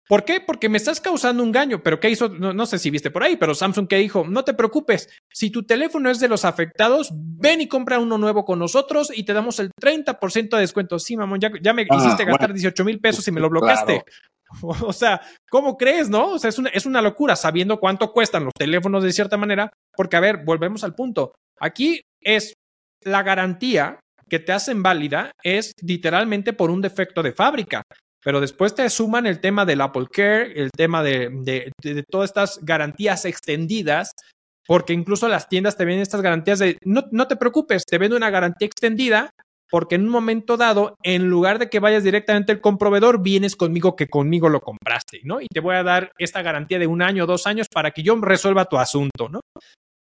¿Por 0.09 0.25
qué? 0.25 0.41
Porque 0.41 0.69
me 0.69 0.77
estás 0.77 1.01
causando 1.01 1.43
un 1.43 1.53
daño. 1.53 1.83
Pero 1.83 1.99
¿qué 1.99 2.11
hizo? 2.11 2.29
No, 2.29 2.67
sé 2.67 2.79
si 2.79 2.91
viste 2.91 3.11
por 3.11 3.23
ahí, 3.23 3.37
pero 3.37 3.55
Samsung 3.55 3.89
que 3.89 3.97
dijo, 3.97 4.25
no 4.29 4.45
te 4.45 4.55
preocupes, 4.55 5.09
si 5.33 5.51
tu 5.51 5.65
teléfono 5.65 6.11
es 6.11 6.21
de 6.21 6.29
los 6.29 6.45
afectados, 6.45 7.11
ven 7.13 7.61
y 7.61 7.69
compra 7.69 7.99
uno 7.99 8.17
nuevo 8.17 8.45
con 8.45 8.59
nosotros 8.59 9.11
y 9.15 9.25
te 9.25 9.33
damos 9.33 9.59
el 9.59 9.71
30% 9.73 10.51
de 10.51 10.61
descuento. 10.61 10.99
Sí, 10.99 11.17
mamón, 11.17 11.41
ya, 11.41 11.73
me 11.73 11.87
ah, 11.91 11.97
hiciste 11.97 12.25
gastar 12.25 12.53
18 12.53 12.85
mil 12.85 13.01
pesos 13.01 13.27
y 13.27 13.33
me 13.33 13.41
lo 13.41 13.51
bloqueaste. 13.51 14.05
O 14.87 14.93
sea, 14.93 15.21
¿cómo 15.51 15.77
crees, 15.77 16.09
no? 16.09 16.33
O 16.33 16.39
sea, 16.39 16.51
es 16.51 16.59
una, 16.59 16.71
es 16.71 16.87
una 16.87 17.03
locura 17.03 17.37
sabiendo 17.37 17.79
cuánto 17.79 18.13
cuestan 18.13 18.45
los 18.45 18.55
teléfonos 18.57 19.03
de 19.03 19.13
cierta 19.13 19.37
manera, 19.37 19.73
porque 19.97 20.17
a 20.17 20.21
ver, 20.21 20.45
volvemos 20.45 20.85
al 20.85 20.95
punto. 20.95 21.35
Aquí 21.61 22.01
es 22.21 22.55
la 23.03 23.23
garantía 23.23 24.01
que 24.29 24.39
te 24.39 24.53
hacen 24.53 24.83
válida 24.83 25.31
es 25.43 25.73
literalmente 25.83 26.53
por 26.53 26.71
un 26.71 26.81
defecto 26.81 27.23
de 27.23 27.33
fábrica 27.33 27.83
pero 28.27 28.41
después 28.41 28.75
te 28.75 28.91
suman 28.91 29.25
el 29.25 29.39
tema 29.39 29.65
del 29.65 29.81
Apple 29.81 30.09
Care, 30.13 30.61
el 30.61 30.73
tema 30.77 31.01
de, 31.05 31.71
todas 32.11 32.31
estas 32.31 32.59
garantías 32.61 33.25
extendidas, 33.25 34.11
porque 34.67 34.95
incluso 34.95 35.29
las 35.29 35.49
tiendas 35.49 35.77
te 35.77 35.85
venden 35.85 36.03
estas 36.03 36.23
garantías 36.23 36.59
de, 36.59 36.77
no, 36.85 37.05
no 37.13 37.29
te 37.29 37.37
preocupes, 37.37 37.85
te 37.89 37.99
vendo 37.99 38.17
una 38.17 38.31
garantía 38.31 38.67
extendida, 38.67 39.31
porque 39.71 39.97
en 39.97 40.03
un 40.03 40.11
momento 40.11 40.57
dado, 40.57 40.97
en 41.03 41.29
lugar 41.29 41.59
de 41.59 41.69
que 41.69 41.81
vayas 41.81 42.05
directamente 42.05 42.53
al 42.53 42.61
comprovedor, 42.61 43.23
vienes 43.23 43.57
conmigo 43.57 43.97
que 43.97 44.09
conmigo 44.09 44.49
lo 44.49 44.61
compraste, 44.61 45.21
¿no? 45.25 45.41
Y 45.41 45.47
te 45.47 45.61
voy 45.61 45.77
a 45.77 45.83
dar 45.83 46.13
esta 46.19 46.43
garantía 46.43 46.79
de 46.79 46.87
un 46.87 47.03
año 47.03 47.27
dos 47.27 47.47
años 47.47 47.67
para 47.73 47.91
que 47.91 48.03
yo 48.03 48.17
resuelva 48.17 48.67
tu 48.67 48.79
asunto, 48.79 49.29
¿no? 49.29 49.41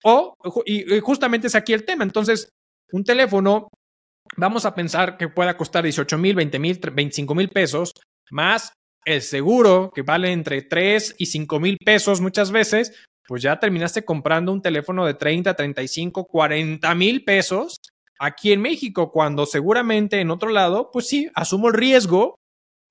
O, 0.03 0.35
y 0.65 0.99
justamente 0.99 1.47
es 1.47 1.55
aquí 1.55 1.73
el 1.73 1.85
tema. 1.85 2.03
Entonces, 2.03 2.49
un 2.91 3.03
teléfono 3.03 3.69
vamos 4.35 4.65
a 4.65 4.75
pensar 4.75 5.17
que 5.17 5.29
pueda 5.29 5.57
costar 5.57 5.83
18 5.83 6.17
mil, 6.17 6.35
20 6.35 6.59
mil, 6.59 6.79
25 6.93 7.35
mil 7.35 7.49
pesos, 7.49 7.93
más 8.29 8.73
el 9.05 9.21
seguro 9.21 9.91
que 9.93 10.01
vale 10.01 10.31
entre 10.31 10.61
3 10.61 11.15
y 11.17 11.27
5 11.27 11.59
mil 11.59 11.77
pesos 11.83 12.19
muchas 12.19 12.51
veces, 12.51 12.93
pues 13.25 13.41
ya 13.41 13.59
terminaste 13.59 14.03
comprando 14.03 14.51
un 14.51 14.61
teléfono 14.61 15.05
de 15.05 15.13
30, 15.13 15.53
35, 15.53 16.25
40 16.25 16.95
mil 16.95 17.23
pesos 17.23 17.77
aquí 18.19 18.51
en 18.51 18.62
México, 18.62 19.12
cuando 19.12 19.45
seguramente 19.45 20.19
en 20.19 20.32
otro 20.32 20.49
lado, 20.49 20.89
pues 20.91 21.08
sí, 21.08 21.30
asumo 21.36 21.67
el 21.67 21.73
riesgo, 21.73 22.36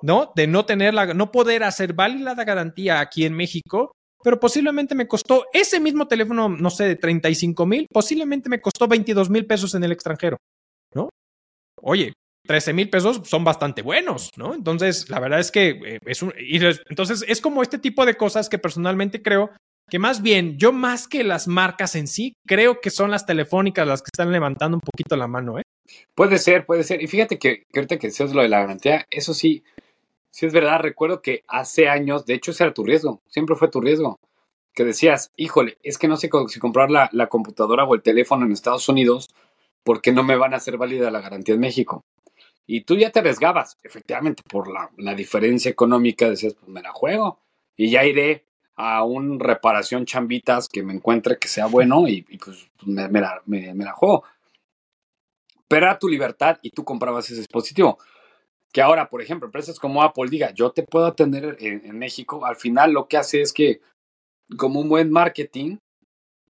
¿no? 0.02 0.32
De 0.34 0.46
no 0.46 0.66
tener 0.66 0.94
la, 0.94 1.14
no 1.14 1.32
poder 1.32 1.64
hacer 1.64 1.94
válida 1.94 2.34
la 2.34 2.44
garantía 2.44 3.00
aquí 3.00 3.24
en 3.24 3.34
México, 3.34 3.92
pero 4.22 4.40
posiblemente 4.40 4.94
me 4.94 5.08
costó 5.08 5.46
ese 5.52 5.80
mismo 5.80 6.08
teléfono, 6.08 6.48
no 6.48 6.70
sé, 6.70 6.84
de 6.84 6.96
35 6.96 7.66
mil, 7.66 7.86
posiblemente 7.92 8.48
me 8.48 8.60
costó 8.60 8.88
22 8.88 9.30
mil 9.30 9.46
pesos 9.46 9.74
en 9.74 9.84
el 9.84 9.92
extranjero, 9.92 10.36
¿no? 10.94 11.08
oye, 11.82 12.12
13 12.46 12.72
mil 12.72 12.90
pesos 12.90 13.20
son 13.24 13.44
bastante 13.44 13.82
buenos, 13.82 14.30
¿no? 14.36 14.54
Entonces, 14.54 15.10
la 15.10 15.20
verdad 15.20 15.40
es 15.40 15.50
que 15.50 15.70
eh, 15.84 15.98
es 16.06 16.22
un... 16.22 16.32
entonces, 16.36 17.24
es 17.26 17.40
como 17.40 17.62
este 17.62 17.78
tipo 17.78 18.06
de 18.06 18.16
cosas 18.16 18.48
que 18.48 18.58
personalmente 18.58 19.22
creo 19.22 19.50
que 19.88 19.98
más 19.98 20.22
bien, 20.22 20.58
yo 20.58 20.72
más 20.72 21.06
que 21.06 21.22
las 21.24 21.46
marcas 21.46 21.94
en 21.94 22.08
sí, 22.08 22.34
creo 22.46 22.80
que 22.80 22.90
son 22.90 23.10
las 23.10 23.24
telefónicas 23.24 23.86
las 23.86 24.02
que 24.02 24.10
están 24.12 24.32
levantando 24.32 24.76
un 24.76 24.80
poquito 24.80 25.16
la 25.16 25.28
mano, 25.28 25.58
¿eh? 25.58 25.62
Puede 26.14 26.38
ser, 26.38 26.66
puede 26.66 26.82
ser. 26.82 27.02
Y 27.02 27.06
fíjate 27.06 27.38
que, 27.38 27.64
que 27.72 27.78
ahorita 27.78 27.98
que 27.98 28.08
decías 28.08 28.34
lo 28.34 28.42
de 28.42 28.48
la 28.48 28.60
garantía, 28.60 29.06
eso 29.10 29.34
sí, 29.34 29.62
sí 30.30 30.46
es 30.46 30.52
verdad. 30.52 30.80
Recuerdo 30.80 31.22
que 31.22 31.44
hace 31.46 31.88
años, 31.88 32.26
de 32.26 32.34
hecho, 32.34 32.50
ese 32.50 32.64
era 32.64 32.74
tu 32.74 32.84
riesgo, 32.84 33.20
siempre 33.28 33.54
fue 33.54 33.68
tu 33.68 33.80
riesgo. 33.80 34.18
Que 34.74 34.84
decías, 34.84 35.30
híjole, 35.36 35.78
es 35.82 35.96
que 35.96 36.08
no 36.08 36.16
sé 36.16 36.28
si 36.48 36.58
comprar 36.60 36.90
la, 36.90 37.08
la 37.12 37.28
computadora 37.28 37.84
o 37.84 37.94
el 37.94 38.02
teléfono 38.02 38.44
en 38.44 38.52
Estados 38.52 38.88
Unidos 38.88 39.28
porque 39.84 40.10
no 40.12 40.24
me 40.24 40.36
van 40.36 40.52
a 40.52 40.56
hacer 40.56 40.76
válida 40.76 41.10
la 41.12 41.20
garantía 41.20 41.54
en 41.54 41.60
México. 41.60 42.02
Y 42.66 42.80
tú 42.80 42.96
ya 42.96 43.10
te 43.10 43.20
arriesgabas, 43.20 43.78
efectivamente, 43.84 44.42
por 44.50 44.68
la, 44.68 44.90
la 44.96 45.14
diferencia 45.14 45.70
económica, 45.70 46.28
decías, 46.28 46.54
pues 46.54 46.68
me 46.68 46.82
la 46.82 46.90
juego 46.90 47.38
y 47.76 47.90
ya 47.90 48.04
iré 48.04 48.45
a 48.76 49.02
un 49.04 49.40
reparación 49.40 50.04
chambitas 50.04 50.68
que 50.68 50.82
me 50.82 50.92
encuentre 50.92 51.38
que 51.38 51.48
sea 51.48 51.66
bueno 51.66 52.06
y, 52.06 52.22
pues, 52.22 52.68
pues 52.76 52.86
me, 52.86 53.20
la, 53.20 53.42
me, 53.46 53.74
la, 53.74 53.92
juego. 53.92 54.24
Pero 55.66 55.86
era 55.86 55.98
tu 55.98 56.08
libertad 56.08 56.58
y 56.62 56.70
tú 56.70 56.84
comprabas 56.84 57.26
ese 57.26 57.40
dispositivo. 57.40 57.98
Que 58.72 58.82
ahora, 58.82 59.08
por 59.08 59.22
ejemplo, 59.22 59.46
empresas 59.46 59.80
como 59.80 60.02
Apple 60.02 60.28
diga, 60.28 60.52
yo 60.52 60.70
te 60.70 60.82
puedo 60.82 61.06
atender 61.06 61.56
en, 61.60 61.98
México, 61.98 62.44
al 62.44 62.56
final 62.56 62.92
lo 62.92 63.08
que 63.08 63.16
hace 63.16 63.40
es 63.40 63.52
que, 63.52 63.80
como 64.58 64.80
un 64.80 64.88
buen 64.90 65.10
marketing, 65.10 65.78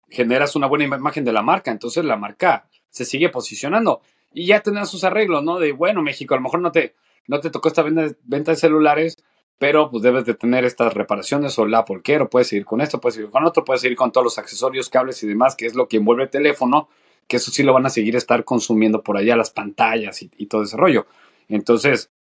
generas 0.10 0.56
una 0.56 0.68
buena 0.68 0.86
imagen 0.86 1.26
de 1.26 1.34
la 1.34 1.42
marca. 1.42 1.72
Entonces 1.72 2.06
la 2.06 2.16
marca 2.16 2.70
se 2.90 3.04
sigue 3.04 3.30
posicionando. 3.30 4.02
Y 4.32 4.48
ya 4.48 4.62
tendrán 4.62 4.88
sus 4.88 5.04
arreglos, 5.04 5.44
¿no? 5.44 5.60
De, 5.60 5.74
bueno, 5.74 6.02
México, 6.02 6.34
a 6.34 6.38
lo 6.38 6.44
mejor 6.44 6.62
no 6.62 6.72
te, 6.72 6.96
no 7.28 7.40
te 7.40 7.50
tocó 7.50 7.68
esta 7.68 7.84
venta, 7.84 8.52
de 8.52 8.56
celulares, 8.56 9.18
pero 9.64 9.90
pues 9.90 10.04
debes 10.04 10.26
de 10.26 10.34
tener 10.34 10.66
estas 10.66 10.94
reparaciones 10.94 11.58
o 11.58 11.66
la 11.66 11.86
o 11.88 12.30
puedes 12.30 12.50
seguir 12.50 12.66
con 12.66 12.82
esto, 12.82 13.00
puedes 13.00 13.16
seguir 13.16 13.30
con 13.30 13.46
otro, 13.46 13.64
puedes 13.64 13.80
seguir 13.80 13.96
con 13.96 14.12
todos 14.12 14.26
los 14.26 14.38
accesorios, 14.38 14.90
cables 14.90 15.24
y 15.24 15.28
demás, 15.30 15.56
que 15.56 15.66
es 15.66 15.74
lo 15.74 15.88
que 15.88 15.96
envuelve 15.96 16.24
el 16.24 16.30
teléfono, 16.30 16.90
que 17.30 17.38
eso 17.38 17.50
sí 17.50 17.64
lo 17.64 17.72
van 17.72 17.86
a 17.86 17.90
seguir 17.90 18.18
estar 18.18 18.44
consumiendo 18.44 19.04
por 19.04 19.16
allá, 19.16 19.38
las 19.38 19.52
pantallas 19.52 20.22
y, 20.22 20.48
todo 20.48 20.64
ese 20.64 20.76
rollo. 20.76 21.08
Entonces, 21.48 22.12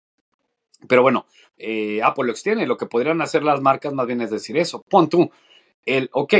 pero 0.87 1.01
bueno, 1.01 1.25
eh, 1.57 1.99
Apple 2.01 2.27
lo 2.27 2.31
extiende, 2.31 2.65
lo 2.65 2.77
que 2.77 2.85
podrían 2.85 3.21
hacer 3.21 3.43
las 3.43 3.59
marcas 3.59 3.91
más 3.91 4.07
bien 4.07 4.21
es 4.21 4.31
decir 4.31 4.55
eso, 4.55 4.81
pon 4.89 5.09
tú 5.09 5.29
el, 5.85 6.09
ok, 6.13 6.35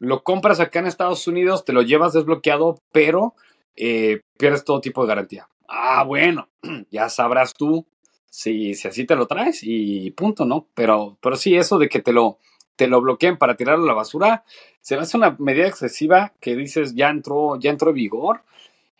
lo 0.00 0.24
compras 0.24 0.58
acá 0.58 0.80
en 0.80 0.88
Estados 0.88 1.28
Unidos, 1.28 1.64
te 1.64 1.72
lo 1.72 1.82
llevas 1.82 2.12
desbloqueado, 2.12 2.80
pero 2.90 3.36
eh, 3.76 4.22
pierdes 4.36 4.64
todo 4.64 4.80
tipo 4.80 5.02
de 5.02 5.08
garantía. 5.10 5.48
Ah, 5.68 6.02
bueno, 6.02 6.48
ya 6.90 7.08
sabrás 7.08 7.54
tú 7.54 7.86
si, 8.30 8.74
si 8.74 8.88
así 8.88 9.04
te 9.04 9.16
lo 9.16 9.26
traes 9.26 9.60
y 9.62 10.10
punto, 10.12 10.44
¿no? 10.44 10.68
Pero, 10.74 11.18
pero 11.20 11.36
sí, 11.36 11.56
eso 11.56 11.78
de 11.78 11.88
que 11.88 12.00
te 12.00 12.12
lo, 12.12 12.38
te 12.76 12.86
lo 12.86 13.00
bloqueen 13.00 13.36
para 13.36 13.56
tirarlo 13.56 13.84
a 13.84 13.88
la 13.88 13.94
basura, 13.94 14.44
se 14.80 14.96
me 14.96 15.02
hace 15.02 15.16
una 15.16 15.36
medida 15.38 15.66
excesiva 15.66 16.32
que 16.40 16.56
dices, 16.56 16.94
ya 16.94 17.10
entró, 17.10 17.58
ya 17.58 17.70
entró 17.70 17.90
en 17.90 17.96
vigor, 17.96 18.42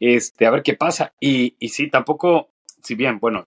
este, 0.01 0.47
a 0.47 0.51
ver 0.51 0.63
qué 0.63 0.75
pasa. 0.75 1.15
Y, 1.21 1.55
y 1.59 1.69
sí, 1.69 1.89
tampoco, 1.89 2.51
si 2.83 2.95
bien, 2.95 3.19
bueno, 3.21 3.47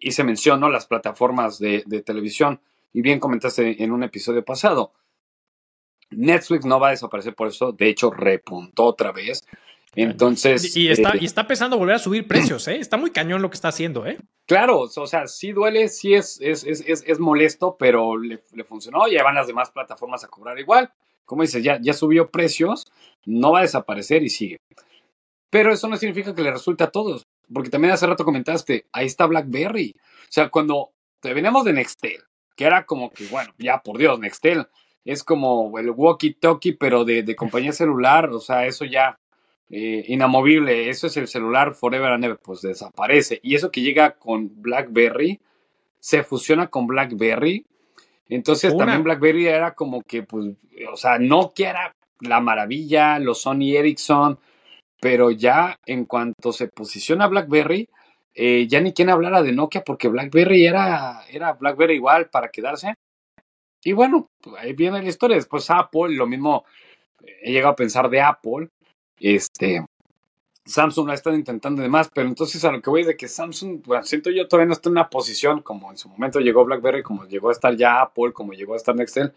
hice 0.00 0.24
mención, 0.24 0.60
¿no? 0.60 0.68
Las 0.68 0.86
plataformas 0.86 1.58
de, 1.58 1.82
de 1.86 2.02
televisión, 2.02 2.60
y 2.92 3.02
bien 3.02 3.20
comentaste 3.20 3.82
en 3.82 3.92
un 3.92 4.02
episodio 4.02 4.44
pasado, 4.44 4.92
Netflix 6.10 6.64
no 6.64 6.78
va 6.78 6.88
a 6.88 6.90
desaparecer 6.92 7.34
por 7.34 7.48
eso, 7.48 7.72
de 7.72 7.88
hecho 7.88 8.10
repuntó 8.10 8.84
otra 8.84 9.12
vez. 9.12 9.46
Entonces. 9.94 10.74
Y 10.76 10.88
está, 10.88 11.10
eh, 11.10 11.18
y 11.20 11.24
está 11.26 11.42
empezando 11.42 11.76
a 11.76 11.78
volver 11.78 11.96
a 11.96 11.98
subir 11.98 12.26
precios, 12.26 12.66
¿eh? 12.68 12.76
Está 12.76 12.96
muy 12.96 13.10
cañón 13.10 13.42
lo 13.42 13.50
que 13.50 13.56
está 13.56 13.68
haciendo, 13.68 14.06
¿eh? 14.06 14.18
Claro, 14.46 14.80
o 14.80 15.06
sea, 15.06 15.26
sí 15.26 15.52
duele, 15.52 15.88
sí 15.88 16.14
es, 16.14 16.40
es, 16.40 16.64
es, 16.64 16.82
es 16.86 17.18
molesto, 17.20 17.76
pero 17.78 18.16
le, 18.16 18.38
funcionó. 18.64 19.06
Ya 19.08 19.22
van 19.22 19.34
las 19.34 19.46
demás 19.46 19.70
plataformas 19.70 20.24
a 20.24 20.28
cobrar 20.28 20.58
igual. 20.58 20.92
Como 21.24 21.42
dices, 21.42 21.62
ya, 21.62 21.78
ya 21.80 21.92
subió 21.92 22.30
precios, 22.30 22.86
no 23.24 23.52
va 23.52 23.60
a 23.60 23.62
desaparecer 23.62 24.22
y 24.22 24.30
sigue. 24.30 24.58
Pero 25.50 25.72
eso 25.72 25.88
no 25.88 25.96
significa 25.96 26.34
que 26.34 26.42
le 26.42 26.50
resulte 26.50 26.84
a 26.84 26.90
todos, 26.90 27.26
porque 27.52 27.70
también 27.70 27.92
hace 27.92 28.06
rato 28.06 28.24
comentaste, 28.24 28.86
ahí 28.92 29.06
está 29.06 29.26
BlackBerry. 29.26 29.94
O 29.96 30.26
sea, 30.30 30.48
cuando 30.48 30.92
te 31.20 31.34
veníamos 31.34 31.64
de 31.64 31.74
Nextel, 31.74 32.22
que 32.56 32.64
era 32.64 32.86
como 32.86 33.10
que, 33.10 33.26
bueno, 33.26 33.52
ya 33.58 33.82
por 33.82 33.98
Dios, 33.98 34.18
Nextel 34.18 34.66
es 35.04 35.22
como 35.22 35.78
el 35.78 35.90
walkie-talkie, 35.90 36.76
pero 36.78 37.04
de, 37.04 37.22
de, 37.22 37.36
compañía 37.36 37.72
celular, 37.72 38.30
o 38.30 38.40
sea, 38.40 38.66
eso 38.66 38.84
ya 38.84 39.18
eh, 39.74 40.04
inamovible, 40.08 40.90
eso 40.90 41.06
es 41.06 41.16
el 41.16 41.26
celular 41.26 41.74
forever 41.74 42.12
and 42.12 42.26
ever, 42.26 42.38
pues 42.38 42.60
desaparece. 42.60 43.40
Y 43.42 43.54
eso 43.54 43.70
que 43.70 43.80
llega 43.80 44.18
con 44.18 44.60
BlackBerry, 44.60 45.40
se 45.98 46.22
fusiona 46.24 46.66
con 46.66 46.86
BlackBerry. 46.86 47.64
Entonces 48.28 48.76
también 48.76 49.02
BlackBerry 49.02 49.46
era 49.46 49.74
como 49.74 50.02
que, 50.02 50.24
pues, 50.24 50.50
o 50.92 50.96
sea, 50.96 51.18
Nokia 51.18 51.70
era 51.70 51.96
la 52.20 52.40
maravilla, 52.40 53.18
los 53.18 53.40
Sony 53.40 53.74
Ericsson, 53.74 54.38
pero 55.00 55.30
ya 55.30 55.80
en 55.86 56.04
cuanto 56.04 56.52
se 56.52 56.68
posiciona 56.68 57.26
BlackBerry, 57.26 57.88
eh, 58.34 58.66
ya 58.68 58.78
ni 58.82 58.92
quien 58.92 59.08
hablara 59.08 59.42
de 59.42 59.52
Nokia 59.52 59.84
porque 59.84 60.08
BlackBerry 60.08 60.66
era, 60.66 61.22
era 61.30 61.54
BlackBerry 61.54 61.94
igual 61.94 62.28
para 62.28 62.50
quedarse. 62.50 62.92
Y 63.82 63.94
bueno, 63.94 64.28
ahí 64.58 64.74
viene 64.74 65.02
la 65.02 65.08
historia. 65.08 65.36
Después 65.38 65.70
Apple, 65.70 66.10
lo 66.10 66.26
mismo 66.26 66.66
he 67.42 67.52
llegado 67.52 67.72
a 67.72 67.76
pensar 67.76 68.10
de 68.10 68.20
Apple. 68.20 68.68
Este, 69.22 69.84
Samsung 70.64 71.06
lo 71.06 71.12
ha 71.12 71.14
estado 71.14 71.36
intentando 71.36 71.80
de 71.80 71.88
más, 71.88 72.08
pero 72.12 72.26
entonces 72.28 72.64
a 72.64 72.72
lo 72.72 72.82
que 72.82 72.90
voy 72.90 73.02
es 73.02 73.06
de 73.06 73.16
que 73.16 73.28
Samsung, 73.28 73.82
bueno, 73.84 74.04
siento 74.04 74.30
yo 74.30 74.48
todavía 74.48 74.66
no 74.66 74.72
está 74.72 74.88
en 74.88 74.94
una 74.94 75.10
posición 75.10 75.62
como 75.62 75.90
en 75.90 75.96
su 75.96 76.08
momento 76.08 76.40
llegó 76.40 76.64
BlackBerry, 76.64 77.02
como 77.02 77.24
llegó 77.26 77.48
a 77.48 77.52
estar 77.52 77.76
ya 77.76 78.00
Apple, 78.00 78.32
como 78.32 78.52
llegó 78.52 78.74
a 78.74 78.76
estar 78.76 78.94
Nextel, 78.96 79.32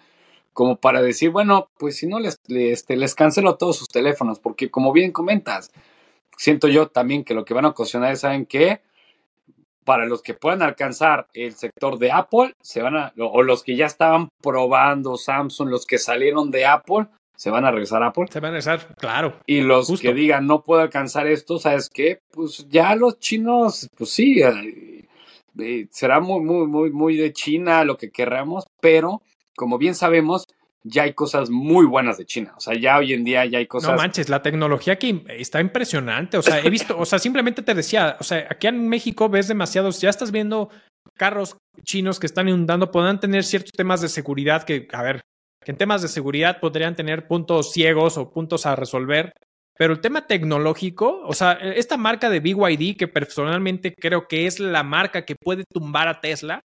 como 0.54 0.78
para 0.78 1.02
decir, 1.02 1.30
bueno, 1.30 1.70
pues 1.78 1.98
si 1.98 2.08
no 2.08 2.20
les, 2.20 2.38
les, 2.48 2.80
este, 2.80 2.96
les 2.96 3.14
cancelo 3.14 3.58
todos 3.58 3.78
sus 3.78 3.88
teléfonos, 3.88 4.40
porque 4.40 4.72
como 4.72 4.92
bien 4.92 5.12
comentas, 5.12 5.72
siento 6.38 6.68
yo 6.68 6.88
también 6.88 7.24
que 7.24 7.34
lo 7.34 7.46
que 7.46 7.54
van 7.54 7.66
a 7.66 7.70
ocasionar 7.70 8.12
es, 8.12 8.22
¿saben 8.22 8.46
qué? 8.46 8.82
Para 9.84 10.08
los 10.08 10.24
que 10.24 10.34
puedan 10.34 10.64
alcanzar 10.64 11.28
el 11.34 11.54
sector 11.54 12.00
de 12.00 12.12
Apple, 12.12 12.54
se 12.62 12.82
van 12.82 12.98
a, 12.98 13.14
o 13.20 13.44
los 13.44 13.64
que 13.64 13.76
ya 13.76 13.86
estaban 13.86 14.30
probando 14.42 15.18
Samsung, 15.18 15.70
los 15.70 15.86
que 15.86 16.00
salieron 16.00 16.50
de 16.50 16.66
Apple, 16.66 17.08
se 17.36 17.50
van 17.50 17.66
a 17.66 17.72
regresar 17.72 18.04
a 18.04 18.08
Apple. 18.08 18.26
Se 18.30 18.40
van 18.40 18.50
a 18.50 18.52
regresar, 18.52 18.96
claro. 18.98 19.40
Y 19.46 19.62
los 19.62 20.00
que 20.00 20.14
digan, 20.14 20.48
no 20.48 20.64
puedo 20.64 20.82
alcanzar 20.82 21.28
esto, 21.28 21.60
¿sabes 21.60 21.90
qué? 21.90 22.20
Pues 22.32 22.68
ya 22.70 22.96
los 22.96 23.20
chinos, 23.20 23.90
pues 23.96 24.10
sí, 24.10 24.42
eh, 24.42 25.08
eh, 25.60 25.88
será 25.92 26.20
muy, 26.20 26.42
muy, 26.42 26.68
muy, 26.68 26.92
muy 26.92 27.18
de 27.18 27.34
China 27.34 27.84
lo 27.84 27.98
que 27.98 28.12
querramos, 28.12 28.66
pero 28.82 29.22
como 29.56 29.78
bien 29.78 29.96
sabemos, 29.96 30.46
ya 30.84 31.04
hay 31.04 31.14
cosas 31.14 31.50
muy 31.50 31.86
buenas 31.86 32.18
de 32.18 32.26
China. 32.26 32.54
O 32.56 32.60
sea, 32.60 32.80
ya 32.80 32.98
hoy 32.98 33.14
en 33.14 33.24
día 33.24 33.46
ya 33.46 33.58
hay 33.58 33.66
cosas. 33.66 33.92
No 33.92 33.98
manches, 33.98 34.30
la 34.30 34.44
tecnología 34.44 34.94
aquí 34.94 35.24
está 35.30 35.60
impresionante. 35.60 36.38
O 36.38 36.44
sea, 36.44 36.60
he 36.60 36.70
visto, 36.70 36.98
o 36.98 37.06
sea, 37.06 37.18
simplemente 37.18 37.64
te 37.64 37.74
decía, 37.74 38.18
o 38.20 38.24
sea, 38.24 38.46
aquí 38.50 38.68
en 38.68 38.88
México 38.88 39.28
ves 39.28 39.48
demasiados, 39.48 40.00
ya 40.00 40.10
estás 40.10 40.32
viendo 40.32 40.70
carros 41.16 41.58
chinos 41.84 42.20
que 42.20 42.28
están 42.28 42.48
inundando, 42.48 42.92
podrán 42.92 43.20
tener 43.20 43.44
ciertos 43.44 43.72
temas 43.72 44.02
de 44.02 44.10
seguridad 44.10 44.64
que, 44.64 44.88
a 44.92 45.02
ver, 45.02 45.22
que 45.66 45.72
en 45.72 45.78
temas 45.78 46.02
de 46.04 46.08
seguridad 46.08 46.60
podrían 46.60 46.96
tener 46.96 47.28
puntos 47.28 47.74
ciegos 47.74 48.18
o 48.18 48.32
puntos 48.32 48.66
a 48.66 48.76
resolver. 48.76 49.34
Pero 49.78 49.94
el 49.94 50.00
tema 50.00 50.28
tecnológico, 50.28 51.24
o 51.26 51.34
sea, 51.34 51.54
esta 51.54 51.98
marca 51.98 52.30
de 52.30 52.40
BYD, 52.40 52.96
que 52.96 53.08
personalmente 53.10 53.94
creo 53.94 54.28
que 54.28 54.46
es 54.46 54.60
la 54.60 54.84
marca 54.84 55.26
que 55.26 55.36
puede 55.36 55.66
tumbar 55.70 56.08
a 56.08 56.22
Tesla, 56.22 56.62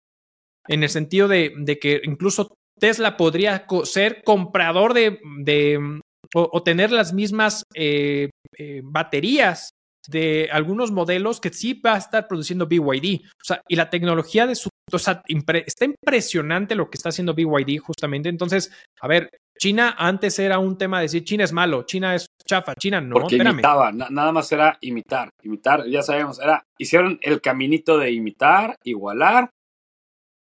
en 0.67 0.83
el 0.83 0.89
sentido 0.89 1.29
de, 1.29 1.53
que 1.79 2.01
incluso 2.03 2.57
Tesla 2.77 3.15
podría 3.15 3.65
ser 3.83 4.23
comprador 4.23 4.93
de, 4.93 5.19
de 5.39 6.01
o, 6.33 6.63
tener 6.63 6.91
las 6.91 7.13
mismas 7.13 7.63
eh, 7.73 8.29
eh, 8.57 8.81
baterías 8.83 9.69
de 10.07 10.49
algunos 10.51 10.91
modelos 10.91 11.39
que 11.39 11.49
sí 11.49 11.73
va 11.73 11.95
a 11.95 11.97
estar 11.97 12.27
produciendo 12.27 12.67
BYD. 12.67 13.21
O 13.25 13.43
sea, 13.43 13.61
y 13.67 13.75
la 13.75 13.89
tecnología 13.89 14.47
de 14.47 14.55
su... 14.55 14.69
O 14.91 14.99
sea, 14.99 15.21
está 15.65 15.85
impresionante 15.85 16.75
lo 16.75 16.89
que 16.89 16.97
está 16.97 17.09
haciendo 17.09 17.33
BYD 17.33 17.79
justamente. 17.79 18.29
Entonces, 18.29 18.71
a 19.01 19.07
ver, 19.07 19.29
China 19.59 19.95
antes 19.97 20.39
era 20.39 20.59
un 20.59 20.77
tema 20.77 20.99
de 20.99 21.03
decir 21.03 21.23
China 21.23 21.43
es 21.43 21.51
malo, 21.51 21.83
China 21.83 22.15
es 22.15 22.27
chafa, 22.45 22.73
China 22.75 23.01
no. 23.01 23.15
Porque 23.15 23.35
imitaba, 23.35 23.91
nada 23.91 24.31
más 24.31 24.51
era 24.51 24.77
imitar, 24.81 25.29
imitar, 25.43 25.85
ya 25.87 26.01
sabemos, 26.03 26.39
era, 26.39 26.63
hicieron 26.77 27.19
el 27.21 27.41
caminito 27.41 27.97
de 27.97 28.11
imitar, 28.11 28.75
igualar 28.83 29.49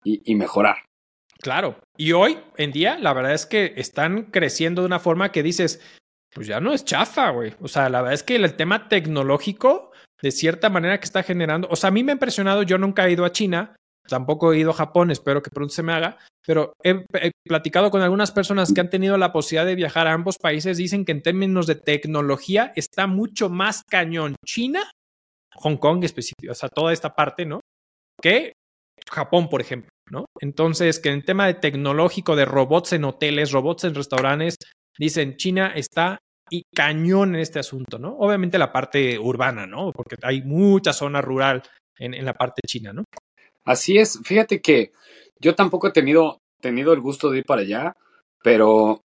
y 0.04 0.34
mejorar. 0.34 0.84
Claro. 1.44 1.76
Y 1.96 2.12
hoy 2.12 2.38
en 2.56 2.72
día, 2.72 2.98
la 2.98 3.12
verdad 3.12 3.34
es 3.34 3.44
que 3.44 3.74
están 3.76 4.24
creciendo 4.24 4.82
de 4.82 4.86
una 4.86 4.98
forma 4.98 5.30
que 5.30 5.42
dices, 5.42 5.80
pues 6.34 6.46
ya 6.48 6.60
no 6.60 6.72
es 6.72 6.84
chafa, 6.84 7.30
güey. 7.30 7.54
O 7.60 7.68
sea, 7.68 7.88
la 7.88 8.00
verdad 8.00 8.14
es 8.14 8.22
que 8.22 8.36
el 8.36 8.54
tema 8.54 8.88
tecnológico, 8.88 9.92
de 10.20 10.32
cierta 10.32 10.68
manera 10.68 10.98
que 10.98 11.04
está 11.04 11.22
generando, 11.22 11.68
o 11.70 11.76
sea, 11.76 11.88
a 11.88 11.90
mí 11.92 12.02
me 12.02 12.12
ha 12.12 12.14
impresionado, 12.14 12.62
yo 12.62 12.76
nunca 12.76 13.06
he 13.06 13.12
ido 13.12 13.24
a 13.24 13.32
China, 13.32 13.76
tampoco 14.08 14.52
he 14.52 14.58
ido 14.58 14.72
a 14.72 14.74
Japón, 14.74 15.10
espero 15.10 15.42
que 15.42 15.50
pronto 15.50 15.72
se 15.72 15.82
me 15.82 15.92
haga, 15.92 16.18
pero 16.46 16.72
he, 16.82 17.04
platicado 17.46 17.90
con 17.90 18.02
algunas 18.02 18.32
personas 18.32 18.72
que 18.72 18.80
han 18.80 18.90
tenido 18.90 19.16
la 19.16 19.32
posibilidad 19.32 19.66
de 19.66 19.76
viajar 19.76 20.08
a 20.08 20.12
ambos 20.12 20.36
países, 20.38 20.76
dicen 20.76 21.04
que 21.04 21.12
en 21.12 21.22
términos 21.22 21.66
de 21.66 21.76
tecnología 21.76 22.72
está 22.74 23.06
mucho 23.06 23.48
más 23.48 23.82
cañón 23.88 24.34
China, 24.44 24.90
Hong 25.56 25.76
Kong 25.76 26.04
específico, 26.04 26.50
o 26.50 26.54
sea, 26.54 26.68
toda 26.68 26.92
esta 26.92 27.14
parte, 27.14 27.46
¿no? 27.46 27.60
Que 28.20 28.52
Japón, 29.10 29.48
por 29.48 29.60
ejemplo. 29.60 29.90
¿no? 30.10 30.26
Entonces, 30.40 31.00
que 31.00 31.10
en 31.10 31.24
tema 31.24 31.46
de 31.46 31.54
tecnológico, 31.54 32.36
de 32.36 32.44
robots 32.44 32.92
en 32.92 33.04
hoteles, 33.04 33.52
robots 33.52 33.84
en 33.84 33.94
restaurantes, 33.94 34.56
dicen 34.98 35.36
China 35.36 35.72
está 35.74 36.18
y 36.50 36.64
cañón 36.74 37.34
en 37.34 37.40
este 37.40 37.58
asunto, 37.58 37.98
¿no? 37.98 38.16
Obviamente 38.18 38.58
la 38.58 38.72
parte 38.72 39.18
urbana, 39.18 39.66
¿no? 39.66 39.92
Porque 39.92 40.16
hay 40.22 40.42
mucha 40.42 40.92
zona 40.92 41.20
rural 41.20 41.62
en, 41.98 42.24
la 42.24 42.34
parte 42.34 42.60
china, 42.66 42.92
¿no? 42.92 43.04
Así 43.64 43.98
es, 43.98 44.20
fíjate 44.22 44.60
que 44.60 44.92
yo 45.40 45.54
tampoco 45.54 45.88
he 45.88 45.92
tenido, 45.92 46.38
tenido 46.60 46.92
el 46.92 47.00
gusto 47.00 47.30
de 47.30 47.38
ir 47.38 47.44
para 47.44 47.62
allá, 47.62 47.92
pero 48.42 49.00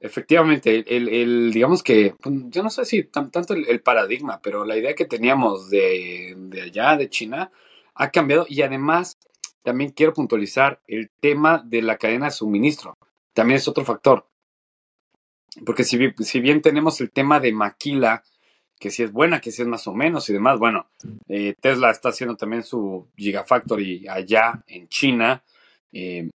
efectivamente, 0.00 0.84
el, 0.96 1.52
digamos 1.52 1.82
que, 1.82 2.14
pues, 2.20 2.34
yo 2.48 2.62
no 2.62 2.70
sé 2.70 2.84
si 2.86 3.04
tanto 3.04 3.54
el, 3.54 3.82
paradigma, 3.82 4.40
pero 4.42 4.64
la 4.64 4.76
idea 4.76 4.94
que 4.94 5.04
teníamos 5.04 5.68
de, 5.68 6.34
de 6.36 6.62
allá, 6.62 6.96
de 6.96 7.10
China, 7.10 7.52
ha 7.94 8.10
cambiado 8.10 8.46
y 8.48 8.62
además 8.62 9.18
también 9.62 9.90
quiero 9.90 10.14
puntualizar 10.14 10.80
el 10.86 11.10
tema 11.20 11.62
de 11.64 11.82
la 11.82 11.98
cadena 11.98 12.26
de 12.26 12.32
suministro. 12.32 12.94
También 13.34 13.58
es 13.58 13.68
otro 13.68 13.84
factor. 13.84 14.29
Porque 15.64 15.84
si, 15.84 15.98
bien 16.40 16.62
tenemos 16.62 17.00
el 17.00 17.10
tema 17.10 17.40
de 17.40 17.52
maquila, 17.52 18.22
que 18.78 18.90
si 18.90 19.02
es 19.02 19.12
buena, 19.12 19.40
que 19.40 19.50
si 19.50 19.62
es 19.62 19.68
más 19.68 19.86
o 19.86 19.94
menos 19.94 20.28
y 20.30 20.32
demás, 20.32 20.58
bueno, 20.58 20.88
eh, 21.28 21.54
Tesla 21.60 21.90
está 21.90 22.10
haciendo 22.10 22.36
también 22.36 22.62
su 22.62 23.08
Gigafactory 23.16 24.08
allá 24.08 24.62
en 24.66 24.88
China. 24.88 25.42
Eh, 25.92 26.30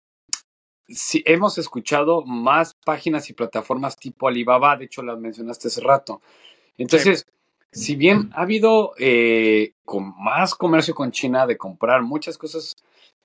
si 0.88 1.22
hemos 1.26 1.58
escuchado 1.58 2.24
más 2.24 2.74
páginas 2.74 3.30
y 3.30 3.32
plataformas 3.32 3.96
tipo 3.96 4.28
Alibaba, 4.28 4.76
de 4.76 4.86
hecho 4.86 5.02
las 5.02 5.18
mencionaste 5.18 5.68
hace 5.68 5.80
rato. 5.80 6.20
Entonces, 6.76 7.26
si 7.70 7.96
bien 7.96 8.30
ha 8.34 8.42
habido 8.42 8.92
eh, 8.98 9.74
con 9.84 10.14
más 10.22 10.54
comercio 10.54 10.94
con 10.94 11.10
China 11.10 11.46
de 11.46 11.56
comprar 11.56 12.02
muchas 12.02 12.36
cosas 12.36 12.76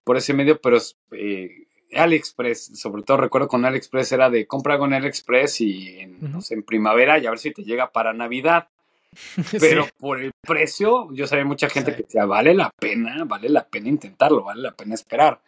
por 0.04 0.16
ese 0.16 0.34
medio, 0.34 0.62
pero 0.62 0.78
eh, 1.12 1.67
AliExpress, 1.94 2.80
sobre 2.80 3.04
todo 3.04 3.18
recuerdo 3.18 3.48
con 3.48 3.66
AliExpress 3.66 4.12
era 4.12 4.30
de 4.30 4.46
compra 4.46 4.78
con 4.78 4.94
AliExpress 4.94 5.62
y 5.62 6.00
en, 6.00 6.64
primavera 6.66 7.18
y 7.20 7.26
a 7.26 7.30
ver 7.30 7.40
si 7.40 7.52
te 7.52 7.64
llega 7.64 7.92
para 7.92 8.14
Navidad. 8.14 8.68
Pero 9.60 9.88
por 9.98 10.22
el 10.22 10.32
precio, 10.42 11.08
yo 11.14 11.28
sabía 11.28 11.46
mucha 11.46 11.70
gente 11.70 11.96
que 11.96 12.04
decía, 12.04 12.26
vale 12.26 12.54
la 12.54 12.70
pena, 12.70 13.24
vale 13.26 13.50
la 13.50 13.66
pena 13.66 13.90
intentarlo, 13.90 14.44
vale 14.44 14.62
la 14.62 14.72
pena 14.74 14.94
esperar. 14.94 15.40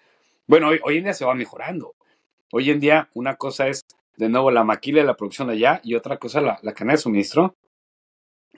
Bueno, 0.47 0.69
hoy, 0.69 0.79
hoy 0.83 0.97
en 0.97 1.03
día 1.03 1.13
se 1.13 1.25
va 1.25 1.35
mejorando. 1.35 1.93
Hoy 2.51 2.71
en 2.71 2.79
día 2.79 3.09
una 3.13 3.35
cosa 3.35 3.67
es, 3.67 3.85
de 4.17 4.29
nuevo, 4.29 4.49
la 4.49 4.63
maquila 4.63 5.01
de 5.01 5.07
la 5.07 5.15
producción 5.15 5.49
de 5.49 5.55
allá 5.55 5.81
y 5.83 5.95
otra 5.95 6.17
cosa 6.17 6.41
la, 6.41 6.59
la 6.63 6.73
cadena 6.73 6.93
de 6.93 6.97
suministro 6.97 7.55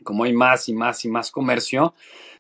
como 0.04 0.24
hay 0.24 0.34
más 0.34 0.70
y 0.70 0.74
más 0.74 1.04
y 1.06 1.10
más 1.10 1.32
comercio, 1.32 1.94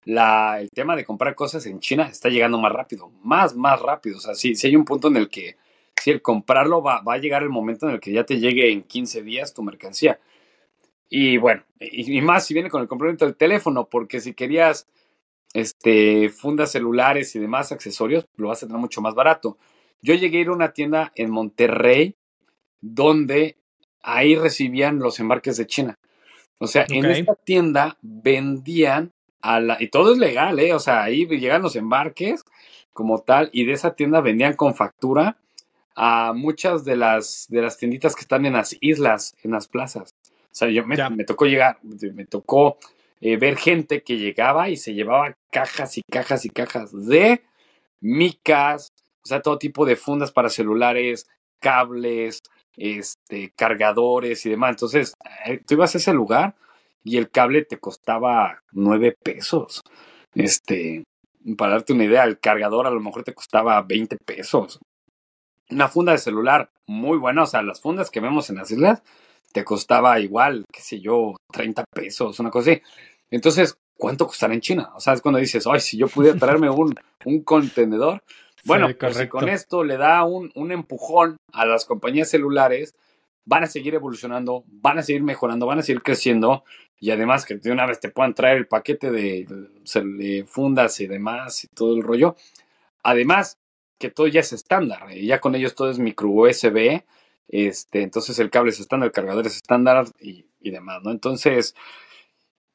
el 0.06 0.70
tema 0.74 0.96
de 0.96 1.06
comprar 1.06 1.36
cosas 1.36 1.66
en 1.66 1.80
China 1.80 2.08
está 2.08 2.30
llegando 2.30 2.58
más 2.58 2.72
rápido, 2.72 3.12
más, 3.24 3.56
más 3.56 3.80
rápido. 3.82 4.18
O 4.18 4.20
sea, 4.20 4.36
sí, 4.36 4.54
hay 4.64 4.76
un 4.76 4.86
punto 4.86 5.08
en 5.08 5.18
el 5.18 5.30
que 5.30 5.58
si 6.02 6.12
el 6.12 6.22
comprarlo 6.22 6.82
va, 6.82 7.02
va, 7.02 7.14
a 7.14 7.18
llegar 7.18 7.44
el 7.44 7.50
momento 7.50 7.88
en 7.88 7.94
el 7.94 8.00
que 8.00 8.12
ya 8.12 8.24
te 8.24 8.40
llegue 8.40 8.72
en 8.72 8.84
15 8.84 9.22
días 9.22 9.54
tu 9.54 9.62
mercancía. 9.64 10.20
Y 11.10 11.38
bueno, 11.38 11.64
y, 11.80 12.22
más 12.22 12.46
si 12.46 12.54
viene 12.54 12.70
con 12.70 12.82
el 12.82 12.88
complemento 12.88 13.26
del 13.26 13.36
teléfono, 13.36 13.88
porque 13.90 14.22
si 14.22 14.34
querías 14.34 14.88
este, 15.54 16.30
fundas 16.30 16.72
celulares 16.72 17.36
y 17.36 17.40
demás 17.40 17.72
accesorios, 17.72 18.26
lo 18.38 18.48
vas 18.48 18.64
a 18.64 18.68
tener 18.68 18.80
mucho 18.80 19.02
más 19.02 19.14
barato. 19.14 19.58
Yo 20.02 20.16
llegué 20.16 20.40
a 20.40 20.42
ir 20.42 20.48
a 20.48 20.54
una 20.54 20.72
tienda 20.72 21.12
en 21.16 21.30
Monterrey 21.30 22.16
donde 22.80 23.58
ahí 24.02 24.36
recibían 24.36 25.00
los 25.00 25.20
embarques 25.20 25.58
de 25.58 25.68
China. 25.68 26.00
O 26.62 26.68
sea, 26.68 26.86
en 26.90 27.06
esta 27.06 27.34
tienda 27.34 27.98
vendían 28.04 29.12
a 29.42 29.60
la, 29.60 29.78
y 29.82 29.88
todo 29.88 30.14
es 30.14 30.20
legal, 30.20 30.60
¿eh? 30.60 30.76
O 30.76 30.80
sea, 30.80 31.02
ahí 31.02 31.26
llegan 31.26 31.64
los 31.64 31.76
embarques 31.76 32.46
como 32.94 33.18
tal, 33.20 33.50
y 33.52 33.66
de 33.66 33.74
esa 33.74 33.96
tienda 33.96 34.22
vendían 34.22 34.54
con 34.54 34.76
factura 34.76 35.38
a 35.96 36.34
muchas 36.34 36.86
de 36.86 36.98
las, 36.98 37.48
de 37.50 37.64
las 37.64 37.80
tienditas 37.80 38.16
que 38.16 38.22
están 38.22 38.46
en 38.46 38.54
las 38.54 38.78
islas, 38.80 39.36
en 39.44 39.52
las 39.52 39.68
plazas. 39.68 40.14
O 40.24 40.54
sea, 40.54 40.70
yo 40.70 40.86
me, 40.86 40.98
me 41.10 41.24
tocó 41.24 41.48
llegar, 41.48 41.80
me 41.82 42.26
tocó 42.26 42.78
eh, 43.22 43.38
ver 43.38 43.58
gente 43.58 44.04
que 44.04 44.18
llegaba 44.18 44.70
y 44.70 44.78
se 44.78 44.94
llevaba 44.94 45.36
cajas 45.50 45.98
y 45.98 46.04
cajas 46.12 46.46
y 46.46 46.50
cajas 46.50 46.92
de 47.08 47.42
micas, 48.02 48.94
o 49.24 49.28
sea, 49.28 49.42
todo 49.42 49.58
tipo 49.58 49.84
de 49.84 49.96
fundas 49.96 50.32
para 50.32 50.50
celulares, 50.50 51.28
cables, 51.60 52.44
este, 52.78 53.52
cargadores 53.56 54.46
y 54.46 54.50
demás. 54.50 54.72
Entonces, 54.72 55.14
eh, 55.46 55.62
tú 55.66 55.76
ibas 55.76 55.96
a 55.96 55.98
ese 55.98 56.14
lugar 56.14 56.56
y 57.04 57.18
el 57.18 57.30
cable 57.30 57.66
te 57.66 57.80
costaba 57.80 58.62
nueve 58.72 59.16
pesos. 59.24 59.82
Este, 60.34 61.04
para 61.58 61.74
darte 61.74 61.94
una 61.94 62.06
idea, 62.06 62.24
el 62.24 62.40
cargador 62.40 62.88
a 62.88 62.92
lo 62.92 63.00
mejor 63.00 63.24
te 63.24 63.34
costaba 63.34 63.82
20 63.82 64.18
pesos. 64.26 64.80
Una 65.70 65.88
funda 65.88 66.12
de 66.12 66.18
celular 66.18 66.70
muy 66.86 67.18
buena, 67.18 67.44
o 67.44 67.48
sea, 67.48 67.62
las 67.62 67.82
fundas 67.82 68.10
que 68.10 68.20
vemos 68.20 68.50
en 68.50 68.58
las 68.58 68.72
islas 68.72 69.02
te 69.54 69.64
costaba 69.64 70.20
igual, 70.20 70.66
qué 70.72 70.82
sé 70.82 71.00
yo, 71.02 71.36
30 71.52 71.84
pesos, 71.94 72.40
una 72.40 72.50
cosa 72.50 72.72
así. 72.72 72.82
Entonces, 73.30 73.78
¿cuánto 73.98 74.28
costará 74.28 74.54
en 74.54 74.62
China? 74.62 74.92
O 74.96 75.00
sea, 75.00 75.14
es 75.14 75.22
cuando 75.22 75.40
dices, 75.40 75.66
ay, 75.68 75.80
si 75.80 75.98
yo 75.98 76.08
pudiera 76.08 76.38
traerme 76.38 76.70
un, 76.70 76.94
un 77.26 77.44
contenedor, 77.44 78.22
bueno, 78.66 78.90
pues 79.00 79.18
si 79.18 79.28
con 79.28 79.50
esto 79.50 79.84
le 79.84 79.98
da 79.98 80.24
un, 80.24 80.52
un 80.56 80.72
empujón 80.72 81.38
a 81.54 81.66
las 81.66 81.86
compañías 81.86 82.30
celulares, 82.30 82.96
van 83.46 83.64
a 83.64 83.68
seguir 83.68 83.96
evolucionando, 83.96 84.64
van 84.68 85.00
a 85.00 85.04
seguir 85.04 85.24
mejorando, 85.24 85.66
van 85.66 85.80
a 85.80 85.82
seguir 85.82 86.02
creciendo 86.04 86.64
y 87.02 87.10
además 87.10 87.46
que 87.46 87.56
de 87.56 87.72
una 87.72 87.88
vez 87.88 88.00
te 88.00 88.10
puedan 88.10 88.36
traer 88.36 88.58
el 88.58 88.68
paquete 88.68 89.10
de, 89.10 90.46
fundas 90.48 91.00
y 91.00 91.08
demás 91.08 91.64
y 91.64 91.68
todo 91.68 91.96
el 91.96 92.04
rollo. 92.04 92.36
Además 93.04 93.58
que 93.98 94.12
todo 94.12 94.28
ya 94.28 94.40
es 94.40 94.54
estándar, 94.54 95.12
y 95.12 95.28
ya 95.28 95.40
con 95.40 95.56
ellos 95.56 95.76
todo 95.76 95.90
es 95.90 96.00
micro 96.00 96.30
USB, 96.30 97.04
Este, 97.48 98.04
entonces 98.04 98.40
el 98.40 98.50
cable 98.50 98.72
es 98.72 98.80
estándar, 98.80 99.08
el 99.08 99.14
cargador 99.14 99.46
es 99.48 99.56
estándar 99.58 100.06
y, 100.20 100.46
y 100.60 100.72
demás, 100.72 101.02
¿no? 101.04 101.12
Entonces, 101.12 101.76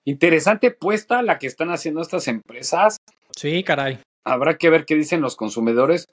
interesante 0.05 0.71
puesta 0.73 1.23
la 1.23 1.39
que 1.39 1.47
están 1.47 1.71
haciendo 1.71 2.03
estas 2.03 2.29
empresas. 2.29 2.97
Sí, 3.35 3.63
caray. 3.65 4.01
Habrá 4.27 4.59
que 4.59 4.71
ver 4.71 4.87
qué 4.87 4.97
dicen 4.97 5.21
los 5.21 5.37
consumidores. 5.37 6.11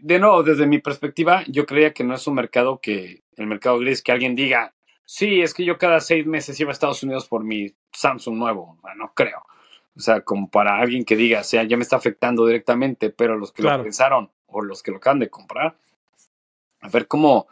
De 0.00 0.18
nuevo, 0.18 0.42
desde 0.42 0.66
mi 0.66 0.78
perspectiva, 0.78 1.44
yo 1.46 1.66
creía 1.66 1.92
que 1.92 2.04
no 2.04 2.14
es 2.14 2.26
un 2.26 2.34
mercado 2.34 2.80
que, 2.80 3.22
el 3.36 3.46
mercado 3.46 3.78
gris, 3.78 4.02
que 4.02 4.12
alguien 4.12 4.34
diga, 4.34 4.72
sí, 5.04 5.42
es 5.42 5.52
que 5.52 5.66
yo 5.66 5.76
cada 5.76 6.00
seis 6.00 6.24
meses 6.24 6.58
iba 6.58 6.70
a 6.70 6.72
Estados 6.72 7.02
Unidos 7.02 7.28
por 7.28 7.44
mi 7.44 7.74
Samsung 7.92 8.38
nuevo. 8.38 8.78
no 8.96 9.12
creo. 9.14 9.42
O 9.94 10.00
sea, 10.00 10.22
como 10.22 10.48
para 10.48 10.78
alguien 10.78 11.04
que 11.04 11.16
diga, 11.16 11.40
o 11.40 11.44
sea, 11.44 11.62
ya 11.64 11.76
me 11.76 11.82
está 11.82 11.96
afectando 11.96 12.46
directamente, 12.46 13.10
pero 13.10 13.36
los 13.36 13.52
que 13.52 13.62
lo 13.62 13.82
pensaron 13.82 14.30
o 14.46 14.62
los 14.62 14.82
que 14.82 14.92
lo 14.92 14.96
acaban 14.96 15.18
de 15.18 15.28
comprar, 15.28 15.76
a 16.80 16.88
ver 16.88 17.08
cómo, 17.08 17.46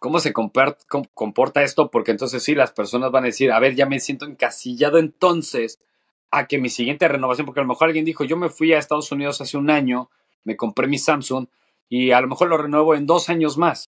cómo 0.00 0.18
se 0.18 0.32
comporta 0.32 1.62
esto, 1.62 1.88
porque 1.88 2.10
entonces 2.10 2.42
sí, 2.42 2.56
las 2.56 2.72
personas 2.72 3.12
van 3.12 3.22
a 3.22 3.26
decir, 3.28 3.52
a 3.52 3.60
ver, 3.60 3.76
ya 3.76 3.86
me 3.86 4.00
siento 4.00 4.26
encasillado 4.26 4.98
entonces 4.98 5.80
a 6.32 6.46
que 6.46 6.58
mi 6.58 6.70
siguiente 6.70 7.06
renovación, 7.06 7.44
porque 7.44 7.60
a 7.60 7.62
lo 7.62 7.68
mejor 7.68 7.88
alguien 7.88 8.06
dijo, 8.06 8.24
yo 8.24 8.36
me 8.36 8.48
fui 8.48 8.72
a 8.72 8.78
Estados 8.78 9.12
Unidos 9.12 9.40
hace 9.40 9.58
un 9.58 9.70
año, 9.70 10.10
me 10.44 10.56
compré 10.56 10.88
mi 10.88 10.98
Samsung 10.98 11.46
y 11.88 12.10
a 12.10 12.20
lo 12.20 12.26
mejor 12.26 12.48
lo 12.48 12.56
renuevo 12.56 12.94
en 12.94 13.06
dos 13.06 13.28
años 13.28 13.58
más. 13.58 13.90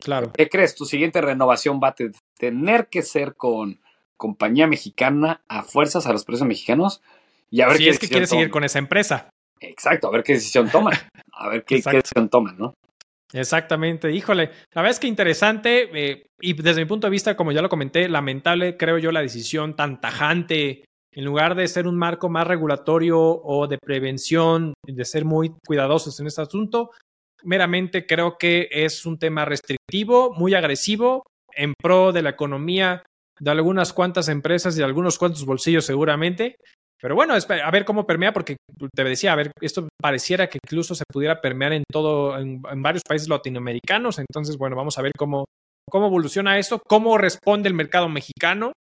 Claro. 0.00 0.32
¿Qué 0.32 0.48
crees? 0.48 0.74
Tu 0.74 0.86
siguiente 0.86 1.20
renovación 1.20 1.78
va 1.82 1.88
a 1.88 1.94
tener 2.38 2.88
que 2.88 3.02
ser 3.02 3.36
con 3.36 3.80
compañía 4.16 4.66
mexicana 4.66 5.42
a 5.48 5.62
fuerzas 5.62 6.06
a 6.06 6.12
los 6.12 6.24
precios 6.24 6.48
mexicanos 6.48 7.02
y 7.50 7.60
a 7.60 7.68
ver 7.68 7.76
si 7.76 7.84
qué 7.84 7.90
es 7.90 7.98
que 7.98 8.08
quieres 8.08 8.30
seguir 8.30 8.50
con 8.50 8.64
esa 8.64 8.78
empresa. 8.78 9.28
Exacto, 9.60 10.08
a 10.08 10.10
ver 10.10 10.22
qué 10.22 10.32
decisión 10.32 10.70
toman. 10.70 10.94
A 11.32 11.50
ver 11.50 11.64
qué, 11.64 11.82
qué 11.82 11.96
decisión 11.96 12.30
toman, 12.30 12.56
¿no? 12.56 12.72
Exactamente, 13.34 14.10
híjole, 14.12 14.50
la 14.72 14.80
verdad 14.80 14.92
es 14.92 15.00
que 15.00 15.08
interesante 15.08 15.90
eh, 15.92 16.26
y 16.40 16.54
desde 16.54 16.80
mi 16.80 16.86
punto 16.86 17.06
de 17.06 17.10
vista, 17.10 17.36
como 17.36 17.52
ya 17.52 17.60
lo 17.60 17.68
comenté, 17.68 18.08
lamentable 18.08 18.78
creo 18.78 18.96
yo 18.96 19.12
la 19.12 19.20
decisión 19.20 19.76
tan 19.76 20.00
tajante, 20.00 20.84
en 21.16 21.24
lugar 21.24 21.54
de 21.54 21.66
ser 21.66 21.86
un 21.86 21.96
marco 21.96 22.28
más 22.28 22.46
regulatorio 22.46 23.18
o 23.18 23.66
de 23.66 23.78
prevención, 23.78 24.74
de 24.86 25.04
ser 25.04 25.24
muy 25.24 25.54
cuidadosos 25.66 26.20
en 26.20 26.26
este 26.26 26.42
asunto, 26.42 26.90
meramente 27.42 28.06
creo 28.06 28.36
que 28.38 28.68
es 28.70 29.06
un 29.06 29.18
tema 29.18 29.46
restrictivo, 29.46 30.34
muy 30.34 30.54
agresivo, 30.54 31.24
en 31.54 31.72
pro 31.82 32.12
de 32.12 32.22
la 32.22 32.30
economía 32.30 33.02
de 33.40 33.50
algunas 33.50 33.94
cuantas 33.94 34.28
empresas 34.28 34.76
y 34.76 34.78
de 34.78 34.84
algunos 34.84 35.18
cuantos 35.18 35.46
bolsillos 35.46 35.86
seguramente, 35.86 36.56
pero 37.00 37.14
bueno, 37.14 37.34
a 37.34 37.70
ver 37.70 37.84
cómo 37.84 38.06
permea, 38.06 38.32
porque 38.32 38.56
te 38.94 39.04
decía, 39.04 39.32
a 39.32 39.36
ver, 39.36 39.52
esto 39.60 39.88
pareciera 40.00 40.48
que 40.48 40.58
incluso 40.62 40.94
se 40.94 41.04
pudiera 41.10 41.40
permear 41.40 41.72
en 41.72 41.84
todo, 41.90 42.38
en, 42.38 42.60
varios 42.62 43.02
países 43.06 43.28
latinoamericanos. 43.28 44.18
Entonces, 44.18 44.56
bueno, 44.56 44.76
vamos 44.76 44.98
a 44.98 45.02
ver 45.02 45.12
cómo, 45.16 45.44
cómo 45.88 46.06
evoluciona 46.06 46.58
eso, 46.58 46.80
cómo 46.86 47.18
responde 47.18 47.68
el 47.68 47.74
mercado 47.74 48.08
mexicano, 48.08 48.72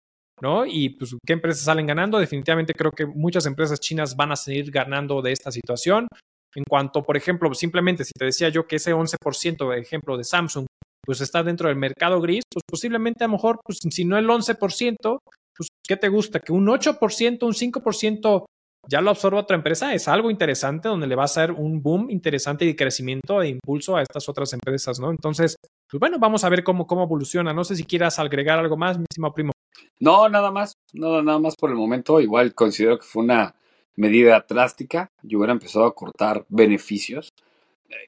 ¿no? 0.40 0.64
Y 0.66 0.90
pues 0.90 1.16
qué 1.26 1.34
empresas 1.34 1.64
salen 1.64 1.86
ganando. 1.86 2.18
Definitivamente 2.18 2.74
creo 2.74 2.90
que 2.90 3.06
muchas 3.06 3.46
empresas 3.46 3.80
chinas 3.80 4.16
van 4.16 4.32
a 4.32 4.36
seguir 4.36 4.70
ganando 4.70 5.22
de 5.22 5.32
esta 5.32 5.50
situación. 5.50 6.08
En 6.54 6.64
cuanto, 6.68 7.02
por 7.02 7.16
ejemplo, 7.16 7.52
simplemente 7.54 8.04
si 8.04 8.12
te 8.16 8.26
decía 8.26 8.48
yo 8.48 8.66
que 8.66 8.76
ese 8.76 8.94
11% 8.94 9.70
de 9.70 9.80
ejemplo 9.80 10.16
de 10.16 10.24
Samsung, 10.24 10.66
pues 11.04 11.20
está 11.20 11.42
dentro 11.42 11.68
del 11.68 11.76
mercado 11.76 12.20
gris, 12.20 12.42
pues 12.50 12.62
posiblemente 12.66 13.24
a 13.24 13.26
lo 13.26 13.34
mejor, 13.34 13.58
pues 13.64 13.78
si 13.90 14.04
no 14.04 14.16
el 14.16 14.26
11%, 14.26 15.18
pues, 15.56 15.68
¿qué 15.86 15.96
te 15.96 16.08
gusta? 16.08 16.40
Que 16.40 16.52
un 16.52 16.66
8%, 16.66 17.42
un 17.42 17.54
5% 17.54 18.44
ya 18.86 19.00
lo 19.00 19.10
absorba 19.10 19.40
otra 19.40 19.56
empresa 19.56 19.94
es 19.94 20.08
algo 20.08 20.30
interesante 20.30 20.88
donde 20.88 21.06
le 21.06 21.14
va 21.14 21.24
a 21.24 21.28
ser 21.28 21.52
un 21.52 21.82
boom 21.82 22.10
interesante 22.10 22.66
de 22.66 22.76
crecimiento 22.76 23.40
e 23.40 23.48
impulso 23.48 23.96
a 23.96 24.02
estas 24.02 24.28
otras 24.28 24.52
empresas, 24.52 25.00
¿no? 25.00 25.10
Entonces, 25.10 25.56
pues 25.90 25.98
bueno, 25.98 26.18
vamos 26.18 26.44
a 26.44 26.50
ver 26.50 26.62
cómo, 26.62 26.86
cómo 26.86 27.04
evoluciona. 27.04 27.54
No 27.54 27.64
sé 27.64 27.76
si 27.76 27.84
quieras 27.84 28.18
agregar 28.18 28.58
algo 28.58 28.76
más, 28.76 28.98
mi 28.98 29.04
estimado 29.08 29.32
primo. 29.32 29.53
No, 30.00 30.28
nada 30.28 30.50
más, 30.50 30.76
no, 30.92 31.22
nada 31.22 31.38
más 31.38 31.56
por 31.56 31.70
el 31.70 31.76
momento. 31.76 32.20
Igual 32.20 32.54
considero 32.54 32.98
que 32.98 33.04
fue 33.04 33.22
una 33.22 33.54
medida 33.96 34.44
drástica. 34.48 35.10
Yo 35.22 35.38
hubiera 35.38 35.52
empezado 35.52 35.86
a 35.86 35.94
cortar 35.94 36.44
beneficios. 36.48 37.32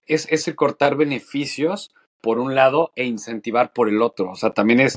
Es, 0.06 0.26
es 0.30 0.48
el 0.48 0.56
cortar 0.56 0.96
beneficios 0.96 1.90
por 2.20 2.38
un 2.38 2.54
lado 2.54 2.92
e 2.96 3.04
incentivar 3.04 3.72
por 3.72 3.88
el 3.88 4.02
otro. 4.02 4.30
O 4.30 4.36
sea, 4.36 4.50
también 4.50 4.80
es, 4.80 4.96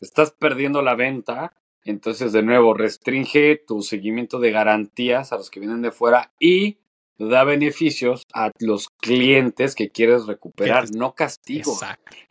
estás 0.00 0.32
perdiendo 0.32 0.82
la 0.82 0.96
venta 0.96 1.54
entonces, 1.88 2.32
de 2.32 2.42
nuevo, 2.42 2.74
restringe 2.74 3.62
tu 3.66 3.80
seguimiento 3.80 4.38
de 4.38 4.50
garantías 4.50 5.32
a 5.32 5.36
los 5.36 5.50
que 5.50 5.58
vienen 5.58 5.80
de 5.80 5.90
fuera 5.90 6.32
y 6.38 6.76
da 7.18 7.44
beneficios 7.44 8.24
a 8.34 8.50
los 8.58 8.90
clientes 9.00 9.74
que 9.74 9.88
quieres 9.88 10.26
recuperar, 10.26 10.90
no 10.94 11.14
castigo. 11.14 11.76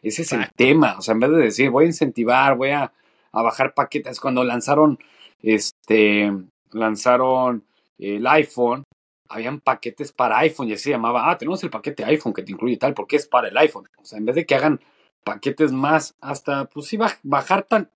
Ese 0.04 0.22
es 0.22 0.32
el 0.32 0.48
tema. 0.56 0.96
O 1.00 1.02
sea, 1.02 1.14
en 1.14 1.22
vez 1.22 1.32
de 1.32 1.38
decir, 1.38 1.70
voy 1.72 1.86
a 1.86 1.88
incentivar, 1.88 2.56
voy 2.56 2.70
a, 2.70 2.94
bajar 3.42 3.74
paquetes, 3.74 4.20
cuando 4.20 4.44
lanzaron, 4.44 5.00
este, 5.42 6.32
lanzaron 6.72 7.64
el 7.98 8.26
iPhone, 8.28 8.84
habían 9.30 9.60
paquetes 9.60 10.12
para 10.12 10.40
iPhone 10.40 10.70
y 10.70 10.74
así 10.74 10.86
se 10.86 10.90
llamaba, 10.92 11.30
ah, 11.30 11.38
tenemos 11.38 11.64
el 11.64 11.70
paquete 11.70 12.06
iPhone 12.06 12.34
que 12.34 12.44
te 12.44 12.52
incluye 12.52 12.78
tal, 12.78 12.94
porque 12.94 13.18
es 13.18 13.28
para 13.28 13.50
el 13.50 13.58
iPhone. 13.58 13.88
O 13.98 14.06
sea, 14.06 14.18
en 14.18 14.26
vez 14.26 14.36
de 14.36 14.46
que 14.46 14.56
hagan 14.56 14.80
paquetes 15.24 15.72
más, 15.72 16.16
hasta, 16.22 16.66
pues 16.66 16.88
sí, 16.88 16.98
bajar 17.24 17.64
tan, 17.64 17.90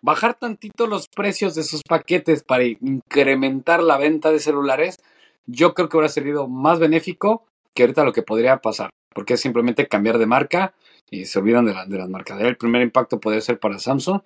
bajar 0.00 0.34
tantito 0.34 0.86
los 0.86 1.08
precios 1.08 1.54
de 1.54 1.62
sus 1.62 1.82
paquetes 1.82 2.42
para 2.42 2.64
incrementar 2.64 3.82
la 3.82 3.98
venta 3.98 4.30
de 4.30 4.38
celulares, 4.38 4.98
yo 5.46 5.74
creo 5.74 5.88
que 5.88 5.96
hubiera 5.96 6.08
servido 6.08 6.48
más 6.48 6.78
benéfico 6.78 7.44
que 7.74 7.82
ahorita 7.82 8.04
lo 8.04 8.12
que 8.12 8.22
podría 8.22 8.58
pasar, 8.58 8.90
porque 9.14 9.34
es 9.34 9.40
simplemente 9.40 9.86
cambiar 9.86 10.18
de 10.18 10.26
marca 10.26 10.74
y 11.10 11.24
se 11.26 11.38
olvidan 11.38 11.66
de, 11.66 11.74
de 11.86 11.98
las 11.98 12.08
marcas. 12.08 12.40
El 12.40 12.56
primer 12.56 12.82
impacto 12.82 13.20
podría 13.20 13.40
ser 13.40 13.58
para 13.58 13.78
Samsung 13.78 14.20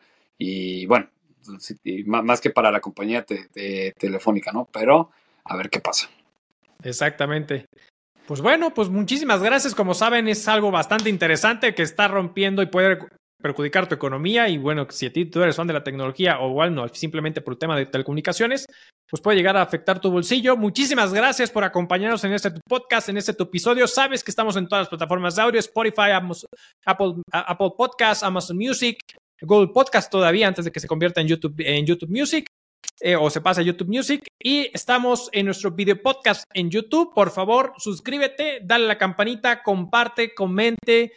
y 0.45 0.87
bueno, 0.87 1.09
más 2.07 2.41
que 2.41 2.51
para 2.51 2.71
la 2.71 2.81
compañía 2.81 3.25
telefónica, 3.25 4.51
¿no? 4.53 4.69
Pero 4.73 5.11
a 5.45 5.57
ver 5.57 5.71
qué 5.71 5.81
pasa. 5.81 6.09
Exactamente. 6.83 7.67
Pues 8.27 8.41
bueno, 8.41 8.75
pues 8.75 8.89
muchísimas 8.89 9.43
gracias. 9.43 9.75
Como 9.75 9.95
saben, 9.95 10.27
es 10.27 10.49
algo 10.49 10.71
bastante 10.71 11.11
interesante 11.11 11.75
que 11.75 11.83
está 11.83 12.09
rompiendo 12.09 12.63
y 12.63 12.67
puede 12.67 12.99
perjudicar 13.41 13.89
tu 13.89 13.95
economía 13.95 14.49
y 14.49 14.57
bueno, 14.57 14.87
si 14.91 15.07
a 15.07 15.13
ti 15.13 15.27
tú 15.27 15.43
eres 15.43 15.57
fan 15.57 15.67
de 15.67 15.73
la 15.73 15.83
tecnología 15.83 16.39
o 16.39 16.51
igual 16.51 16.75
no, 16.75 16.89
simplemente 16.89 17.41
por 17.41 17.55
el 17.55 17.59
tema 17.59 17.77
de 17.77 17.87
telecomunicaciones, 17.87 18.67
pues 19.11 19.21
puede 19.21 19.37
llegar 19.37 19.57
a 19.57 19.63
afectar 19.63 20.01
tu 20.01 20.11
bolsillo. 20.11 20.57
Muchísimas 20.57 21.13
gracias 21.13 21.51
por 21.51 21.65
acompañarnos 21.65 22.23
en 22.25 22.33
este 22.33 22.53
podcast, 22.69 23.09
en 23.09 23.17
este 23.17 23.33
episodio. 23.33 23.87
Sabes 23.87 24.23
que 24.23 24.31
estamos 24.31 24.57
en 24.57 24.69
todas 24.69 24.83
las 24.83 24.89
plataformas 24.89 25.35
de 25.37 25.43
audio, 25.43 25.61
Spotify, 25.61 26.13
Apple, 26.13 27.15
Apple 27.33 27.71
Podcasts, 27.77 28.23
Amazon 28.23 28.57
Music, 28.57 28.99
Google 29.43 29.73
Podcast 29.73 30.11
todavía 30.11 30.49
antes 30.49 30.65
de 30.65 30.73
que 30.73 30.81
se 30.81 30.89
convierta 30.89 31.21
en 31.21 31.29
YouTube, 31.29 31.55
en 31.59 31.87
YouTube 31.87 32.11
Music. 32.11 32.47
Eh, 33.01 33.17
o 33.17 33.31
se 33.31 33.41
pase 33.41 33.61
a 33.61 33.65
YouTube 33.65 33.89
Music 33.89 34.25
y 34.41 34.69
estamos 34.73 35.29
en 35.33 35.47
nuestro 35.47 35.71
video 35.71 36.01
podcast 36.01 36.45
en 36.53 36.71
YouTube. 36.71 37.13
Por 37.15 37.31
favor, 37.31 37.73
suscríbete, 37.79 38.61
dale 38.63 38.87
la 38.87 38.99
campanita, 38.99 39.63
comparte, 39.63 40.35
comente, 40.35 41.13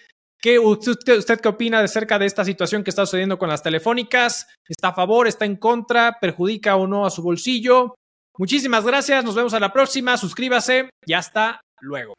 ¿Qué, 0.45 0.59
usted, 0.59 1.17
¿Usted 1.17 1.39
qué 1.39 1.49
opina 1.49 1.79
acerca 1.79 2.19
de 2.19 2.27
esta 2.27 2.45
situación 2.45 2.83
que 2.83 2.91
está 2.91 3.03
sucediendo 3.07 3.39
con 3.39 3.49
las 3.49 3.63
telefónicas? 3.63 4.47
¿Está 4.69 4.89
a 4.89 4.93
favor? 4.93 5.27
¿Está 5.27 5.45
en 5.45 5.55
contra? 5.55 6.19
¿Perjudica 6.21 6.75
o 6.75 6.85
no 6.85 7.03
a 7.03 7.09
su 7.09 7.23
bolsillo? 7.23 7.95
Muchísimas 8.37 8.85
gracias, 8.85 9.25
nos 9.25 9.33
vemos 9.33 9.55
a 9.55 9.59
la 9.59 9.73
próxima, 9.73 10.17
suscríbase 10.17 10.91
y 11.05 11.13
hasta 11.13 11.61
luego. 11.81 12.13